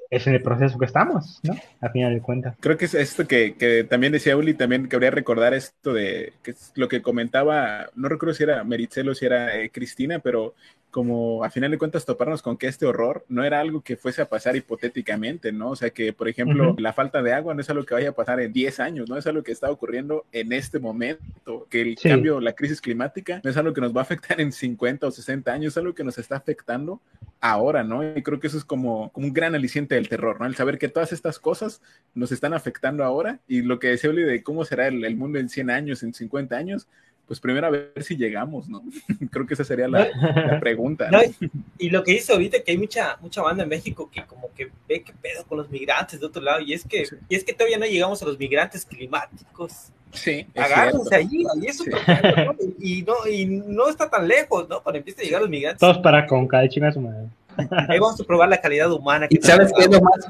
[0.10, 1.56] es en el proceso que estamos, ¿no?
[1.80, 2.56] A final de cuentas.
[2.60, 6.52] Creo que es esto que, que también decía Uli, también quería recordar esto de que
[6.52, 10.53] es lo que comentaba, no recuerdo si era Meritzel o si era eh, Cristina, pero
[10.96, 14.22] como a final de cuentas toparnos con que este horror no era algo que fuese
[14.22, 15.72] a pasar hipotéticamente, ¿no?
[15.72, 18.14] O sea que, por ejemplo, la falta de agua no es algo que vaya a
[18.14, 21.98] pasar en 10 años, no es algo que está ocurriendo en este momento, que el
[22.02, 25.12] cambio, la crisis climática no es algo que nos va a afectar en 50 o
[25.12, 27.02] 60 años, es algo que nos está afectando
[27.42, 28.02] ahora, ¿no?
[28.18, 30.46] Y creo que eso es como, como un gran aliciente del terror, ¿no?
[30.46, 31.82] El saber que todas estas cosas
[32.14, 35.40] nos están afectando ahora y lo que decía Oli de cómo será el, el mundo
[35.40, 36.88] en 100 años, en 50 años,
[37.27, 38.84] pues primero a ver si llegamos, ¿no?
[39.31, 40.10] Creo que esa sería la,
[40.60, 41.10] pregunta.
[41.77, 44.69] y, lo que dice ahorita que hay mucha, mucha banda en México que como que
[44.88, 47.53] ve qué pedo con los migrantes de otro lado, y es que, y es que
[47.53, 49.91] todavía no llegamos a los migrantes climáticos.
[50.14, 50.47] Sí.
[50.56, 51.84] Agárrense allí, y eso
[52.80, 54.81] y no, y no está tan lejos, ¿no?
[54.81, 55.80] Para empezar a llegar los migrantes.
[55.80, 57.27] Todos para con cada chingas, madre.
[57.90, 59.27] Ahí vamos a probar la calidad humana.
[59.27, 60.27] Que ¿Sabes qué es lo más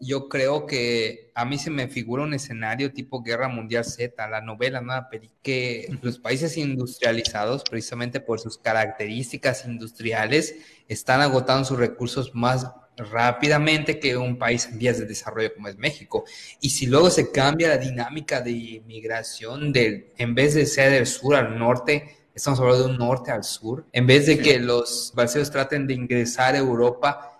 [0.00, 4.40] Yo creo que a mí se me figura un escenario tipo Guerra Mundial Z, la
[4.40, 4.94] novela, ¿no?
[5.42, 10.56] que los países industrializados, precisamente por sus características industriales,
[10.88, 12.66] están agotando sus recursos más
[12.96, 16.24] rápidamente que un país en vías de desarrollo como es México.
[16.60, 21.06] Y si luego se cambia la dinámica de migración del, en vez de ser del
[21.06, 25.12] sur al norte, estamos hablando de un norte al sur, en vez de que los
[25.16, 27.36] balseos traten de ingresar a Europa,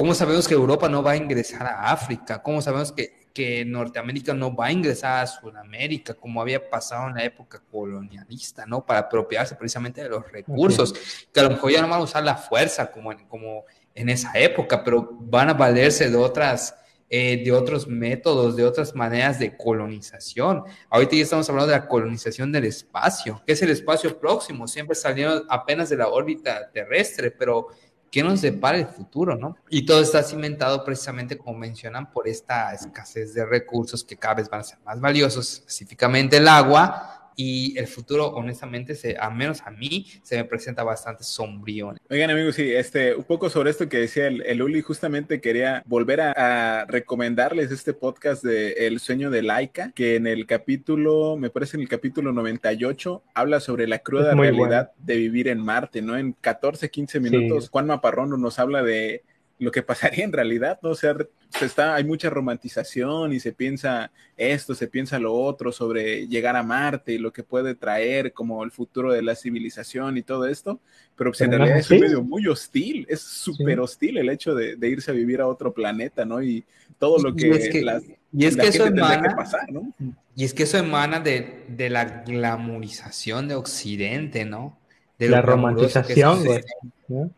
[0.00, 2.42] ¿Cómo sabemos que Europa no va a ingresar a África?
[2.42, 7.16] ¿Cómo sabemos que, que Norteamérica no va a ingresar a Sudamérica, como había pasado en
[7.16, 8.86] la época colonialista, ¿no?
[8.86, 10.94] Para apropiarse precisamente de los recursos,
[11.30, 14.08] que a lo mejor ya no van a usar la fuerza como en, como en
[14.08, 16.74] esa época, pero van a valerse de otras,
[17.12, 20.62] eh, de otros métodos, de otras maneras de colonización.
[20.88, 24.94] Ahorita ya estamos hablando de la colonización del espacio, que es el espacio próximo, siempre
[24.94, 27.66] saliendo apenas de la órbita terrestre, pero
[28.12, 29.56] qué nos depara el futuro, ¿no?
[29.68, 34.48] Y todo está cimentado precisamente, como mencionan, por esta escasez de recursos que cada vez
[34.48, 39.62] van a ser más valiosos, específicamente el agua, y el futuro, honestamente, se, a menos
[39.62, 41.94] a mí, se me presenta bastante sombrío.
[42.10, 45.82] Oigan, amigos, sí, este, un poco sobre esto que decía el, el Uli, justamente quería
[45.86, 51.48] volver a, recomendarles este podcast de El sueño de Laika, que en el capítulo, me
[51.48, 56.18] parece en el capítulo 98, habla sobre la cruda realidad de vivir en Marte, ¿no?
[56.18, 59.22] En 14, 15 minutos, Juan Maparrón nos habla de
[59.60, 60.90] lo que pasaría en realidad, ¿no?
[60.90, 61.14] O sea,
[61.50, 66.56] se está, hay mucha romantización y se piensa esto, se piensa lo otro sobre llegar
[66.56, 70.46] a Marte y lo que puede traer como el futuro de la civilización y todo
[70.46, 70.80] esto,
[71.14, 74.76] pero pues en realidad es un medio muy hostil, es súper hostil el hecho de,
[74.88, 76.42] irse a vivir a otro planeta, ¿no?
[76.42, 76.64] Y
[76.98, 79.92] todo lo que, y es que, y es que eso emana, que pasar, ¿no?
[80.34, 84.79] Y es que eso emana de, de la glamorización de Occidente, ¿no?
[85.20, 86.62] De la romantización, güey.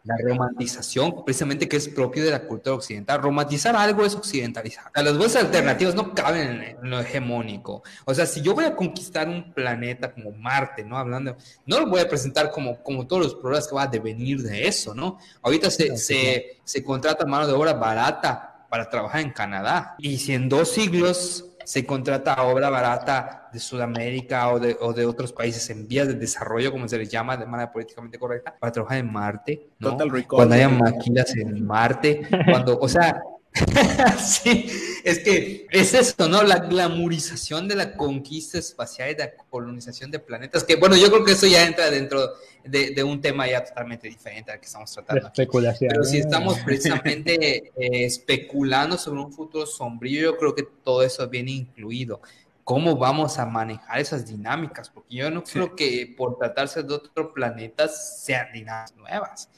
[0.05, 3.21] La romantización, precisamente que es propio de la cultura occidental.
[3.21, 4.93] Romantizar algo es occidentalizar.
[4.95, 7.83] Las buenas alternativas no caben en, lo hegemónico.
[8.05, 10.97] O sea, si yo voy a conquistar un planeta como Marte, ¿no?
[10.97, 11.37] Hablando,
[11.67, 14.69] no lo voy a presentar como, como todos los problemas que va a devenir de
[14.69, 15.19] eso, ¿no?
[15.43, 19.97] Ahorita se, se, se contrata mano de obra barata para trabajar en Canadá.
[19.99, 25.05] Y si en dos siglos se contrata obra barata de Sudamérica o de, o de,
[25.07, 28.73] otros países en vías de desarrollo, como se les llama de manera políticamente correcta, para
[28.73, 29.97] trabajar en Marte, ¿no?
[30.29, 33.23] cuando haya máquinas en Marte, cuando, o sea,
[34.19, 34.67] sí,
[35.05, 36.43] es que es eso, ¿no?
[36.43, 41.11] La glamorización de la conquista espacial y de la colonización de planetas, que bueno, yo
[41.11, 42.33] creo que eso ya entra dentro
[42.65, 45.27] de, un tema ya totalmente diferente al que estamos tratando.
[45.27, 45.91] especulación.
[45.91, 51.29] Pero si estamos precisamente eh, especulando sobre un futuro sombrío, yo creo que todo eso
[51.29, 52.21] viene incluido.
[52.65, 54.89] ¿Cómo vamos a manejar esas dinámicas?
[54.89, 59.49] Porque yo no creo que por tratarse de otro planeta sean dinámicas nuevas.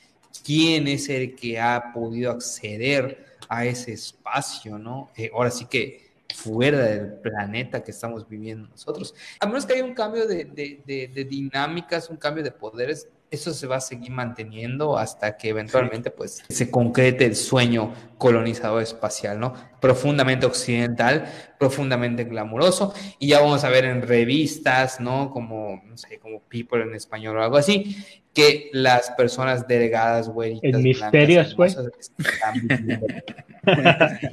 [0.42, 5.10] ¿Quién es el que ha podido acceder a ese espacio, ¿no?
[5.16, 6.04] Eh, ahora sí que
[6.34, 9.14] fuera del planeta que estamos viviendo nosotros.
[9.40, 13.66] A menos que haya un cambio de, de, dinámicas, un cambio de poderes, eso se
[13.66, 19.54] va a seguir manteniendo hasta que eventualmente pues se concrete el sueño colonizador espacial, ¿no?
[19.80, 21.26] Profundamente occidental,
[21.58, 25.30] profundamente glamuroso y ya vamos a ver en revistas, ¿no?
[25.30, 27.96] Como, no sé, como People en español o algo así,
[28.32, 30.58] que las personas delegadas, güey.
[30.62, 31.74] El misterio, güey.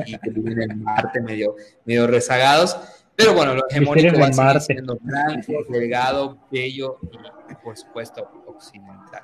[0.05, 1.55] y que viven en Marte medio,
[1.85, 2.77] medio rezagados.
[3.15, 7.17] Pero bueno, lo hegemónico va a seguir siendo blanco, delgado, bello y,
[7.55, 9.23] por supuesto, occidental.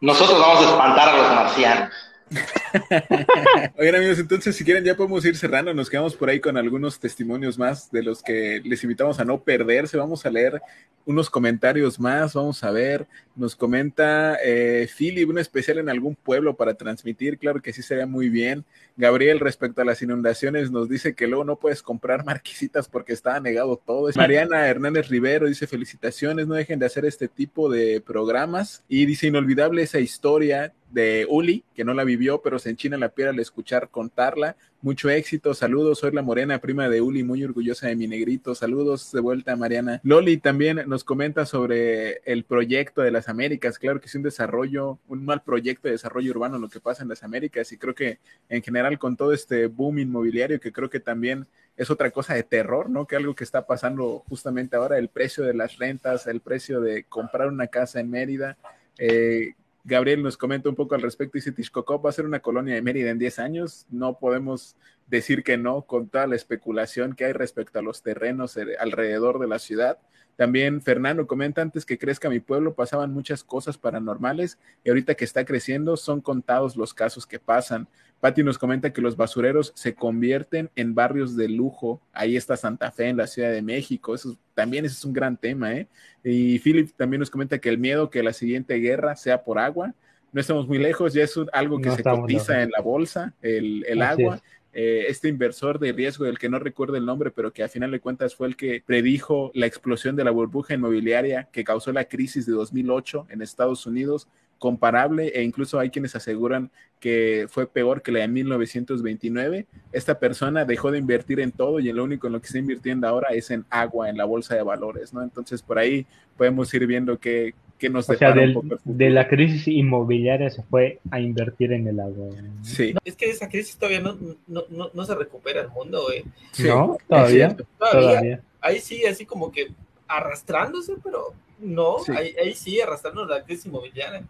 [0.00, 2.13] Nosotros vamos a espantar a los marcianos.
[3.78, 6.98] Oigan amigos, entonces si quieren ya podemos ir cerrando, nos quedamos por ahí con algunos
[6.98, 10.60] testimonios más de los que les invitamos a no perderse, vamos a leer
[11.06, 13.06] unos comentarios más, vamos a ver,
[13.36, 18.06] nos comenta eh, Philip, un especial en algún pueblo para transmitir, claro que sí sería
[18.06, 18.64] muy bien.
[18.96, 23.38] Gabriel, respecto a las inundaciones, nos dice que luego no puedes comprar marquisitas porque está
[23.40, 24.10] negado todo.
[24.14, 29.26] Mariana Hernández Rivero dice felicitaciones, no dejen de hacer este tipo de programas y dice
[29.26, 33.40] inolvidable esa historia de Uli, que no la vivió, pero se enchina la piel al
[33.40, 34.56] escuchar contarla.
[34.80, 38.54] Mucho éxito, saludos, soy la morena prima de Uli, muy orgullosa de mi negrito.
[38.54, 40.00] Saludos de vuelta, Mariana.
[40.04, 43.78] Loli también nos comenta sobre el proyecto de las Américas.
[43.78, 47.08] Claro que es un desarrollo, un mal proyecto de desarrollo urbano lo que pasa en
[47.08, 48.18] las Américas y creo que
[48.48, 51.46] en general con todo este boom inmobiliario que creo que también
[51.76, 53.06] es otra cosa de terror, ¿no?
[53.06, 57.04] Que algo que está pasando justamente ahora, el precio de las rentas, el precio de
[57.04, 58.56] comprar una casa en Mérida.
[58.98, 59.54] Eh,
[59.84, 61.36] Gabriel nos comenta un poco al respecto.
[61.36, 63.86] Dice, Tishkokop va a ser una colonia de Mérida en 10 años.
[63.90, 68.58] No podemos decir que no con toda la especulación que hay respecto a los terrenos
[68.78, 69.98] alrededor de la ciudad.
[70.36, 75.24] También Fernando comenta, antes que crezca mi pueblo pasaban muchas cosas paranormales y ahorita que
[75.24, 77.86] está creciendo son contados los casos que pasan.
[78.24, 82.00] Patti nos comenta que los basureros se convierten en barrios de lujo.
[82.14, 84.14] Ahí está Santa Fe en la Ciudad de México.
[84.14, 85.88] Eso también ese es un gran tema, ¿eh?
[86.24, 89.92] Y Philip también nos comenta que el miedo que la siguiente guerra sea por agua.
[90.32, 94.00] No estamos muy lejos, ya es algo que se cotiza en la bolsa, el, el
[94.00, 94.40] agua.
[94.72, 97.90] Eh, este inversor de riesgo del que no recuerdo el nombre, pero que a final
[97.90, 102.06] de cuentas fue el que predijo la explosión de la burbuja inmobiliaria que causó la
[102.06, 104.28] crisis de 2008 en Estados Unidos,
[104.58, 106.70] comparable e incluso hay quienes aseguran
[107.00, 109.66] que fue peor que la de 1929.
[109.92, 113.06] Esta persona dejó de invertir en todo y lo único en lo que está invirtiendo
[113.06, 115.22] ahora es en agua, en la bolsa de valores, ¿no?
[115.22, 116.06] Entonces por ahí
[116.36, 121.00] podemos ir viendo qué, qué nos o sea, del, de la crisis inmobiliaria se fue
[121.10, 122.28] a invertir en el agua.
[122.62, 122.94] Sí.
[122.94, 124.16] No, es que esa crisis todavía no,
[124.46, 126.24] no, no, no se recupera el mundo, güey.
[126.52, 126.96] Sí, ¿No?
[127.06, 127.54] ¿Todavía?
[127.78, 128.00] todavía.
[128.00, 128.40] Todavía.
[128.62, 129.72] Ahí sigue así como que
[130.08, 132.12] arrastrándose, pero no, sí.
[132.12, 134.24] Ahí, ahí sigue arrastrando la crisis inmobiliaria.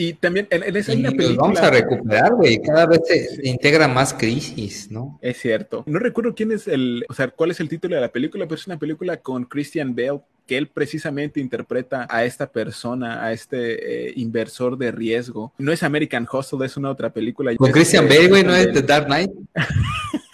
[0.00, 1.42] Y también en, en esa y una nos película.
[1.42, 2.62] vamos a recuperar, güey.
[2.62, 5.18] Cada vez se, se, integra más crisis, ¿no?
[5.20, 5.82] Es cierto.
[5.86, 8.54] No recuerdo quién es el, o sea, cuál es el título de la película, pero
[8.54, 14.08] es una película con Christian Bale que él precisamente interpreta a esta persona, a este
[14.08, 15.52] eh, inversor de riesgo.
[15.58, 17.54] No es American Hustle, es una otra película.
[17.56, 19.32] Con Christian Bale, güey, no es The Dark Knight.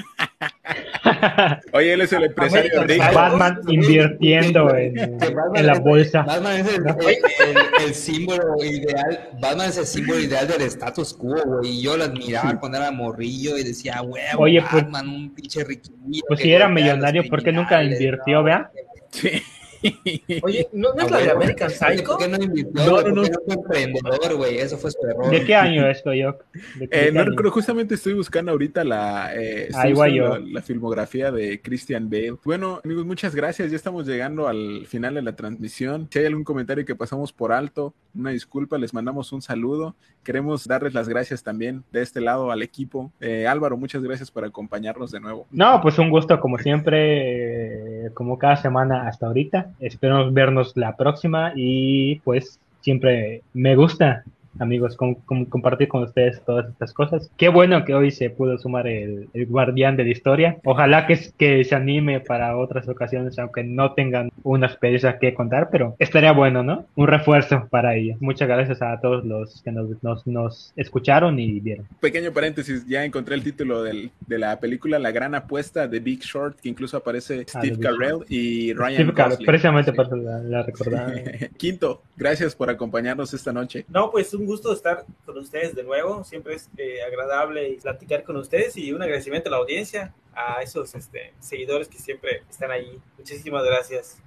[1.72, 3.04] Oye, él es el empresario rico.
[3.12, 6.22] Batman invirtiendo en, en, la bolsa.
[6.22, 9.30] Batman es el, el, el, símbolo ideal.
[9.40, 11.70] Batman es el símbolo ideal del status quo, güey.
[11.70, 12.56] Y yo lo admiraba sí.
[12.58, 16.22] cuando era morrillo y decía, huevo, Oye, Batman, pues, un pinche riquillo.
[16.28, 18.70] Pues si era millonario, ¿por qué nunca invirtió, no, vea?
[19.10, 19.42] Sí.
[20.42, 22.04] Oye, ¿no, no es la de American Psycho?
[22.04, 22.84] ¿Por qué no invirtió?
[22.84, 23.22] No, no, no.
[23.22, 24.58] no fue emprendedor, güey.
[24.58, 25.30] Eso fue su error.
[25.30, 26.38] ¿De qué año esto, yo?
[26.80, 30.38] Eh, no recuerdo, justamente estoy buscando ahorita la, eh, yo.
[30.38, 32.36] la, la, filmografía de Christian Bale.
[32.44, 33.70] Bueno, amigos, muchas gracias.
[33.70, 36.08] Ya estamos llegando al final de la transmisión.
[36.10, 39.94] Si hay algún comentario que pasamos por alto, una disculpa, les mandamos un saludo.
[40.22, 43.12] Queremos darles las gracias también de este lado al equipo.
[43.20, 45.46] Eh, Álvaro, muchas gracias por acompañarnos de nuevo.
[45.50, 49.73] No, pues un gusto como siempre, como cada semana hasta ahorita.
[49.80, 54.24] Esperamos vernos la próxima y pues siempre me gusta
[54.58, 57.30] amigos, con, con, compartir con ustedes todas estas cosas.
[57.36, 60.58] Qué bueno que hoy se pudo sumar el, el guardián de la historia.
[60.64, 65.68] Ojalá que, que, se anime para otras ocasiones, aunque no tengan una experiencia que contar,
[65.70, 66.86] pero estaría bueno, ¿no?
[66.94, 68.20] Un refuerzo para ellos.
[68.20, 71.86] Muchas gracias a todos los que nos, nos, nos escucharon y vieron.
[72.00, 76.20] Pequeño paréntesis, ya encontré el título del, de la película La Gran Apuesta de Big
[76.20, 79.96] Short, que incluso aparece Steve ah, Carell y Ryan Steve Carell, precisamente sí.
[79.96, 81.14] por la, la recordada.
[81.56, 83.84] Quinto, gracias por acompañarnos esta noche.
[83.88, 86.24] No, pues un gusto estar con ustedes de nuevo.
[86.24, 90.94] Siempre es eh, agradable platicar con ustedes y un agradecimiento a la audiencia, a esos
[90.94, 93.00] este, seguidores que siempre están ahí.
[93.18, 94.22] Muchísimas gracias.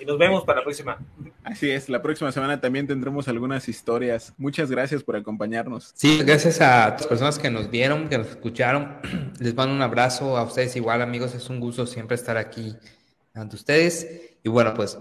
[0.00, 0.98] Y nos vemos para la próxima.
[1.44, 4.32] Así es, la próxima semana también tendremos algunas historias.
[4.36, 5.92] Muchas gracias por acompañarnos.
[5.94, 8.98] Sí, gracias a las personas que nos vieron, que nos escucharon.
[9.38, 11.34] Les mando un abrazo a ustedes igual, amigos.
[11.34, 12.74] Es un gusto siempre estar aquí
[13.34, 14.36] ante ustedes.
[14.42, 14.98] Y bueno, pues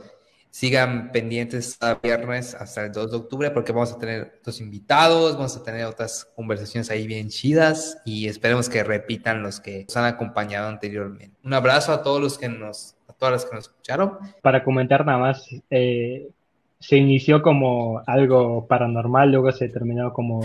[0.52, 5.36] sigan pendientes cada viernes hasta el 2 de octubre porque vamos a tener otros invitados,
[5.36, 9.98] vamos a tener otras conversaciones ahí bien chidas y esperemos que repitan los que nos
[9.98, 11.38] han acompañado anteriormente.
[11.44, 14.18] Un abrazo a todos los que nos, a todas las que nos escucharon.
[14.41, 16.30] Para comentar nada más, eh,
[16.80, 20.41] se inició como algo paranormal, luego se terminó como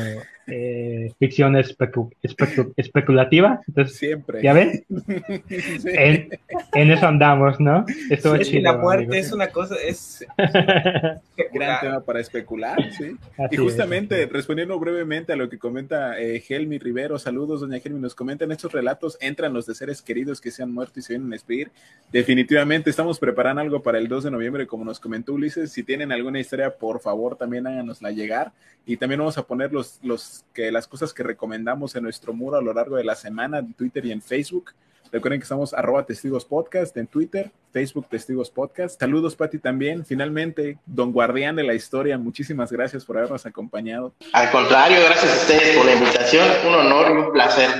[0.46, 3.60] eh, ficción especu especu especulativa.
[3.66, 4.42] Entonces, Siempre.
[4.42, 4.84] ¿Ya ven?
[5.48, 5.88] sí.
[5.92, 6.28] en,
[6.74, 7.84] en, eso andamos, ¿no?
[8.10, 9.26] Esto sí, es chido, la muerte amigos.
[9.26, 10.26] es una cosa, es...
[11.52, 13.16] Gran tema para especular, sí.
[13.38, 14.30] Así y justamente, es.
[14.30, 18.72] respondiendo brevemente a lo que comenta eh, Helmi Rivero, saludos, doña Helmi, nos comentan estos
[18.72, 21.70] relatos, entran los de seres queridos que se han muerto y se vienen a despedir.
[22.12, 25.72] Definitivamente estamos preparando algo para el 2 de noviembre, como nos comentó Ulises.
[25.72, 28.52] Si tienen alguna historia, por favor, también háganosla llegar.
[28.88, 32.56] Y también vamos a poner los, los que las cosas que recomendamos en nuestro muro
[32.56, 34.72] a lo largo de la semana en Twitter y en Facebook.
[35.12, 38.98] Recuerden que estamos arroba testigos podcast en Twitter, Facebook testigos podcast.
[38.98, 40.04] Saludos, Pati, también.
[40.04, 44.12] Finalmente, don guardián de la historia, muchísimas gracias por habernos acompañado.
[44.32, 46.48] Al contrario, gracias a ustedes por la invitación.
[46.66, 47.70] Un honor y un placer.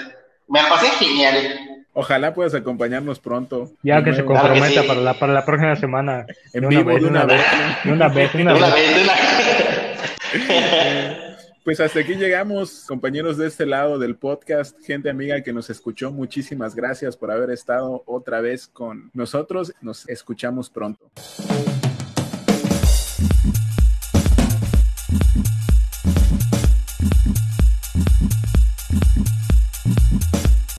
[0.48, 1.34] Me la pasé genial.
[1.92, 3.72] Ojalá puedas acompañarnos pronto.
[3.82, 4.88] Ya que se comprometa claro que sí.
[4.88, 6.26] para, la, para la próxima semana.
[6.52, 7.42] En vivo, de una vez.
[7.84, 8.60] De una vez, de una vez.
[8.62, 9.14] De una
[10.44, 11.16] vez.
[11.66, 16.12] Pues hasta aquí llegamos, compañeros de este lado del podcast, gente amiga que nos escuchó,
[16.12, 19.72] muchísimas gracias por haber estado otra vez con nosotros.
[19.80, 21.10] Nos escuchamos pronto.